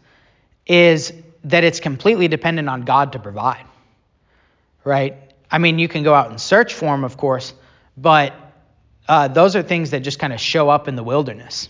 is 0.66 1.12
that 1.44 1.62
it's 1.62 1.78
completely 1.78 2.26
dependent 2.26 2.68
on 2.68 2.82
God 2.82 3.12
to 3.12 3.20
provide, 3.20 3.64
right? 4.82 5.14
I 5.52 5.58
mean, 5.58 5.78
you 5.78 5.86
can 5.86 6.02
go 6.02 6.12
out 6.12 6.30
and 6.30 6.40
search 6.40 6.74
for 6.74 6.86
them, 6.86 7.04
of 7.04 7.16
course, 7.16 7.54
but 7.96 8.34
uh, 9.06 9.28
those 9.28 9.54
are 9.54 9.62
things 9.62 9.90
that 9.90 10.00
just 10.00 10.18
kind 10.18 10.32
of 10.32 10.40
show 10.40 10.68
up 10.68 10.88
in 10.88 10.96
the 10.96 11.04
wilderness. 11.04 11.68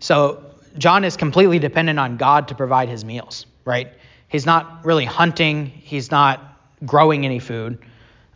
So 0.00 0.46
John 0.76 1.04
is 1.04 1.16
completely 1.16 1.60
dependent 1.60 2.00
on 2.00 2.16
God 2.16 2.48
to 2.48 2.56
provide 2.56 2.88
his 2.88 3.04
meals, 3.04 3.46
right? 3.64 3.92
He's 4.26 4.46
not 4.46 4.84
really 4.84 5.04
hunting. 5.04 5.66
He's 5.66 6.10
not 6.10 6.60
growing 6.84 7.24
any 7.24 7.38
food. 7.38 7.78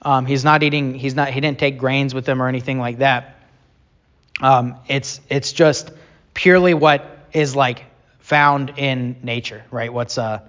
Um, 0.03 0.27
he's 0.27 0.45
not 0.45 0.63
eating. 0.63 0.95
He's 0.95 1.17
not. 1.17 1.31
He 1.31 1.41
didn't 1.41 1.59
take 1.59 1.77
grains 1.77 2.15
with 2.15 2.25
him 2.25 2.41
or 2.41 2.47
anything 2.47 2.79
like 2.79 2.99
that. 2.99 3.35
Um, 4.41 4.77
it's 4.89 5.21
it's 5.29 5.53
just 5.53 5.93
purely 6.35 6.75
what 6.75 7.27
is 7.33 7.55
like 7.55 7.85
found 8.19 8.79
in 8.79 9.17
nature, 9.23 9.65
right? 9.71 9.93
What's 9.93 10.19
uh, 10.19 10.41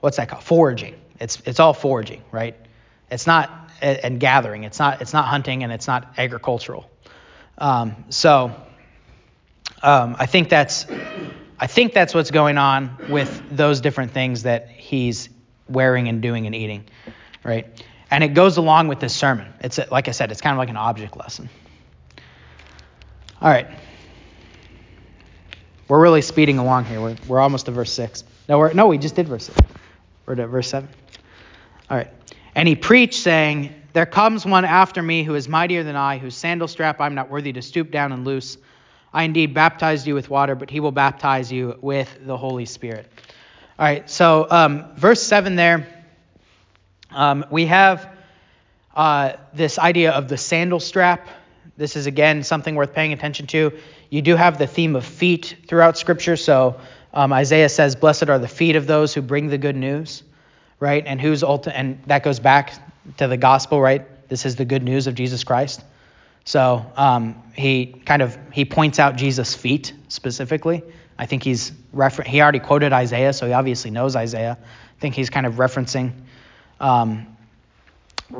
what's 0.00 0.16
that 0.16 0.28
called? 0.28 0.44
Foraging. 0.44 0.94
It's 1.20 1.40
it's 1.44 1.60
all 1.60 1.74
foraging, 1.74 2.22
right? 2.30 2.56
It's 3.10 3.26
not 3.26 3.50
and 3.82 4.20
gathering. 4.20 4.64
It's 4.64 4.78
not 4.78 5.02
it's 5.02 5.12
not 5.12 5.26
hunting 5.26 5.62
and 5.62 5.72
it's 5.72 5.86
not 5.86 6.14
agricultural. 6.16 6.88
Um, 7.58 8.04
so 8.08 8.54
um, 9.82 10.16
I 10.18 10.26
think 10.26 10.48
that's 10.48 10.86
I 11.58 11.66
think 11.66 11.92
that's 11.92 12.14
what's 12.14 12.30
going 12.30 12.58
on 12.58 12.96
with 13.08 13.42
those 13.50 13.80
different 13.80 14.12
things 14.12 14.44
that 14.44 14.68
he's 14.68 15.28
wearing 15.68 16.08
and 16.08 16.22
doing 16.22 16.46
and 16.46 16.54
eating, 16.54 16.84
right? 17.44 17.66
And 18.10 18.22
it 18.22 18.34
goes 18.34 18.56
along 18.56 18.88
with 18.88 19.00
this 19.00 19.14
sermon. 19.14 19.52
It's 19.60 19.78
like 19.90 20.08
I 20.08 20.10
said, 20.12 20.30
it's 20.30 20.40
kind 20.40 20.54
of 20.54 20.58
like 20.58 20.70
an 20.70 20.76
object 20.76 21.16
lesson. 21.16 21.48
All 23.42 23.50
right. 23.50 23.66
We're 25.88 26.00
really 26.00 26.22
speeding 26.22 26.58
along 26.58 26.84
here. 26.84 27.00
We're, 27.00 27.16
we're 27.26 27.40
almost 27.40 27.66
to 27.66 27.72
verse 27.72 27.92
6. 27.92 28.22
No, 28.48 28.56
we're, 28.56 28.72
no, 28.72 28.86
we 28.86 28.98
just 28.98 29.16
did 29.16 29.26
verse 29.26 29.46
6. 29.46 29.58
We're 30.26 30.36
to 30.36 30.46
verse 30.46 30.68
7. 30.68 30.88
All 31.90 31.96
right. 31.96 32.08
And 32.54 32.68
he 32.68 32.76
preached, 32.76 33.20
saying, 33.20 33.74
There 33.94 34.06
comes 34.06 34.46
one 34.46 34.64
after 34.64 35.02
me 35.02 35.24
who 35.24 35.34
is 35.34 35.48
mightier 35.48 35.82
than 35.82 35.96
I, 35.96 36.18
whose 36.18 36.36
sandal 36.36 36.68
strap 36.68 37.00
I'm 37.00 37.16
not 37.16 37.30
worthy 37.30 37.52
to 37.54 37.62
stoop 37.62 37.90
down 37.90 38.12
and 38.12 38.24
loose. 38.24 38.58
I 39.12 39.24
indeed 39.24 39.54
baptized 39.54 40.06
you 40.06 40.14
with 40.14 40.30
water, 40.30 40.54
but 40.54 40.70
he 40.70 40.78
will 40.78 40.92
baptize 40.92 41.50
you 41.50 41.76
with 41.82 42.16
the 42.24 42.36
Holy 42.36 42.64
Spirit. 42.64 43.10
All 43.76 43.84
right, 43.84 44.08
so 44.08 44.46
um, 44.50 44.94
verse 44.94 45.20
7 45.20 45.56
there, 45.56 45.88
um, 47.10 47.44
we 47.50 47.66
have 47.66 48.08
uh, 48.94 49.32
this 49.52 49.80
idea 49.80 50.12
of 50.12 50.28
the 50.28 50.36
sandal 50.36 50.78
strap. 50.78 51.26
This 51.76 51.96
is, 51.96 52.06
again, 52.06 52.42
something 52.42 52.74
worth 52.74 52.94
paying 52.94 53.12
attention 53.12 53.46
to. 53.48 53.72
You 54.10 54.22
do 54.22 54.36
have 54.36 54.58
the 54.58 54.66
theme 54.66 54.94
of 54.94 55.04
feet 55.04 55.56
throughout 55.66 55.96
Scripture. 55.96 56.36
So 56.36 56.78
um, 57.14 57.32
Isaiah 57.32 57.68
says, 57.68 57.96
Blessed 57.96 58.28
are 58.28 58.38
the 58.38 58.48
feet 58.48 58.76
of 58.76 58.86
those 58.86 59.14
who 59.14 59.22
bring 59.22 59.48
the 59.48 59.58
good 59.58 59.76
news, 59.76 60.22
right? 60.80 61.02
And 61.06 61.20
who's 61.20 61.42
ulti- 61.42 61.72
and 61.74 62.02
that 62.06 62.22
goes 62.22 62.40
back 62.40 62.74
to 63.18 63.28
the 63.28 63.36
gospel, 63.36 63.80
right? 63.80 64.06
This 64.28 64.46
is 64.46 64.56
the 64.56 64.64
good 64.64 64.82
news 64.82 65.06
of 65.06 65.14
Jesus 65.14 65.44
Christ. 65.44 65.82
So 66.44 66.84
um, 66.96 67.42
he 67.54 67.86
kind 67.86 68.22
of 68.22 68.36
he 68.52 68.64
points 68.64 68.98
out 68.98 69.16
Jesus' 69.16 69.54
feet 69.54 69.92
specifically. 70.08 70.82
I 71.18 71.26
think 71.26 71.42
he's 71.42 71.72
refer- 71.92 72.24
he 72.24 72.40
already 72.40 72.58
quoted 72.58 72.92
Isaiah, 72.92 73.32
so 73.32 73.46
he 73.46 73.52
obviously 73.52 73.90
knows 73.90 74.16
Isaiah. 74.16 74.58
I 74.60 75.00
think 75.00 75.14
he's 75.14 75.30
kind 75.30 75.46
of 75.46 75.54
referencing 75.54 76.12
um, 76.80 77.36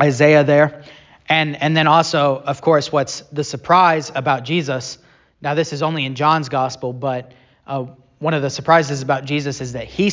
Isaiah 0.01 0.43
there. 0.45 0.83
And 1.29 1.61
and 1.61 1.77
then 1.77 1.87
also, 1.87 2.43
of 2.45 2.61
course, 2.61 2.93
what's 2.93 3.21
the 3.33 3.45
surprise 3.45 4.11
about 4.15 4.45
Jesus? 4.45 4.99
Now 5.41 5.55
this 5.55 5.73
is 5.73 5.83
only 5.83 6.05
in 6.05 6.15
John's 6.15 6.49
gospel, 6.49 6.93
but 6.93 7.33
uh, 7.67 7.87
one 8.19 8.35
of 8.35 8.43
the 8.43 8.51
surprises 8.51 9.03
about 9.03 9.25
Jesus 9.25 9.61
is 9.61 9.73
that 9.73 9.87
he 9.87 10.13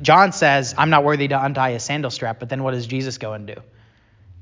John 0.00 0.32
says, 0.32 0.74
"I'm 0.76 0.90
not 0.90 1.04
worthy 1.04 1.28
to 1.28 1.44
untie 1.44 1.70
a 1.70 1.80
sandal 1.80 2.10
strap," 2.10 2.40
but 2.40 2.48
then 2.48 2.62
what 2.62 2.72
does 2.72 2.86
Jesus 2.86 3.18
go 3.18 3.34
and 3.34 3.46
do? 3.46 3.56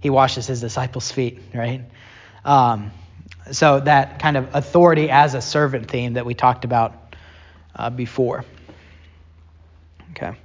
He 0.01 0.11
washes 0.11 0.47
his 0.47 0.61
disciples' 0.61 1.13
feet, 1.13 1.41
right? 1.55 1.83
Um, 2.45 2.93
so 3.53 3.81
that 3.81 4.19
kind 4.19 4.37
of 4.37 4.55
authority 4.55 5.11
as 5.11 5.35
a 5.35 5.41
servant 5.41 5.91
theme 5.91 6.15
that 6.15 6.25
we 6.25 6.35
talked 6.35 6.65
about 6.65 7.15
uh, 7.75 7.91
before. 7.91 8.45
Okay. 10.13 10.37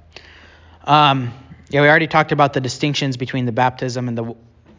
Um, 0.84 1.32
yeah, 1.68 1.80
we 1.82 1.88
already 1.88 2.06
talked 2.06 2.32
about 2.32 2.52
the 2.52 2.60
distinctions 2.60 3.16
between 3.16 3.46
the 3.46 3.52
baptism 3.52 4.08
and 4.08 4.18
the 4.18 4.34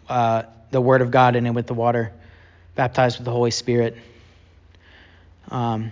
uh, 0.07 0.43
the 0.71 0.81
Word 0.81 1.01
of 1.01 1.11
God 1.11 1.35
and 1.35 1.55
with 1.55 1.67
the 1.67 1.73
water, 1.73 2.11
baptized 2.75 3.17
with 3.17 3.25
the 3.25 3.31
Holy 3.31 3.51
Spirit, 3.51 3.97
um, 5.49 5.91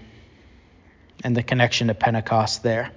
and 1.24 1.36
the 1.36 1.44
connection 1.44 1.88
to 1.88 1.94
Pentecost 1.94 2.64
there. 2.64 2.92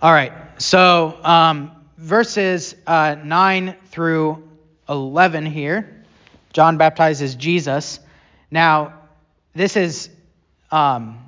All 0.00 0.12
right, 0.12 0.32
so 0.58 1.18
um, 1.24 1.70
verses 1.96 2.74
uh, 2.86 3.16
9 3.22 3.76
through 3.86 4.48
11 4.88 5.46
here. 5.46 6.04
John 6.52 6.76
baptizes 6.76 7.34
Jesus. 7.34 8.00
Now, 8.50 8.94
this 9.54 9.76
is, 9.76 10.10
um, 10.70 11.18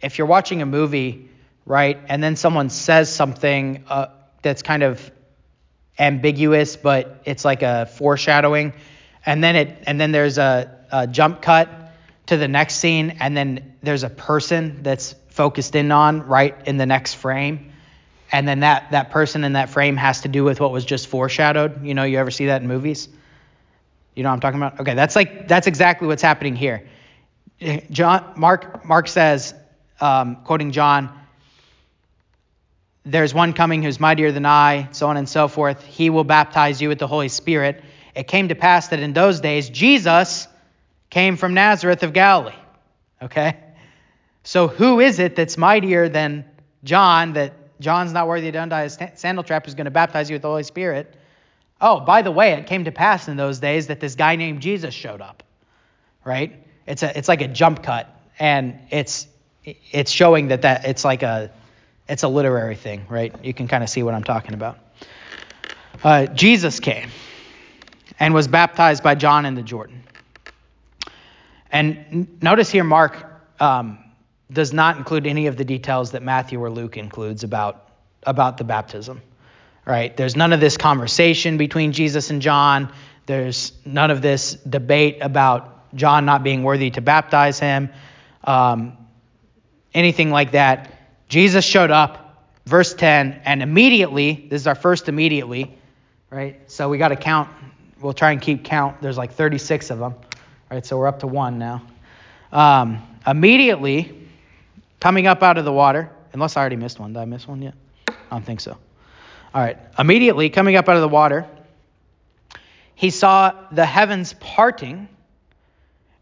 if 0.00 0.18
you're 0.18 0.26
watching 0.26 0.60
a 0.60 0.66
movie, 0.66 1.30
right, 1.64 1.98
and 2.08 2.22
then 2.22 2.36
someone 2.36 2.68
says 2.68 3.12
something 3.12 3.84
uh, 3.88 4.08
that's 4.42 4.62
kind 4.62 4.82
of 4.82 5.10
ambiguous, 5.98 6.76
but 6.76 7.20
it's 7.24 7.44
like 7.44 7.62
a 7.62 7.86
foreshadowing, 7.86 8.72
and 9.24 9.42
then 9.42 9.56
it, 9.56 9.84
and 9.86 10.00
then 10.00 10.12
there's 10.12 10.38
a, 10.38 10.70
a 10.92 11.06
jump 11.06 11.42
cut 11.42 11.68
to 12.26 12.36
the 12.36 12.48
next 12.48 12.76
scene, 12.76 13.16
and 13.20 13.36
then 13.36 13.74
there's 13.82 14.02
a 14.02 14.10
person 14.10 14.82
that's 14.82 15.14
focused 15.28 15.74
in 15.74 15.92
on 15.92 16.26
right 16.26 16.54
in 16.66 16.76
the 16.76 16.86
next 16.86 17.14
frame, 17.14 17.72
and 18.32 18.46
then 18.46 18.60
that 18.60 18.90
that 18.90 19.10
person 19.10 19.44
in 19.44 19.52
that 19.54 19.70
frame 19.70 19.96
has 19.96 20.22
to 20.22 20.28
do 20.28 20.44
with 20.44 20.60
what 20.60 20.72
was 20.72 20.84
just 20.84 21.06
foreshadowed. 21.06 21.84
You 21.84 21.94
know, 21.94 22.04
you 22.04 22.18
ever 22.18 22.30
see 22.30 22.46
that 22.46 22.62
in 22.62 22.68
movies? 22.68 23.08
You 24.14 24.22
know 24.22 24.30
what 24.30 24.34
I'm 24.34 24.40
talking 24.40 24.60
about? 24.60 24.80
Okay, 24.80 24.94
that's 24.94 25.14
like 25.14 25.46
that's 25.46 25.66
exactly 25.66 26.08
what's 26.08 26.22
happening 26.22 26.56
here. 26.56 26.88
John 27.90 28.34
Mark 28.36 28.84
Mark 28.84 29.08
says, 29.08 29.54
um, 30.00 30.36
quoting 30.44 30.72
John, 30.72 31.10
"There's 33.06 33.32
one 33.32 33.54
coming 33.54 33.82
who's 33.82 33.98
mightier 33.98 34.32
than 34.32 34.44
I, 34.44 34.88
so 34.92 35.08
on 35.08 35.16
and 35.16 35.28
so 35.28 35.48
forth. 35.48 35.82
He 35.82 36.10
will 36.10 36.24
baptize 36.24 36.82
you 36.82 36.88
with 36.90 36.98
the 36.98 37.06
Holy 37.06 37.28
Spirit." 37.28 37.82
It 38.14 38.28
came 38.28 38.48
to 38.48 38.54
pass 38.54 38.88
that 38.88 38.98
in 39.00 39.12
those 39.12 39.40
days 39.40 39.68
Jesus 39.68 40.48
came 41.10 41.36
from 41.36 41.54
Nazareth 41.54 42.02
of 42.02 42.12
Galilee. 42.12 42.54
Okay, 43.22 43.56
So 44.42 44.68
who 44.68 45.00
is 45.00 45.18
it 45.18 45.36
that's 45.36 45.56
mightier 45.56 46.08
than 46.08 46.44
John 46.84 47.32
that 47.32 47.52
John's 47.80 48.12
not 48.12 48.28
worthy 48.28 48.50
to 48.52 48.58
untie 48.58 48.84
his 48.84 48.98
sandal 49.14 49.42
strap 49.44 49.66
is 49.66 49.74
going 49.74 49.86
to 49.86 49.90
baptize 49.90 50.28
you 50.28 50.34
with 50.34 50.42
the 50.42 50.48
Holy 50.48 50.62
Spirit? 50.62 51.16
Oh, 51.80 52.00
by 52.00 52.22
the 52.22 52.30
way, 52.30 52.52
it 52.52 52.66
came 52.66 52.84
to 52.84 52.92
pass 52.92 53.28
in 53.28 53.36
those 53.36 53.58
days 53.58 53.88
that 53.88 54.00
this 54.00 54.14
guy 54.14 54.36
named 54.36 54.60
Jesus 54.60 54.94
showed 54.94 55.20
up. 55.20 55.42
Right? 56.24 56.62
It's 56.86 57.02
a 57.02 57.16
it's 57.16 57.28
like 57.28 57.40
a 57.40 57.48
jump 57.48 57.82
cut 57.82 58.08
and 58.38 58.78
it's 58.90 59.26
it's 59.64 60.10
showing 60.10 60.48
that 60.48 60.62
that 60.62 60.86
it's 60.86 61.04
like 61.04 61.22
a 61.22 61.50
it's 62.08 62.22
a 62.22 62.28
literary 62.28 62.76
thing, 62.76 63.06
right? 63.08 63.34
You 63.44 63.52
can 63.52 63.68
kind 63.68 63.82
of 63.82 63.90
see 63.90 64.02
what 64.02 64.14
I'm 64.14 64.24
talking 64.24 64.54
about. 64.54 64.78
Uh, 66.04 66.26
Jesus 66.26 66.80
came 66.80 67.08
and 68.18 68.32
was 68.32 68.48
baptized 68.48 69.02
by 69.02 69.14
John 69.14 69.46
in 69.46 69.54
the 69.54 69.62
Jordan. 69.62 70.02
And 71.70 72.40
notice 72.42 72.70
here, 72.70 72.84
Mark 72.84 73.16
um, 73.60 73.98
does 74.52 74.72
not 74.72 74.96
include 74.96 75.26
any 75.26 75.46
of 75.46 75.56
the 75.56 75.64
details 75.64 76.12
that 76.12 76.22
Matthew 76.22 76.62
or 76.62 76.70
Luke 76.70 76.96
includes 76.96 77.44
about, 77.44 77.90
about 78.22 78.56
the 78.58 78.64
baptism. 78.64 79.20
Right? 79.84 80.16
There's 80.16 80.36
none 80.36 80.52
of 80.52 80.60
this 80.60 80.76
conversation 80.76 81.58
between 81.58 81.92
Jesus 81.92 82.30
and 82.30 82.42
John. 82.42 82.92
There's 83.26 83.72
none 83.84 84.10
of 84.10 84.22
this 84.22 84.54
debate 84.54 85.18
about 85.20 85.94
John 85.94 86.24
not 86.24 86.42
being 86.42 86.62
worthy 86.62 86.90
to 86.90 87.00
baptize 87.00 87.58
him. 87.58 87.90
Um, 88.44 88.96
anything 89.94 90.30
like 90.30 90.52
that. 90.52 90.95
Jesus 91.36 91.66
showed 91.66 91.90
up, 91.90 92.48
verse 92.64 92.94
10, 92.94 93.42
and 93.44 93.62
immediately, 93.62 94.46
this 94.48 94.62
is 94.62 94.66
our 94.66 94.74
first 94.74 95.06
immediately, 95.06 95.76
right? 96.30 96.58
So 96.70 96.88
we 96.88 96.96
got 96.96 97.08
to 97.08 97.16
count. 97.16 97.50
We'll 98.00 98.14
try 98.14 98.32
and 98.32 98.40
keep 98.40 98.64
count. 98.64 99.02
There's 99.02 99.18
like 99.18 99.34
36 99.34 99.90
of 99.90 99.98
them, 99.98 100.14
right? 100.70 100.86
So 100.86 100.96
we're 100.96 101.08
up 101.08 101.18
to 101.18 101.26
one 101.26 101.58
now. 101.58 101.82
Um, 102.52 103.02
immediately, 103.26 104.26
coming 104.98 105.26
up 105.26 105.42
out 105.42 105.58
of 105.58 105.66
the 105.66 105.72
water, 105.74 106.10
unless 106.32 106.56
I 106.56 106.60
already 106.60 106.76
missed 106.76 106.98
one. 106.98 107.12
Did 107.12 107.18
I 107.18 107.26
miss 107.26 107.46
one 107.46 107.60
yet? 107.60 107.74
I 108.08 108.14
don't 108.30 108.42
think 108.42 108.60
so. 108.60 108.78
All 109.54 109.62
right. 109.62 109.76
Immediately, 109.98 110.48
coming 110.48 110.76
up 110.76 110.88
out 110.88 110.96
of 110.96 111.02
the 111.02 111.08
water, 111.08 111.46
he 112.94 113.10
saw 113.10 113.52
the 113.72 113.84
heavens 113.84 114.32
parting 114.40 115.06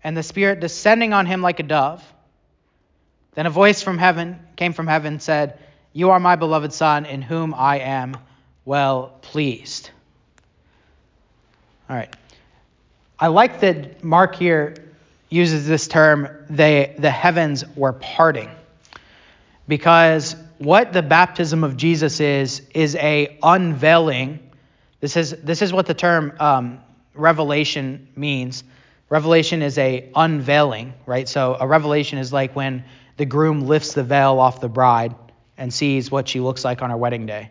and 0.02 0.16
the 0.16 0.24
Spirit 0.24 0.58
descending 0.58 1.12
on 1.12 1.26
him 1.26 1.40
like 1.40 1.60
a 1.60 1.62
dove. 1.62 2.02
Then 3.34 3.46
a 3.46 3.50
voice 3.50 3.82
from 3.82 3.98
heaven 3.98 4.38
came 4.56 4.72
from 4.72 4.86
heaven 4.86 5.20
said, 5.20 5.58
You 5.92 6.10
are 6.10 6.20
my 6.20 6.36
beloved 6.36 6.72
Son, 6.72 7.04
in 7.04 7.22
whom 7.22 7.54
I 7.54 7.80
am 7.80 8.16
well 8.64 9.18
pleased. 9.22 9.90
All 11.88 11.96
right. 11.96 12.14
I 13.18 13.28
like 13.28 13.60
that 13.60 14.02
Mark 14.02 14.36
here 14.36 14.74
uses 15.30 15.66
this 15.66 15.88
term, 15.88 16.28
they, 16.48 16.94
the 16.98 17.10
heavens 17.10 17.64
were 17.76 17.92
parting. 17.92 18.50
Because 19.66 20.36
what 20.58 20.92
the 20.92 21.02
baptism 21.02 21.64
of 21.64 21.76
Jesus 21.76 22.20
is, 22.20 22.62
is 22.74 22.94
a 22.96 23.36
unveiling. 23.42 24.38
This 25.00 25.16
is, 25.16 25.32
this 25.42 25.62
is 25.62 25.72
what 25.72 25.86
the 25.86 25.94
term 25.94 26.34
um, 26.38 26.80
revelation 27.14 28.08
means. 28.14 28.62
Revelation 29.08 29.62
is 29.62 29.76
a 29.78 30.08
unveiling, 30.14 30.94
right? 31.06 31.28
So 31.28 31.56
a 31.58 31.66
revelation 31.66 32.18
is 32.18 32.32
like 32.32 32.54
when 32.54 32.84
the 33.16 33.24
groom 33.24 33.66
lifts 33.66 33.94
the 33.94 34.02
veil 34.02 34.38
off 34.38 34.60
the 34.60 34.68
bride 34.68 35.14
and 35.56 35.72
sees 35.72 36.10
what 36.10 36.28
she 36.28 36.40
looks 36.40 36.64
like 36.64 36.82
on 36.82 36.90
her 36.90 36.96
wedding 36.96 37.26
day. 37.26 37.50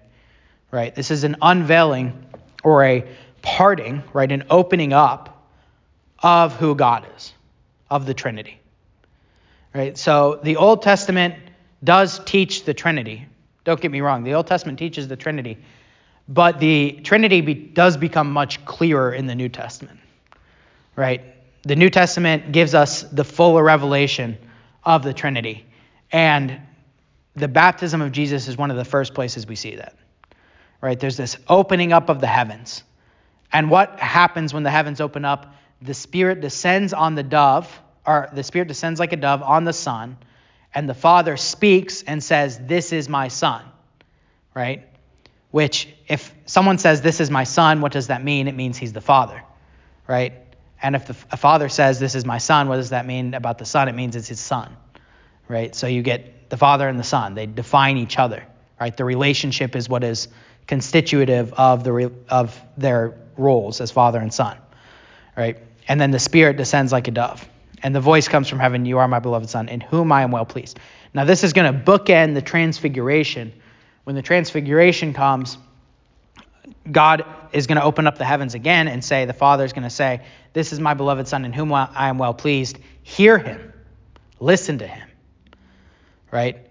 Right? 0.71 0.93
This 0.93 1.11
is 1.11 1.23
an 1.23 1.37
unveiling 1.41 2.25
or 2.63 2.83
a 2.83 3.05
parting, 3.41 4.03
right? 4.13 4.31
An 4.31 4.45
opening 4.49 4.93
up 4.93 5.47
of 6.19 6.55
who 6.55 6.73
God 6.75 7.05
is, 7.15 7.33
of 7.89 8.05
the 8.05 8.13
Trinity. 8.13 8.59
Right? 9.73 9.97
So 9.97 10.39
the 10.41 10.55
Old 10.55 10.81
Testament 10.81 11.35
does 11.83 12.19
teach 12.25 12.63
the 12.63 12.73
Trinity. 12.73 13.27
Don't 13.65 13.79
get 13.79 13.91
me 13.91 14.01
wrong, 14.01 14.23
the 14.23 14.33
Old 14.33 14.47
Testament 14.47 14.79
teaches 14.79 15.07
the 15.07 15.15
Trinity, 15.15 15.57
but 16.27 16.59
the 16.59 16.99
Trinity 17.03 17.41
be, 17.41 17.53
does 17.53 17.97
become 17.97 18.31
much 18.31 18.63
clearer 18.65 19.13
in 19.13 19.25
the 19.25 19.35
New 19.35 19.49
Testament. 19.49 19.99
Right? 20.95 21.21
The 21.63 21.75
New 21.75 21.89
Testament 21.89 22.51
gives 22.51 22.73
us 22.73 23.03
the 23.03 23.23
fuller 23.23 23.63
revelation 23.63 24.37
of 24.85 25.03
the 25.03 25.13
Trinity. 25.13 25.65
And 26.11 26.59
the 27.35 27.47
baptism 27.47 28.01
of 28.01 28.11
Jesus 28.11 28.47
is 28.47 28.57
one 28.57 28.71
of 28.71 28.77
the 28.77 28.85
first 28.85 29.13
places 29.13 29.47
we 29.47 29.55
see 29.55 29.75
that. 29.75 29.95
Right? 30.81 30.99
There's 30.99 31.17
this 31.17 31.37
opening 31.47 31.93
up 31.93 32.09
of 32.09 32.19
the 32.19 32.27
heavens. 32.27 32.83
And 33.51 33.69
what 33.69 33.99
happens 33.99 34.53
when 34.53 34.63
the 34.63 34.71
heavens 34.71 34.99
open 34.99 35.25
up? 35.25 35.55
The 35.81 35.93
Spirit 35.93 36.41
descends 36.41 36.93
on 36.93 37.15
the 37.15 37.23
dove, 37.23 37.69
or 38.05 38.29
the 38.33 38.43
Spirit 38.43 38.67
descends 38.67 38.99
like 38.99 39.13
a 39.13 39.17
dove 39.17 39.41
on 39.43 39.63
the 39.63 39.73
Son, 39.73 40.17
and 40.73 40.89
the 40.89 40.93
Father 40.93 41.37
speaks 41.37 42.03
and 42.03 42.23
says, 42.23 42.59
This 42.59 42.91
is 42.91 43.07
my 43.07 43.27
Son. 43.27 43.63
Right? 44.53 44.87
Which, 45.51 45.87
if 46.07 46.33
someone 46.45 46.77
says, 46.77 47.01
This 47.01 47.19
is 47.19 47.29
my 47.29 47.43
Son, 47.43 47.81
what 47.81 47.91
does 47.91 48.07
that 48.07 48.23
mean? 48.23 48.47
It 48.47 48.55
means 48.55 48.77
he's 48.77 48.93
the 48.93 49.01
Father. 49.01 49.41
Right? 50.07 50.33
And 50.83 50.95
if 50.97 51.07
the, 51.07 51.15
a 51.31 51.37
father 51.37 51.69
says, 51.69 51.99
This 51.99 52.13
is 52.13 52.25
my 52.25 52.37
son, 52.37 52.67
what 52.67 52.75
does 52.75 52.89
that 52.89 53.07
mean 53.07 53.33
about 53.33 53.57
the 53.57 53.65
son? 53.65 53.87
It 53.87 53.95
means 53.95 54.15
it's 54.17 54.27
his 54.27 54.39
son, 54.39 54.75
right? 55.47 55.73
So 55.73 55.87
you 55.87 56.03
get 56.03 56.49
the 56.49 56.57
father 56.57 56.87
and 56.87 56.99
the 56.99 57.03
son. 57.03 57.33
They 57.33 57.45
define 57.45 57.97
each 57.97 58.19
other, 58.19 58.43
right? 58.79 58.95
The 58.95 59.05
relationship 59.05 59.75
is 59.75 59.87
what 59.87 60.03
is 60.03 60.27
constitutive 60.67 61.53
of, 61.53 61.83
the, 61.83 62.11
of 62.29 62.61
their 62.77 63.15
roles 63.37 63.81
as 63.81 63.91
father 63.91 64.19
and 64.19 64.33
son, 64.33 64.57
right? 65.37 65.57
And 65.87 65.99
then 65.99 66.11
the 66.11 66.19
spirit 66.19 66.57
descends 66.57 66.91
like 66.91 67.07
a 67.07 67.11
dove. 67.11 67.47
And 67.81 67.93
the 67.95 68.01
voice 68.01 68.27
comes 68.27 68.49
from 68.49 68.59
heaven, 68.59 68.85
You 68.85 68.99
are 68.99 69.07
my 69.07 69.19
beloved 69.19 69.49
son, 69.49 69.69
in 69.69 69.81
whom 69.81 70.11
I 70.11 70.23
am 70.23 70.31
well 70.31 70.45
pleased. 70.45 70.79
Now, 71.13 71.25
this 71.25 71.43
is 71.43 71.53
going 71.53 71.71
to 71.71 71.79
bookend 71.79 72.33
the 72.33 72.41
transfiguration. 72.41 73.53
When 74.03 74.15
the 74.15 74.21
transfiguration 74.21 75.13
comes, 75.13 75.57
God 76.89 77.25
is 77.51 77.67
going 77.67 77.77
to 77.77 77.83
open 77.83 78.07
up 78.07 78.17
the 78.17 78.25
heavens 78.25 78.53
again 78.53 78.87
and 78.87 79.03
say, 79.03 79.25
the 79.25 79.33
Father 79.33 79.63
is 79.63 79.73
going 79.73 79.83
to 79.83 79.89
say, 79.89 80.21
This 80.53 80.73
is 80.73 80.79
my 80.79 80.93
beloved 80.93 81.27
Son 81.27 81.45
in 81.45 81.53
whom 81.53 81.73
I 81.73 82.09
am 82.09 82.17
well 82.17 82.33
pleased. 82.33 82.79
Hear 83.03 83.37
him, 83.37 83.73
listen 84.39 84.79
to 84.79 84.87
him. 84.87 85.07
Right? 86.31 86.67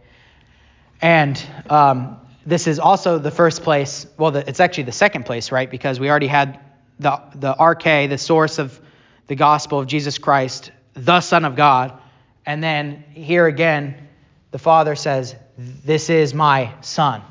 And 1.00 1.42
um, 1.68 2.18
this 2.46 2.66
is 2.66 2.78
also 2.78 3.18
the 3.18 3.30
first 3.30 3.62
place, 3.62 4.06
well, 4.18 4.30
the, 4.30 4.48
it's 4.48 4.60
actually 4.60 4.84
the 4.84 4.92
second 4.92 5.26
place, 5.26 5.52
right? 5.52 5.70
Because 5.70 6.00
we 6.00 6.10
already 6.10 6.26
had 6.26 6.60
the, 6.98 7.20
the 7.34 7.54
arche, 7.54 8.08
the 8.08 8.18
source 8.18 8.58
of 8.58 8.80
the 9.26 9.34
gospel 9.34 9.78
of 9.78 9.86
Jesus 9.86 10.18
Christ, 10.18 10.72
the 10.94 11.20
Son 11.20 11.44
of 11.44 11.56
God. 11.56 12.00
And 12.44 12.62
then 12.62 13.04
here 13.12 13.46
again, 13.46 14.08
the 14.50 14.58
Father 14.58 14.94
says, 14.94 15.34
This 15.56 16.10
is 16.10 16.34
my 16.34 16.72
Son, 16.80 17.22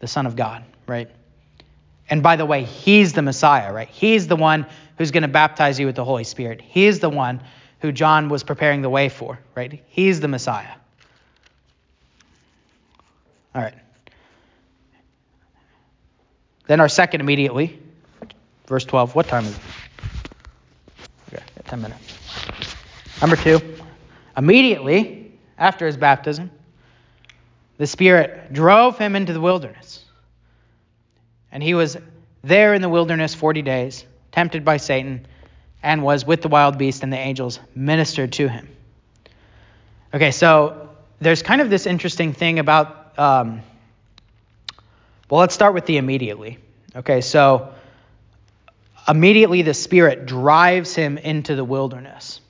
the 0.00 0.06
Son 0.06 0.26
of 0.26 0.36
God, 0.36 0.64
right? 0.86 1.10
And 2.08 2.22
by 2.22 2.36
the 2.36 2.46
way, 2.46 2.64
he's 2.64 3.12
the 3.12 3.22
Messiah, 3.22 3.72
right? 3.72 3.88
He's 3.88 4.26
the 4.26 4.36
one 4.36 4.66
who's 4.98 5.10
going 5.10 5.22
to 5.22 5.28
baptize 5.28 5.80
you 5.80 5.86
with 5.86 5.96
the 5.96 6.04
Holy 6.04 6.24
Spirit. 6.24 6.60
He's 6.60 7.00
the 7.00 7.08
one 7.08 7.40
who 7.80 7.92
John 7.92 8.28
was 8.28 8.42
preparing 8.42 8.82
the 8.82 8.90
way 8.90 9.08
for, 9.08 9.38
right? 9.54 9.82
He's 9.88 10.20
the 10.20 10.28
Messiah. 10.28 10.74
All 13.54 13.62
right. 13.62 13.74
Then 16.66 16.80
our 16.80 16.88
second 16.88 17.20
immediately, 17.20 17.78
verse 18.66 18.84
12. 18.84 19.14
What 19.14 19.28
time 19.28 19.44
is 19.44 19.56
it? 19.56 19.62
Okay, 21.28 21.42
10 21.66 21.82
minutes. 21.82 22.18
Number 23.20 23.36
two, 23.36 23.60
immediately 24.36 25.32
after 25.58 25.86
his 25.86 25.96
baptism, 25.96 26.50
the 27.76 27.86
Spirit 27.86 28.52
drove 28.52 28.98
him 28.98 29.16
into 29.16 29.32
the 29.32 29.40
wilderness 29.40 30.03
and 31.54 31.62
he 31.62 31.72
was 31.72 31.96
there 32.42 32.74
in 32.74 32.82
the 32.82 32.88
wilderness 32.88 33.34
40 33.34 33.62
days, 33.62 34.04
tempted 34.32 34.64
by 34.64 34.76
Satan, 34.76 35.24
and 35.82 36.02
was 36.02 36.26
with 36.26 36.42
the 36.42 36.48
wild 36.48 36.76
beast, 36.76 37.04
and 37.04 37.12
the 37.12 37.16
angels 37.16 37.60
ministered 37.76 38.32
to 38.32 38.48
him. 38.48 38.68
Okay, 40.12 40.32
so 40.32 40.90
there's 41.20 41.42
kind 41.42 41.60
of 41.60 41.70
this 41.70 41.86
interesting 41.86 42.32
thing 42.32 42.58
about, 42.58 43.16
um, 43.18 43.62
well, 45.30 45.40
let's 45.40 45.54
start 45.54 45.74
with 45.74 45.86
the 45.86 45.96
immediately. 45.96 46.58
Okay, 46.96 47.20
so 47.20 47.72
immediately 49.08 49.62
the 49.62 49.74
Spirit 49.74 50.26
drives 50.26 50.94
him 50.94 51.18
into 51.18 51.54
the 51.54 51.64
wilderness. 51.64 52.40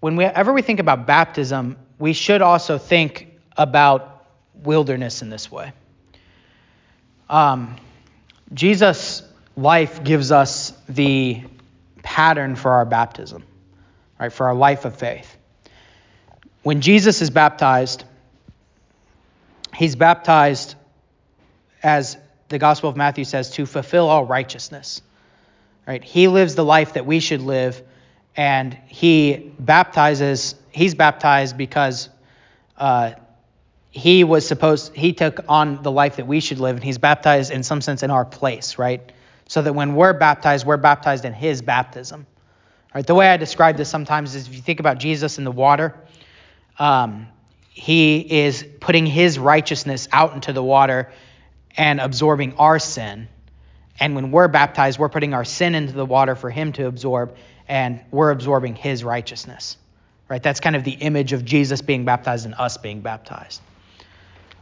Whenever 0.00 0.52
we 0.52 0.62
think 0.62 0.78
about 0.78 1.06
baptism, 1.06 1.76
we 1.98 2.12
should 2.12 2.42
also 2.42 2.78
think 2.78 3.26
about 3.56 4.24
wilderness 4.54 5.20
in 5.22 5.30
this 5.30 5.50
way. 5.50 5.72
Um, 7.28 7.76
Jesus' 8.52 9.22
life 9.56 10.02
gives 10.02 10.32
us 10.32 10.72
the 10.88 11.42
pattern 12.02 12.56
for 12.56 12.72
our 12.72 12.84
baptism, 12.84 13.44
right? 14.18 14.32
For 14.32 14.48
our 14.48 14.54
life 14.54 14.84
of 14.84 14.96
faith. 14.96 15.36
When 16.62 16.80
Jesus 16.80 17.22
is 17.22 17.30
baptized, 17.30 18.04
he's 19.74 19.96
baptized, 19.96 20.74
as 21.82 22.16
the 22.48 22.58
Gospel 22.58 22.90
of 22.90 22.96
Matthew 22.96 23.24
says, 23.24 23.50
to 23.52 23.66
fulfill 23.66 24.08
all 24.08 24.24
righteousness. 24.24 25.02
Right? 25.86 26.02
He 26.04 26.28
lives 26.28 26.54
the 26.54 26.64
life 26.64 26.94
that 26.94 27.06
we 27.06 27.20
should 27.20 27.40
live, 27.40 27.82
and 28.36 28.76
he 28.88 29.52
baptizes. 29.58 30.54
He's 30.70 30.94
baptized 30.94 31.56
because 31.56 32.08
uh, 32.76 33.12
he 33.90 34.24
was 34.24 34.46
supposed. 34.46 34.94
He 34.94 35.12
took 35.12 35.40
on 35.48 35.82
the 35.82 35.90
life 35.90 36.16
that 36.16 36.26
we 36.26 36.40
should 36.40 36.60
live, 36.60 36.76
and 36.76 36.84
he's 36.84 36.98
baptized 36.98 37.50
in 37.50 37.62
some 37.62 37.80
sense 37.80 38.02
in 38.02 38.10
our 38.10 38.24
place, 38.24 38.78
right? 38.78 39.12
So 39.48 39.62
that 39.62 39.72
when 39.72 39.94
we're 39.94 40.12
baptized, 40.12 40.66
we're 40.66 40.76
baptized 40.76 41.24
in 41.24 41.32
his 41.32 41.62
baptism. 41.62 42.26
Right? 42.94 43.06
The 43.06 43.14
way 43.14 43.28
I 43.28 43.36
describe 43.36 43.76
this 43.76 43.88
sometimes 43.88 44.34
is 44.34 44.46
if 44.46 44.54
you 44.54 44.60
think 44.60 44.80
about 44.80 44.98
Jesus 44.98 45.38
in 45.38 45.44
the 45.44 45.52
water, 45.52 45.94
um, 46.78 47.28
he 47.68 48.18
is 48.18 48.66
putting 48.80 49.06
his 49.06 49.38
righteousness 49.38 50.08
out 50.12 50.34
into 50.34 50.52
the 50.52 50.62
water 50.62 51.12
and 51.76 52.00
absorbing 52.00 52.54
our 52.56 52.78
sin. 52.78 53.28
And 54.00 54.14
when 54.14 54.30
we're 54.30 54.48
baptized, 54.48 54.98
we're 54.98 55.08
putting 55.08 55.32
our 55.32 55.44
sin 55.44 55.74
into 55.74 55.92
the 55.92 56.06
water 56.06 56.34
for 56.34 56.50
him 56.50 56.72
to 56.72 56.86
absorb, 56.86 57.36
and 57.68 58.00
we're 58.10 58.30
absorbing 58.30 58.74
his 58.74 59.02
righteousness. 59.02 59.76
Right? 60.28 60.42
That's 60.42 60.60
kind 60.60 60.76
of 60.76 60.84
the 60.84 60.92
image 60.92 61.32
of 61.32 61.44
Jesus 61.44 61.80
being 61.80 62.04
baptized 62.04 62.44
and 62.44 62.54
us 62.54 62.76
being 62.76 63.00
baptized. 63.00 63.62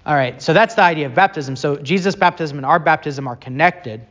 All 0.07 0.15
right, 0.15 0.41
so 0.41 0.53
that's 0.53 0.77
the 0.77 0.83
idea 0.83 1.07
of 1.07 1.15
baptism. 1.17 1.57
So 1.57 1.77
Jesus' 1.77 2.15
baptism 2.15 2.59
and 2.59 2.65
our 2.65 2.79
baptism 2.79 3.27
are 3.27 3.35
connected. 3.35 4.07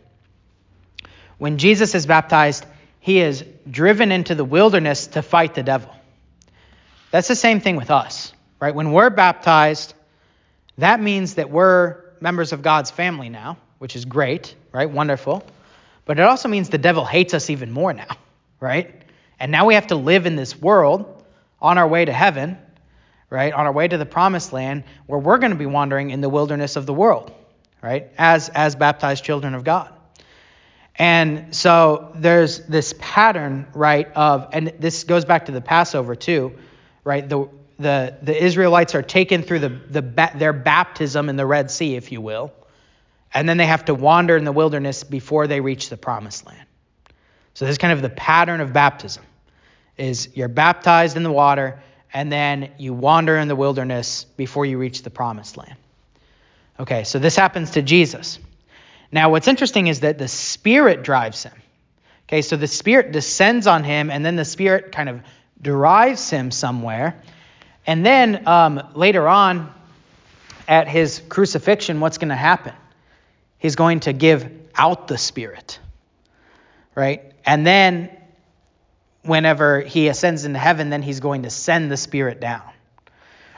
When 1.38 1.58
Jesus 1.58 1.96
is 1.96 2.06
baptized, 2.06 2.66
he 3.00 3.20
is 3.20 3.46
driven 3.70 4.12
into 4.12 4.36
the 4.36 4.44
wilderness 4.44 5.08
to 5.08 5.22
fight 5.22 5.56
the 5.56 5.64
devil. 5.64 5.96
That's 7.12 7.30
the 7.30 7.36
same 7.36 7.62
thing 7.62 7.78
with 7.78 7.92
us, 7.92 8.34
right? 8.60 8.76
When 8.76 8.92
we're 8.92 9.10
baptized, 9.10 9.94
that 10.80 11.00
means 11.00 11.36
that 11.36 11.50
we're 11.50 12.04
members 12.20 12.52
of 12.52 12.62
God's 12.62 12.92
family 12.92 13.30
now, 13.30 13.58
which 13.78 13.96
is 13.96 14.04
great, 14.04 14.54
right? 14.74 14.90
Wonderful. 14.90 15.46
But 16.04 16.20
it 16.20 16.24
also 16.24 16.50
means 16.50 16.68
the 16.68 16.78
devil 16.78 17.06
hates 17.06 17.34
us 17.34 17.50
even 17.50 17.72
more 17.72 17.94
now, 17.94 18.18
right? 18.60 18.94
And 19.40 19.50
now 19.50 19.66
we 19.66 19.76
have 19.76 19.88
to 19.88 19.96
live 19.96 20.26
in 20.26 20.36
this 20.36 20.60
world 20.60 21.24
on 21.62 21.78
our 21.78 21.88
way 21.88 22.04
to 22.04 22.12
heaven, 22.12 22.58
right? 23.36 23.52
On 23.52 23.66
our 23.66 23.74
way 23.74 23.86
to 23.86 23.98
the 23.98 24.06
promised 24.06 24.54
land 24.54 24.86
where 25.08 25.20
we're 25.20 25.40
going 25.40 25.52
to 25.52 25.58
be 25.58 25.66
wandering 25.66 26.10
in 26.10 26.22
the 26.22 26.30
wilderness 26.30 26.78
of 26.78 26.86
the 26.86 26.94
world, 26.94 27.34
right? 27.82 28.10
As 28.18 28.48
as 28.48 28.78
baptized 28.78 29.26
children 29.26 29.54
of 29.54 29.66
God. 29.66 29.94
And 30.98 31.54
so 31.54 32.14
there's 32.16 32.60
this 32.60 32.94
pattern, 32.98 33.68
right, 33.74 34.08
of 34.16 34.48
and 34.54 34.72
this 34.80 35.04
goes 35.04 35.26
back 35.26 35.48
to 35.48 35.52
the 35.52 35.60
Passover 35.60 36.16
too, 36.16 36.54
right? 37.04 37.28
The 37.28 37.50
the 37.78 38.16
the 38.22 38.42
Israelites 38.42 38.96
are 38.96 39.04
taken 39.04 39.44
through 39.44 39.60
the 39.60 39.70
the 39.70 40.32
their 40.36 40.54
baptism 40.54 41.28
in 41.28 41.36
the 41.36 41.46
Red 41.46 41.70
Sea, 41.70 41.98
if 41.98 42.14
you 42.14 42.22
will. 42.22 42.54
And 43.34 43.50
then 43.50 43.58
they 43.58 43.66
have 43.66 43.84
to 43.86 43.94
wander 43.94 44.38
in 44.38 44.46
the 44.46 44.54
wilderness 44.54 45.04
before 45.04 45.48
they 45.48 45.60
reach 45.60 45.90
the 45.90 45.98
promised 45.98 46.46
land. 46.46 46.66
So 47.54 47.66
this 47.66 47.74
is 47.74 47.78
kind 47.80 47.92
of 47.92 48.02
the 48.02 48.10
pattern 48.10 48.62
of 48.62 48.72
baptism 48.72 49.26
is 49.98 50.30
you're 50.36 50.48
baptized 50.48 51.18
in 51.18 51.24
the 51.24 51.32
water 51.32 51.82
and 52.16 52.32
then 52.32 52.72
you 52.78 52.94
wander 52.94 53.36
in 53.36 53.50
the 53.50 53.58
wilderness 53.58 54.24
before 54.38 54.66
you 54.66 54.78
reach 54.78 55.04
the 55.04 55.10
promised 55.10 55.58
land. 55.58 55.76
Okay, 56.80 57.04
so 57.04 57.20
this 57.20 57.36
happens 57.36 57.72
to 57.72 57.82
Jesus. 57.82 58.40
Now, 59.12 59.32
what's 59.32 59.50
interesting 59.50 59.88
is 59.88 60.00
that 60.00 60.18
the 60.18 60.30
Spirit 60.30 61.04
drives 61.04 61.44
him. 61.44 61.52
Okay, 62.28 62.42
so 62.42 62.56
the 62.56 62.68
Spirit 62.68 63.12
descends 63.12 63.68
on 63.68 63.84
him, 63.84 64.10
and 64.10 64.26
then 64.26 64.38
the 64.38 64.46
Spirit 64.46 64.94
kind 64.94 65.10
of 65.10 65.20
drives 65.62 66.30
him 66.30 66.52
somewhere. 66.52 67.22
And 67.86 68.06
then 68.06 68.48
um, 68.48 68.82
later 68.96 69.28
on, 69.28 69.74
at 70.70 70.88
his 70.88 71.22
crucifixion, 71.28 72.00
what's 72.00 72.18
going 72.18 72.30
to 72.30 72.36
happen? 72.36 72.74
He's 73.60 73.76
going 73.76 74.00
to 74.02 74.14
give 74.14 74.50
out 74.74 75.10
the 75.10 75.18
Spirit, 75.18 75.80
right? 76.96 77.34
And 77.46 77.68
then 77.68 78.10
whenever 79.26 79.82
he 79.82 80.08
ascends 80.08 80.46
into 80.46 80.60
heaven, 80.60 80.90
then 80.90 81.02
he's 81.02 81.20
going 81.20 81.44
to 81.44 81.50
send 81.50 81.92
the 81.92 81.98
Spirit 81.98 82.40
down. 82.40 82.64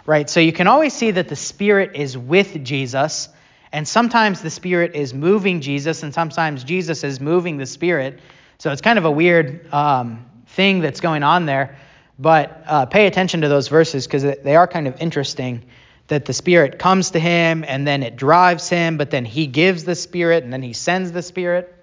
Right? 0.05 0.29
So 0.29 0.39
you 0.39 0.53
can 0.53 0.67
always 0.67 0.93
see 0.93 1.11
that 1.11 1.27
the 1.27 1.35
Spirit 1.35 1.95
is 1.95 2.17
with 2.17 2.63
Jesus, 2.63 3.29
and 3.71 3.87
sometimes 3.87 4.41
the 4.41 4.49
Spirit 4.49 4.95
is 4.95 5.13
moving 5.13 5.61
Jesus, 5.61 6.03
and 6.03 6.13
sometimes 6.13 6.63
Jesus 6.63 7.03
is 7.03 7.19
moving 7.19 7.57
the 7.57 7.65
Spirit. 7.65 8.19
So 8.57 8.71
it's 8.71 8.81
kind 8.81 8.97
of 8.97 9.05
a 9.05 9.11
weird 9.11 9.71
um, 9.73 10.25
thing 10.47 10.79
that's 10.79 11.01
going 11.01 11.23
on 11.23 11.45
there. 11.45 11.77
But 12.17 12.63
uh, 12.65 12.85
pay 12.87 13.05
attention 13.05 13.41
to 13.41 13.49
those 13.49 13.67
verses 13.67 14.07
because 14.07 14.23
they 14.23 14.55
are 14.55 14.67
kind 14.67 14.87
of 14.87 14.99
interesting. 15.01 15.65
That 16.07 16.23
the 16.23 16.31
Spirit 16.31 16.79
comes 16.79 17.11
to 17.11 17.19
him 17.19 17.65
and 17.67 17.85
then 17.85 18.01
it 18.01 18.15
drives 18.15 18.69
him, 18.69 18.95
but 18.95 19.11
then 19.11 19.25
he 19.25 19.45
gives 19.45 19.83
the 19.83 19.93
Spirit 19.93 20.45
and 20.45 20.53
then 20.53 20.61
he 20.61 20.71
sends 20.71 21.11
the 21.11 21.21
Spirit. 21.21 21.76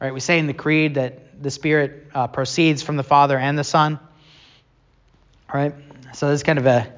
Right? 0.00 0.12
We 0.12 0.20
say 0.20 0.38
in 0.38 0.46
the 0.46 0.54
Creed 0.54 0.94
that 0.94 1.42
the 1.42 1.50
Spirit 1.50 2.08
uh, 2.14 2.26
proceeds 2.26 2.82
from 2.82 2.96
the 2.96 3.02
Father 3.02 3.38
and 3.38 3.58
the 3.58 3.64
Son. 3.64 3.98
Right? 5.52 5.74
So 6.14 6.28
there's 6.28 6.42
kind 6.42 6.58
of 6.58 6.66
a 6.66 6.92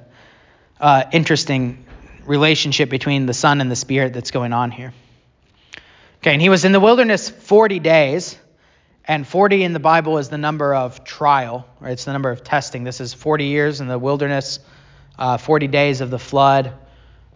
uh, 0.80 1.04
interesting 1.12 1.84
relationship 2.24 2.90
between 2.90 3.26
the 3.26 3.34
Son 3.34 3.60
and 3.60 3.70
the 3.70 3.76
Spirit 3.76 4.12
that's 4.12 4.30
going 4.30 4.52
on 4.52 4.70
here. 4.70 4.92
Okay, 6.20 6.32
and 6.32 6.42
he 6.42 6.48
was 6.48 6.64
in 6.64 6.72
the 6.72 6.80
wilderness 6.80 7.28
40 7.28 7.78
days, 7.78 8.36
and 9.04 9.26
40 9.26 9.62
in 9.62 9.72
the 9.72 9.80
Bible 9.80 10.18
is 10.18 10.28
the 10.28 10.38
number 10.38 10.74
of 10.74 11.04
trial, 11.04 11.66
right? 11.80 11.92
It's 11.92 12.04
the 12.04 12.12
number 12.12 12.30
of 12.30 12.42
testing. 12.42 12.84
This 12.84 13.00
is 13.00 13.14
40 13.14 13.44
years 13.44 13.80
in 13.80 13.88
the 13.88 13.98
wilderness, 13.98 14.58
uh, 15.18 15.38
40 15.38 15.68
days 15.68 16.00
of 16.00 16.10
the 16.10 16.18
flood. 16.18 16.74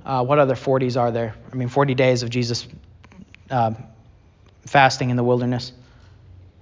Uh, 0.04 0.24
what 0.24 0.38
other 0.38 0.56
40s 0.56 1.00
are 1.00 1.10
there? 1.10 1.34
I 1.50 1.54
mean, 1.54 1.68
40 1.68 1.94
days 1.94 2.22
of 2.22 2.30
Jesus 2.30 2.66
uh, 3.50 3.72
fasting 4.66 5.10
in 5.10 5.16
the 5.16 5.24
wilderness. 5.24 5.72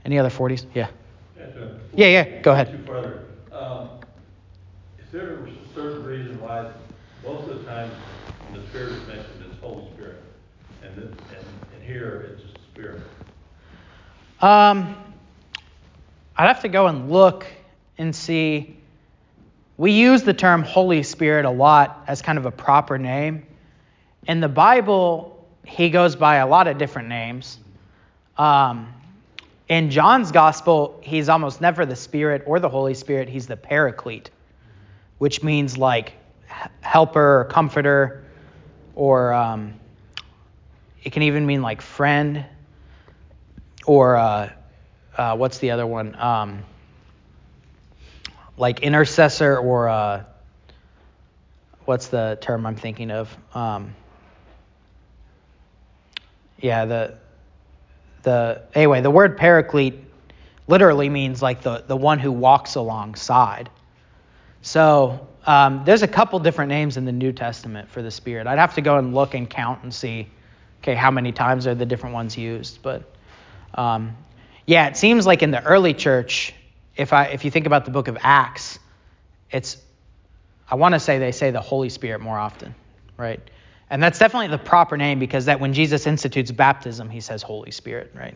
Any 0.04 0.18
other 0.18 0.30
40s? 0.30 0.66
Yeah. 0.74 0.88
Yeah, 1.94 2.06
yeah, 2.06 2.40
go 2.42 2.52
ahead. 2.52 2.78
Further. 2.86 3.24
Um, 3.52 3.88
is 4.98 5.10
there 5.10 5.34
a 5.34 5.74
certain 5.74 6.04
reason 6.04 6.40
why 6.40 6.70
most 7.24 7.48
of 7.48 7.58
the 7.58 7.64
time 7.64 7.90
the 8.54 8.62
Spirit 8.68 8.92
is 8.92 9.06
mentioned 9.08 9.44
as 9.50 9.58
Holy 9.58 9.84
Spirit, 9.94 10.22
and, 10.82 10.96
then, 10.96 11.04
and, 11.04 11.46
and 11.74 11.82
here 11.82 12.30
it's 12.32 12.42
just 12.42 12.54
Spirit? 12.72 13.02
Um, 14.40 14.96
I'd 16.36 16.46
have 16.46 16.62
to 16.62 16.68
go 16.68 16.86
and 16.86 17.10
look 17.10 17.44
and 17.98 18.14
see. 18.14 18.76
We 19.76 19.92
use 19.92 20.22
the 20.22 20.34
term 20.34 20.62
Holy 20.62 21.02
Spirit 21.02 21.44
a 21.44 21.50
lot 21.50 22.04
as 22.06 22.22
kind 22.22 22.38
of 22.38 22.46
a 22.46 22.50
proper 22.50 22.98
name. 22.98 23.46
In 24.28 24.40
the 24.40 24.48
Bible, 24.48 25.44
he 25.64 25.90
goes 25.90 26.16
by 26.16 26.36
a 26.36 26.46
lot 26.46 26.68
of 26.68 26.78
different 26.78 27.08
names. 27.08 27.58
Um, 28.40 28.94
in 29.68 29.90
John's 29.90 30.32
gospel, 30.32 30.98
he's 31.02 31.28
almost 31.28 31.60
never 31.60 31.84
the 31.84 31.94
Spirit 31.94 32.42
or 32.46 32.58
the 32.58 32.70
Holy 32.70 32.94
Spirit, 32.94 33.28
he's 33.28 33.46
the 33.46 33.56
Paraclete, 33.56 34.30
which 35.18 35.42
means 35.42 35.76
like 35.76 36.14
helper 36.80 37.40
or 37.40 37.44
comforter, 37.44 38.24
or 38.94 39.34
um, 39.34 39.74
it 41.04 41.12
can 41.12 41.22
even 41.24 41.44
mean 41.44 41.60
like 41.60 41.82
friend, 41.82 42.46
or 43.84 44.16
uh, 44.16 44.50
uh, 45.18 45.36
what's 45.36 45.58
the 45.58 45.72
other 45.72 45.86
one? 45.86 46.18
Um, 46.18 46.62
like 48.56 48.80
intercessor, 48.80 49.58
or 49.58 49.90
uh, 49.90 50.24
what's 51.84 52.06
the 52.06 52.38
term 52.40 52.64
I'm 52.64 52.76
thinking 52.76 53.10
of? 53.10 53.36
Um, 53.54 53.94
yeah, 56.58 56.86
the 56.86 57.18
the 58.22 58.62
anyway, 58.74 59.00
the 59.00 59.10
word 59.10 59.36
paraclete 59.36 60.04
literally 60.66 61.08
means 61.08 61.42
like 61.42 61.62
the, 61.62 61.84
the 61.86 61.96
one 61.96 62.18
who 62.18 62.30
walks 62.30 62.76
alongside. 62.76 63.68
So 64.62 65.26
um, 65.46 65.82
there's 65.84 66.02
a 66.02 66.08
couple 66.08 66.38
different 66.38 66.68
names 66.68 66.96
in 66.96 67.04
the 67.04 67.12
New 67.12 67.32
Testament 67.32 67.90
for 67.90 68.02
the 68.02 68.10
Spirit. 68.10 68.46
I'd 68.46 68.58
have 68.58 68.74
to 68.74 68.80
go 68.80 68.98
and 68.98 69.14
look 69.14 69.34
and 69.34 69.48
count 69.48 69.82
and 69.82 69.92
see, 69.92 70.28
okay, 70.82 70.94
how 70.94 71.10
many 71.10 71.32
times 71.32 71.66
are 71.66 71.74
the 71.74 71.86
different 71.86 72.14
ones 72.14 72.36
used. 72.36 72.82
But 72.82 73.02
um, 73.74 74.16
yeah, 74.66 74.86
it 74.86 74.96
seems 74.96 75.26
like 75.26 75.42
in 75.42 75.50
the 75.50 75.62
early 75.64 75.94
church, 75.94 76.54
if 76.96 77.12
I 77.12 77.26
if 77.26 77.44
you 77.44 77.50
think 77.50 77.66
about 77.66 77.84
the 77.84 77.90
book 77.90 78.08
of 78.08 78.18
Acts, 78.20 78.78
it's 79.50 79.78
I 80.70 80.76
want 80.76 80.94
to 80.94 81.00
say 81.00 81.18
they 81.18 81.32
say 81.32 81.50
the 81.50 81.60
Holy 81.60 81.88
Spirit 81.88 82.20
more 82.20 82.38
often, 82.38 82.74
right? 83.16 83.40
And 83.90 84.00
that's 84.02 84.18
definitely 84.18 84.48
the 84.48 84.58
proper 84.58 84.96
name 84.96 85.18
because 85.18 85.46
that 85.46 85.58
when 85.58 85.72
Jesus 85.74 86.06
institutes 86.06 86.52
baptism, 86.52 87.10
he 87.10 87.20
says 87.20 87.42
Holy 87.42 87.72
Spirit, 87.72 88.12
right? 88.14 88.34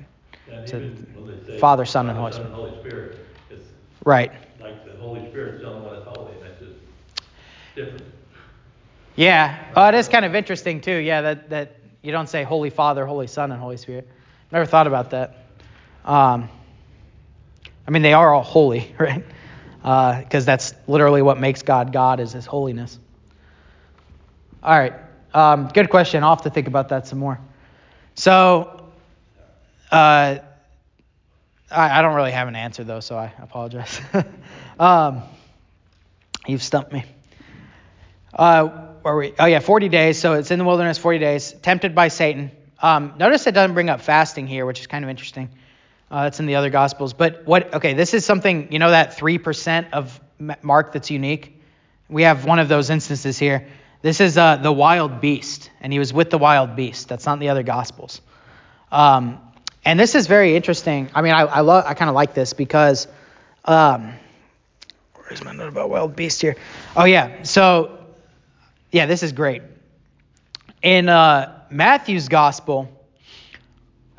And 0.48 0.68
So 0.68 0.76
even 0.78 0.90
when 1.22 1.38
they 1.38 1.52
say 1.52 1.58
Father, 1.58 1.84
Son, 1.84 2.08
and 2.08 2.18
Holy 2.18 2.32
Son, 2.32 2.50
Holy 2.50 2.72
Spirit, 2.80 3.18
Right. 4.04 4.32
like 4.60 4.84
the 4.84 5.00
Holy 5.00 5.20
Spirit's 5.30 5.62
the 5.62 5.68
only 5.68 5.86
one 5.86 5.94
that's 5.94 6.18
holy, 6.18 6.32
that's 6.42 6.58
just 6.58 6.72
different. 7.76 8.04
Yeah. 9.16 9.64
Oh, 9.76 9.86
it 9.88 9.94
is 9.94 10.08
kind 10.08 10.24
of 10.24 10.34
interesting 10.34 10.80
too. 10.80 10.96
Yeah, 10.96 11.20
that 11.22 11.50
that 11.50 11.76
you 12.02 12.10
don't 12.12 12.28
say 12.28 12.42
Holy 12.42 12.70
Father, 12.70 13.06
Holy 13.06 13.28
Son, 13.28 13.52
and 13.52 13.60
Holy 13.60 13.76
Spirit. 13.76 14.08
Never 14.50 14.66
thought 14.66 14.86
about 14.88 15.10
that. 15.10 15.46
Um, 16.04 16.50
I 17.86 17.90
mean, 17.90 18.02
they 18.02 18.12
are 18.12 18.34
all 18.34 18.42
holy, 18.42 18.94
right? 18.98 19.24
Because 19.78 20.44
uh, 20.44 20.46
that's 20.46 20.74
literally 20.86 21.22
what 21.22 21.38
makes 21.38 21.62
God 21.62 21.92
God 21.92 22.18
is 22.20 22.32
His 22.32 22.44
holiness. 22.44 22.98
All 24.62 24.76
right. 24.78 24.94
Um, 25.34 25.68
good 25.74 25.90
question. 25.90 26.22
I'll 26.22 26.36
have 26.36 26.44
to 26.44 26.50
think 26.50 26.68
about 26.68 26.90
that 26.90 27.08
some 27.08 27.18
more. 27.18 27.40
So, 28.14 28.88
uh, 29.90 30.38
I, 31.70 31.98
I 31.98 32.02
don't 32.02 32.14
really 32.14 32.30
have 32.30 32.46
an 32.46 32.54
answer 32.54 32.84
though, 32.84 33.00
so 33.00 33.16
I 33.16 33.32
apologize. 33.42 34.00
um, 34.78 35.22
you've 36.46 36.62
stumped 36.62 36.92
me. 36.92 37.04
Uh, 38.32 38.68
where 39.02 39.16
we? 39.16 39.34
Oh 39.38 39.46
yeah, 39.46 39.58
40 39.58 39.88
days. 39.88 40.20
So 40.20 40.34
it's 40.34 40.52
in 40.52 40.58
the 40.60 40.64
wilderness, 40.64 40.98
40 40.98 41.18
days, 41.18 41.52
tempted 41.62 41.94
by 41.96 42.08
Satan. 42.08 42.52
Um, 42.80 43.14
notice 43.18 43.46
it 43.48 43.52
doesn't 43.52 43.74
bring 43.74 43.90
up 43.90 44.00
fasting 44.00 44.46
here, 44.46 44.64
which 44.66 44.80
is 44.80 44.86
kind 44.86 45.04
of 45.04 45.10
interesting. 45.10 45.50
Uh, 46.10 46.24
that's 46.24 46.38
in 46.38 46.46
the 46.46 46.54
other 46.54 46.70
gospels. 46.70 47.12
But 47.12 47.44
what? 47.44 47.74
Okay, 47.74 47.94
this 47.94 48.14
is 48.14 48.24
something 48.24 48.72
you 48.72 48.78
know 48.78 48.90
that 48.90 49.16
three 49.16 49.38
percent 49.38 49.88
of 49.92 50.20
Mark 50.62 50.92
that's 50.92 51.10
unique. 51.10 51.60
We 52.08 52.22
have 52.22 52.44
one 52.44 52.60
of 52.60 52.68
those 52.68 52.90
instances 52.90 53.38
here. 53.38 53.66
This 54.04 54.20
is 54.20 54.36
uh, 54.36 54.56
the 54.56 54.70
wild 54.70 55.22
beast, 55.22 55.70
and 55.80 55.90
he 55.90 55.98
was 55.98 56.12
with 56.12 56.28
the 56.28 56.36
wild 56.36 56.76
beast. 56.76 57.08
That's 57.08 57.24
not 57.24 57.32
in 57.32 57.38
the 57.38 57.48
other 57.48 57.62
gospels. 57.62 58.20
Um, 58.92 59.40
and 59.82 59.98
this 59.98 60.14
is 60.14 60.26
very 60.26 60.54
interesting. 60.56 61.08
I 61.14 61.22
mean, 61.22 61.32
I 61.32 61.44
I, 61.44 61.60
love 61.60 61.86
I 61.86 61.94
kind 61.94 62.10
of 62.10 62.14
like 62.14 62.34
this 62.34 62.52
because 62.52 63.08
um, 63.64 64.12
where's 65.14 65.42
my 65.42 65.52
note 65.52 65.68
about 65.68 65.88
wild 65.88 66.16
beast 66.16 66.42
here? 66.42 66.54
Oh 66.94 67.04
yeah, 67.04 67.44
so 67.44 67.98
yeah, 68.92 69.06
this 69.06 69.22
is 69.22 69.32
great. 69.32 69.62
In 70.82 71.08
uh, 71.08 71.62
Matthew's 71.70 72.28
gospel, 72.28 72.90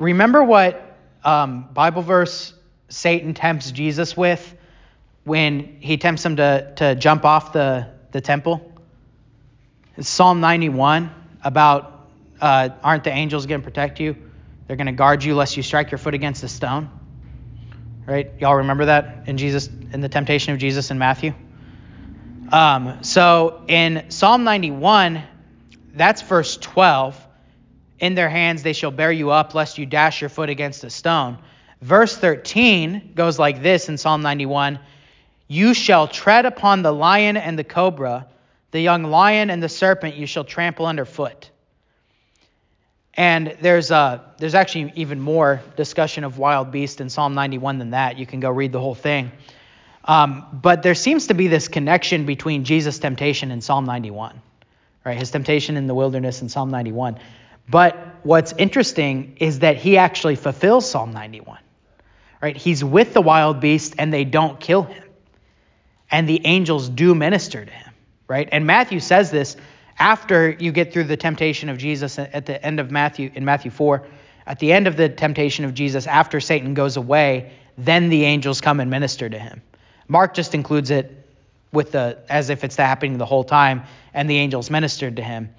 remember 0.00 0.42
what 0.42 0.96
um, 1.22 1.68
Bible 1.72 2.02
verse 2.02 2.54
Satan 2.88 3.34
tempts 3.34 3.70
Jesus 3.70 4.16
with 4.16 4.52
when 5.22 5.76
he 5.78 5.96
tempts 5.96 6.26
him 6.26 6.34
to, 6.38 6.72
to 6.74 6.96
jump 6.96 7.24
off 7.24 7.52
the, 7.52 7.86
the 8.10 8.20
temple? 8.20 8.65
It's 9.96 10.10
Psalm 10.10 10.40
91 10.40 11.10
about 11.42 12.08
uh, 12.38 12.68
aren't 12.82 13.04
the 13.04 13.12
angels 13.12 13.46
going 13.46 13.62
to 13.62 13.64
protect 13.64 13.98
you? 13.98 14.14
They're 14.66 14.76
going 14.76 14.88
to 14.88 14.92
guard 14.92 15.24
you 15.24 15.34
lest 15.34 15.56
you 15.56 15.62
strike 15.62 15.90
your 15.90 15.96
foot 15.96 16.12
against 16.12 16.42
a 16.42 16.48
stone. 16.48 16.90
Right? 18.04 18.30
Y'all 18.38 18.56
remember 18.56 18.84
that 18.86 19.26
in 19.26 19.38
Jesus 19.38 19.68
in 19.92 20.02
the 20.02 20.08
temptation 20.10 20.52
of 20.52 20.58
Jesus 20.58 20.90
in 20.90 20.98
Matthew? 20.98 21.32
Um, 22.52 23.02
so 23.02 23.64
in 23.68 24.10
Psalm 24.10 24.44
91, 24.44 25.22
that's 25.94 26.20
verse 26.20 26.58
12. 26.58 27.18
In 27.98 28.14
their 28.14 28.28
hands 28.28 28.62
they 28.62 28.74
shall 28.74 28.90
bear 28.90 29.10
you 29.10 29.30
up, 29.30 29.54
lest 29.54 29.78
you 29.78 29.86
dash 29.86 30.20
your 30.20 30.28
foot 30.28 30.50
against 30.50 30.84
a 30.84 30.90
stone. 30.90 31.38
Verse 31.80 32.14
13 32.14 33.12
goes 33.14 33.38
like 33.38 33.62
this 33.62 33.88
in 33.88 33.96
Psalm 33.96 34.20
91 34.20 34.78
You 35.48 35.72
shall 35.72 36.06
tread 36.06 36.44
upon 36.44 36.82
the 36.82 36.92
lion 36.92 37.38
and 37.38 37.58
the 37.58 37.64
cobra, 37.64 38.26
the 38.70 38.80
young 38.80 39.04
lion 39.04 39.50
and 39.50 39.62
the 39.62 39.68
serpent 39.68 40.16
you 40.16 40.26
shall 40.26 40.44
trample 40.44 40.86
underfoot. 40.86 41.50
And 43.14 43.56
there's 43.60 43.90
uh, 43.90 44.20
there's 44.38 44.54
actually 44.54 44.92
even 44.96 45.20
more 45.20 45.62
discussion 45.76 46.24
of 46.24 46.38
wild 46.38 46.70
beast 46.70 47.00
in 47.00 47.08
Psalm 47.08 47.34
91 47.34 47.78
than 47.78 47.90
that. 47.90 48.18
You 48.18 48.26
can 48.26 48.40
go 48.40 48.50
read 48.50 48.72
the 48.72 48.80
whole 48.80 48.94
thing. 48.94 49.32
Um, 50.04 50.46
but 50.52 50.82
there 50.82 50.94
seems 50.94 51.28
to 51.28 51.34
be 51.34 51.48
this 51.48 51.68
connection 51.68 52.26
between 52.26 52.64
Jesus' 52.64 52.98
temptation 52.98 53.50
and 53.50 53.62
Psalm 53.64 53.86
91, 53.86 54.40
right? 55.04 55.18
His 55.18 55.30
temptation 55.30 55.76
in 55.76 55.86
the 55.86 55.94
wilderness 55.94 56.42
in 56.42 56.48
Psalm 56.48 56.70
91. 56.70 57.18
But 57.68 57.96
what's 58.22 58.52
interesting 58.52 59.36
is 59.40 59.60
that 59.60 59.76
he 59.76 59.98
actually 59.98 60.36
fulfills 60.36 60.88
Psalm 60.88 61.12
91, 61.12 61.58
right? 62.40 62.56
He's 62.56 62.84
with 62.84 63.14
the 63.14 63.20
wild 63.20 63.60
beast 63.60 63.96
and 63.98 64.12
they 64.12 64.24
don't 64.24 64.60
kill 64.60 64.84
him. 64.84 65.02
And 66.08 66.28
the 66.28 66.46
angels 66.46 66.88
do 66.88 67.14
minister 67.14 67.64
to 67.64 67.70
him, 67.70 67.92
right? 68.28 68.48
And 68.52 68.66
Matthew 68.66 69.00
says 69.00 69.30
this 69.30 69.56
after 69.98 70.50
you 70.50 70.72
get 70.72 70.92
through 70.92 71.04
the 71.04 71.16
temptation 71.16 71.68
of 71.68 71.78
Jesus 71.78 72.18
at 72.18 72.46
the 72.46 72.62
end 72.64 72.80
of 72.80 72.90
Matthew, 72.90 73.30
in 73.34 73.44
Matthew 73.44 73.70
4. 73.70 74.06
At 74.46 74.58
the 74.58 74.72
end 74.72 74.86
of 74.86 74.96
the 74.96 75.08
temptation 75.08 75.64
of 75.64 75.74
Jesus, 75.74 76.06
after 76.06 76.38
Satan 76.38 76.74
goes 76.74 76.96
away, 76.96 77.52
then 77.78 78.10
the 78.10 78.24
angels 78.24 78.60
come 78.60 78.80
and 78.80 78.90
minister 78.90 79.28
to 79.28 79.38
him. 79.38 79.62
Mark 80.08 80.34
just 80.34 80.54
includes 80.54 80.90
it 80.90 81.26
with 81.72 81.92
the 81.92 82.18
as 82.28 82.48
if 82.48 82.62
it's 82.62 82.76
happening 82.76 83.18
the 83.18 83.26
whole 83.26 83.42
time, 83.44 83.82
and 84.14 84.30
the 84.30 84.36
angels 84.36 84.70
ministered 84.70 85.16
to 85.16 85.22
him. 85.22 85.52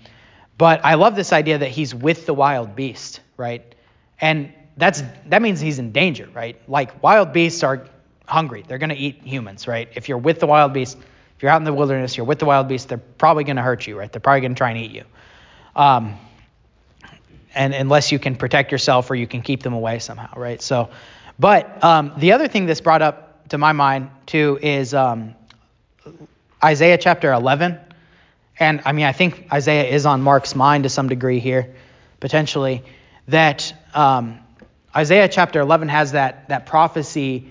But 0.58 0.84
I 0.84 0.96
love 0.96 1.16
this 1.16 1.34
idea 1.34 1.58
that 1.58 1.70
he's 1.70 1.94
with 1.94 2.26
the 2.26 2.34
wild 2.34 2.76
beast, 2.76 3.20
right? 3.36 3.76
And 4.22 4.54
that's 4.78 5.04
that 5.28 5.42
means 5.42 5.60
he's 5.60 5.80
in 5.80 5.92
danger, 5.92 6.30
right? 6.34 6.60
Like 6.70 7.04
wild 7.04 7.34
beasts 7.34 7.62
are 7.64 7.88
hungry; 8.26 8.64
they're 8.68 8.78
going 8.78 8.90
to 8.90 8.96
eat 8.96 9.22
humans, 9.24 9.68
right? 9.68 9.90
If 9.96 10.08
you're 10.08 10.18
with 10.18 10.40
the 10.40 10.48
wild 10.48 10.74
beast, 10.74 10.98
if 11.38 11.44
you're 11.44 11.52
out 11.52 11.62
in 11.62 11.66
the 11.66 11.74
wilderness, 11.74 12.18
you're 12.18 12.26
with 12.26 12.40
the 12.40 12.46
wild 12.46 12.68
beasts, 12.68 12.88
they're 12.88 12.98
probably 12.98 13.44
going 13.44 13.58
to 13.58 13.62
hurt 13.62 13.86
you, 13.86 13.96
right? 13.98 14.12
They're 14.12 14.20
probably 14.20 14.42
going 14.42 14.56
to 14.56 14.58
try 14.58 14.72
and 14.72 14.80
eat 14.80 14.92
you. 14.92 15.04
Um, 15.76 16.18
and 17.54 17.76
unless 17.76 18.12
you 18.12 18.18
can 18.18 18.36
protect 18.36 18.72
yourself 18.72 19.12
or 19.12 19.16
you 19.16 19.28
can 19.28 19.44
keep 19.44 19.62
them 19.62 19.74
away 19.74 20.00
somehow, 20.00 20.34
right? 20.36 20.60
So, 20.60 20.90
but 21.38 21.84
um, 21.84 22.14
the 22.18 22.32
other 22.32 22.48
thing 22.48 22.66
that's 22.66 22.82
brought 22.82 23.04
up 23.04 23.50
to 23.50 23.60
my 23.60 23.72
mind 23.72 24.10
too 24.26 24.58
is 24.64 24.96
um, 24.96 25.36
Isaiah 26.64 26.98
chapter 26.98 27.32
11. 27.32 27.78
And 28.60 28.82
I 28.84 28.92
mean, 28.92 29.06
I 29.06 29.12
think 29.12 29.48
Isaiah 29.54 29.86
is 29.86 30.08
on 30.08 30.24
Mark's 30.24 30.56
mind 30.56 30.86
to 30.86 30.90
some 30.90 31.08
degree 31.08 31.40
here, 31.40 31.76
potentially, 32.20 32.84
that 33.28 33.76
um, 33.94 34.40
Isaiah 34.96 35.28
chapter 35.28 35.60
11 35.60 35.90
has 35.90 36.14
that, 36.14 36.50
that 36.50 36.66
prophecy 36.66 37.48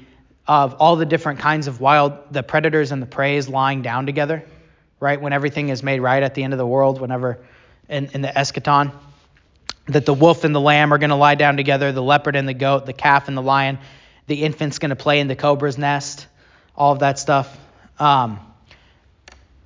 of 0.46 0.74
all 0.74 0.96
the 0.96 1.06
different 1.06 1.40
kinds 1.40 1.66
of 1.66 1.80
wild, 1.80 2.32
the 2.32 2.42
predators 2.42 2.92
and 2.92 3.02
the 3.02 3.06
preys 3.06 3.48
lying 3.48 3.82
down 3.82 4.06
together, 4.06 4.44
right? 5.00 5.20
When 5.20 5.32
everything 5.32 5.70
is 5.70 5.82
made 5.82 6.00
right 6.00 6.22
at 6.22 6.34
the 6.34 6.44
end 6.44 6.52
of 6.52 6.58
the 6.58 6.66
world, 6.66 7.00
whenever 7.00 7.38
in, 7.88 8.06
in 8.12 8.22
the 8.22 8.28
eschaton, 8.28 8.92
that 9.86 10.06
the 10.06 10.14
wolf 10.14 10.44
and 10.44 10.54
the 10.54 10.60
lamb 10.60 10.92
are 10.92 10.98
going 10.98 11.10
to 11.10 11.16
lie 11.16 11.34
down 11.34 11.56
together, 11.56 11.92
the 11.92 12.02
leopard 12.02 12.36
and 12.36 12.48
the 12.48 12.54
goat, 12.54 12.86
the 12.86 12.92
calf 12.92 13.28
and 13.28 13.36
the 13.36 13.42
lion, 13.42 13.78
the 14.26 14.42
infant's 14.42 14.78
going 14.78 14.90
to 14.90 14.96
play 14.96 15.20
in 15.20 15.28
the 15.28 15.36
cobra's 15.36 15.78
nest, 15.78 16.26
all 16.76 16.92
of 16.92 17.00
that 17.00 17.18
stuff. 17.18 17.56
Um, 17.98 18.40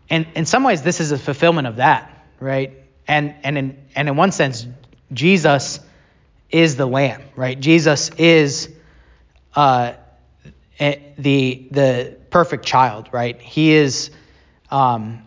and 0.08 0.26
in 0.34 0.44
some 0.46 0.64
ways, 0.64 0.82
this 0.82 1.00
is 1.00 1.12
a 1.12 1.18
fulfillment 1.18 1.66
of 1.66 1.76
that, 1.76 2.26
right? 2.40 2.72
And 3.06 3.34
and 3.42 3.56
in 3.56 3.78
and 3.94 4.08
in 4.08 4.16
one 4.16 4.32
sense, 4.32 4.66
Jesus 5.12 5.80
is 6.50 6.76
the 6.76 6.86
Lamb, 6.86 7.22
right? 7.36 7.58
Jesus 7.58 8.10
is 8.18 8.68
uh, 9.54 9.92
the 10.80 11.68
the 11.70 12.16
perfect 12.30 12.64
child, 12.64 13.08
right? 13.12 13.40
He 13.40 13.72
is 13.72 14.10
um, 14.70 15.26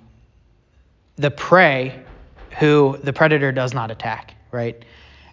the 1.16 1.32
prey 1.32 2.04
who 2.60 2.98
the 3.04 3.14
predator 3.14 3.52
does 3.52 3.74
not 3.74 3.92
attack, 3.92 4.36
right? 4.52 4.84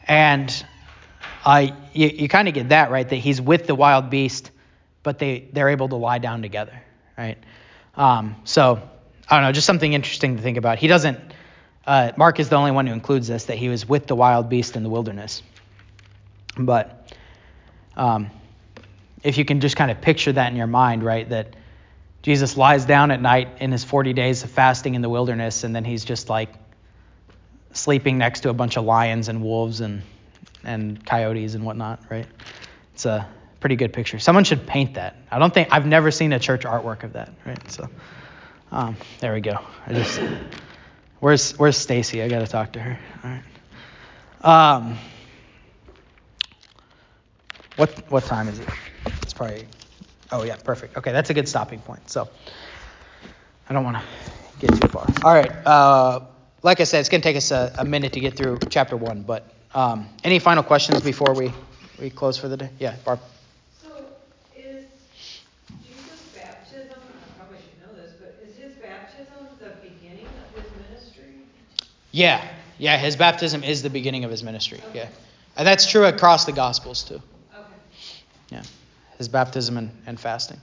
And 0.07 0.65
uh, 1.45 1.69
you, 1.93 2.09
you 2.09 2.29
kind 2.29 2.49
of 2.49 2.55
get 2.55 2.71
that, 2.71 2.91
right? 2.91 3.09
That 3.09 3.17
he's 3.17 3.41
with 3.41 3.67
the 3.67 3.75
wild 3.75 4.11
beast, 4.11 4.51
but 5.03 5.19
they, 5.19 5.49
they're 5.53 5.69
able 5.69 5.89
to 5.89 5.97
lie 5.97 6.19
down 6.19 6.43
together, 6.43 6.81
right? 7.17 7.39
Um, 7.95 8.37
so, 8.45 8.81
I 9.29 9.37
don't 9.37 9.45
know, 9.45 9.53
just 9.53 9.67
something 9.67 9.93
interesting 9.93 10.37
to 10.37 10.43
think 10.43 10.57
about. 10.57 10.79
He 10.79 10.87
doesn't, 10.87 11.19
uh, 11.87 12.13
Mark 12.17 12.41
is 12.41 12.49
the 12.49 12.57
only 12.57 12.71
one 12.71 12.87
who 12.87 12.93
includes 12.93 13.29
this, 13.29 13.45
that 13.45 13.57
he 13.57 13.69
was 13.69 13.89
with 13.89 14.07
the 14.07 14.17
wild 14.17 14.49
beast 14.49 14.77
in 14.77 14.83
the 14.83 14.91
wilderness. 14.91 15.43
But 16.59 17.15
um, 17.97 18.31
if 19.23 19.39
you 19.39 19.45
can 19.45 19.61
just 19.61 19.77
kind 19.77 19.91
of 19.91 20.01
picture 20.01 20.33
that 20.33 20.51
in 20.51 20.57
your 20.57 20.67
mind, 20.67 21.03
right, 21.03 21.29
that 21.29 21.55
Jesus 22.23 22.57
lies 22.57 22.85
down 22.85 23.11
at 23.11 23.21
night 23.21 23.49
in 23.61 23.73
his 23.73 23.85
40 23.85 24.13
days 24.13 24.45
of 24.45 24.51
fasting 24.51 24.95
in 24.95 25.03
the 25.03 25.09
wilderness, 25.09 25.65
and 25.65 25.75
then 25.75 25.85
he's 25.85 26.05
just 26.05 26.29
like 26.29 26.51
sleeping 27.73 28.19
next 28.19 28.41
to 28.41 28.51
a 28.51 28.53
bunch 28.53 28.77
of 28.77 28.85
lions 28.85 29.29
and 29.29 29.43
wolves 29.43 29.81
and 29.81 30.03
and 30.63 31.05
coyotes 31.07 31.55
and 31.55 31.65
whatnot, 31.65 32.03
right? 32.11 32.27
It's 32.95 33.07
a 33.07 33.27
pretty 33.61 33.77
good 33.77 33.93
picture. 33.93 34.19
Someone 34.19 34.45
should 34.45 34.67
paint 34.67 34.95
that. 34.95 35.17
I 35.31 35.39
don't 35.39 35.53
think 35.53 35.69
I've 35.73 35.87
never 35.87 36.11
seen 36.11 36.33
a 36.33 36.39
church 36.39 36.65
artwork 36.65 37.03
of 37.03 37.15
that, 37.15 37.33
right? 37.47 37.71
So 37.71 37.89
um, 38.71 38.97
there 39.21 39.33
we 39.33 39.41
go. 39.41 39.59
I 39.87 39.95
just 39.95 40.21
where's 41.21 41.53
where's 41.59 41.77
Stacy? 41.77 42.23
I 42.23 42.29
got 42.29 42.41
to 42.41 42.47
talk 42.47 42.73
to 42.73 42.81
her. 42.81 42.99
All 43.25 43.31
right. 43.31 44.75
Um, 44.77 44.99
what 47.77 47.91
what 48.11 48.25
time 48.25 48.49
is 48.49 48.59
it? 48.59 48.69
It's 49.31 49.37
probably. 49.39 49.65
Oh 50.33 50.43
yeah, 50.43 50.57
perfect. 50.57 50.97
Okay, 50.97 51.13
that's 51.13 51.31
a 51.31 51.35
good 51.35 51.49
stopping 51.49 51.79
point. 51.83 52.11
So 52.11 52.29
I 53.69 53.73
don't 53.73 53.85
want 53.85 53.97
to 53.99 54.03
get 54.59 54.71
too 54.81 54.89
far. 54.89 55.07
All 55.23 55.33
right. 55.33 55.53
Uh, 55.65 56.23
like 56.65 56.81
I 56.81 56.85
said, 56.85 56.99
it's 56.99 57.09
going 57.09 57.21
to 57.21 57.29
take 57.29 57.37
us 57.37 57.53
a, 57.53 57.73
a 57.79 57.85
minute 57.85 58.13
to 58.15 58.21
get 58.21 58.37
through 58.37 58.59
chapter 58.71 58.97
one, 58.97 59.23
but 59.23 59.47
um, 59.73 60.09
any 60.25 60.41
final 60.41 60.65
questions 60.65 61.01
before 61.01 61.33
we, 61.33 61.53
we 62.01 62.11
close 62.11 62.39
for 62.39 62.49
the 62.49 62.57
day? 62.57 62.71
Yeah, 62.81 62.97
Barb. 63.05 63.21
So 63.81 63.89
is 64.59 64.87
Jesus' 65.87 66.35
baptism, 66.35 66.89
I 66.91 67.39
probably 67.39 67.59
should 67.59 67.79
know 67.87 68.03
this, 68.03 68.15
but 68.19 68.35
is 68.45 68.57
his 68.57 68.75
baptism 68.83 69.47
the 69.61 69.71
beginning 69.81 70.27
of 70.27 70.61
his 70.61 70.73
ministry? 70.89 71.25
Yeah, 72.11 72.45
yeah, 72.79 72.99
his 72.99 73.15
baptism 73.15 73.63
is 73.63 73.81
the 73.85 73.91
beginning 73.91 74.25
of 74.25 74.33
his 74.33 74.43
ministry. 74.43 74.79
Okay. 74.91 74.99
Yeah. 74.99 75.09
And 75.57 75.69
that's 75.69 75.89
true 75.89 76.05
across 76.07 76.47
the 76.47 76.53
Gospels 76.53 77.05
too. 77.05 77.15
Okay. 77.15 77.23
Yeah, 78.51 78.63
his 79.21 79.29
baptism 79.29 79.77
and, 79.77 79.91
and 80.07 80.19
fasting. 80.19 80.59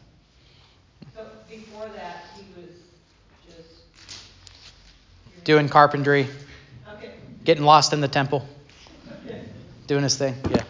So 1.15 1.27
before 1.47 1.87
that, 1.95 2.23
he 2.35 2.43
was 2.59 2.71
just 3.45 3.69
doing 5.43 5.69
carpentry, 5.69 6.27
okay. 6.95 7.11
getting 7.43 7.63
lost 7.63 7.93
in 7.93 8.01
the 8.01 8.07
temple, 8.07 8.43
okay. 9.23 9.43
doing 9.85 10.01
his 10.01 10.17
thing. 10.17 10.33
Yeah. 10.49 10.63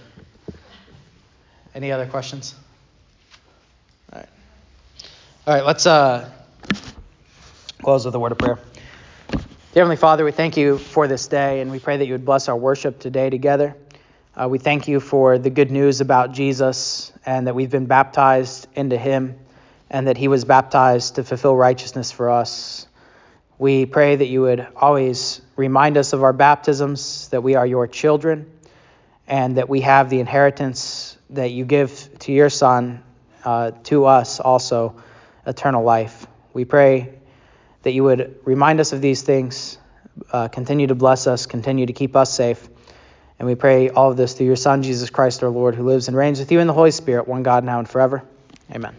Any 1.73 1.93
other 1.93 2.05
questions? 2.05 2.55
All 4.11 4.19
right. 4.19 4.29
All 5.47 5.53
right, 5.53 5.65
let's 5.65 5.85
uh, 5.85 6.29
close 7.81 8.03
with 8.03 8.13
a 8.15 8.19
word 8.19 8.33
of 8.33 8.37
prayer. 8.37 8.59
Heavenly 9.73 9.95
Father, 9.95 10.25
we 10.25 10.33
thank 10.33 10.57
you 10.57 10.77
for 10.77 11.07
this 11.07 11.25
day, 11.27 11.61
and 11.61 11.71
we 11.71 11.79
pray 11.79 11.95
that 11.95 12.05
you 12.05 12.15
would 12.15 12.25
bless 12.25 12.49
our 12.49 12.57
worship 12.57 12.99
today 12.99 13.29
together. 13.29 13.77
Uh, 14.39 14.47
we 14.47 14.59
thank 14.59 14.87
you 14.87 14.99
for 14.99 15.39
the 15.39 15.49
good 15.49 15.71
news 15.71 15.99
about 15.99 16.31
Jesus 16.31 17.11
and 17.25 17.47
that 17.47 17.55
we've 17.55 17.71
been 17.71 17.87
baptized 17.87 18.67
into 18.75 18.95
him 18.95 19.35
and 19.89 20.07
that 20.07 20.15
he 20.15 20.27
was 20.27 20.45
baptized 20.45 21.15
to 21.15 21.23
fulfill 21.23 21.55
righteousness 21.55 22.11
for 22.11 22.29
us. 22.29 22.85
We 23.57 23.87
pray 23.87 24.15
that 24.15 24.27
you 24.27 24.41
would 24.41 24.67
always 24.75 25.41
remind 25.55 25.97
us 25.97 26.13
of 26.13 26.21
our 26.21 26.33
baptisms, 26.33 27.29
that 27.29 27.41
we 27.41 27.55
are 27.55 27.65
your 27.65 27.87
children, 27.87 28.51
and 29.25 29.57
that 29.57 29.69
we 29.69 29.81
have 29.81 30.11
the 30.11 30.19
inheritance 30.19 31.17
that 31.31 31.49
you 31.49 31.65
give 31.65 32.19
to 32.19 32.31
your 32.31 32.51
Son, 32.51 33.03
uh, 33.43 33.71
to 33.85 34.05
us 34.05 34.39
also 34.39 35.01
eternal 35.47 35.83
life. 35.83 36.27
We 36.53 36.63
pray 36.63 37.17
that 37.81 37.91
you 37.91 38.03
would 38.03 38.39
remind 38.43 38.81
us 38.81 38.93
of 38.93 39.01
these 39.01 39.23
things, 39.23 39.79
uh, 40.31 40.47
continue 40.49 40.85
to 40.85 40.95
bless 40.95 41.25
us, 41.25 41.47
continue 41.47 41.87
to 41.87 41.93
keep 41.93 42.15
us 42.15 42.31
safe. 42.31 42.69
And 43.39 43.47
we 43.47 43.55
pray 43.55 43.89
all 43.89 44.11
of 44.11 44.17
this 44.17 44.33
through 44.33 44.47
your 44.47 44.55
Son, 44.55 44.83
Jesus 44.83 45.09
Christ 45.09 45.43
our 45.43 45.49
Lord, 45.49 45.75
who 45.75 45.83
lives 45.83 46.07
and 46.07 46.17
reigns 46.17 46.39
with 46.39 46.51
you 46.51 46.59
in 46.59 46.67
the 46.67 46.73
Holy 46.73 46.91
Spirit, 46.91 47.27
one 47.27 47.43
God 47.43 47.63
now 47.63 47.79
and 47.79 47.87
forever. 47.87 48.23
Amen. 48.73 48.95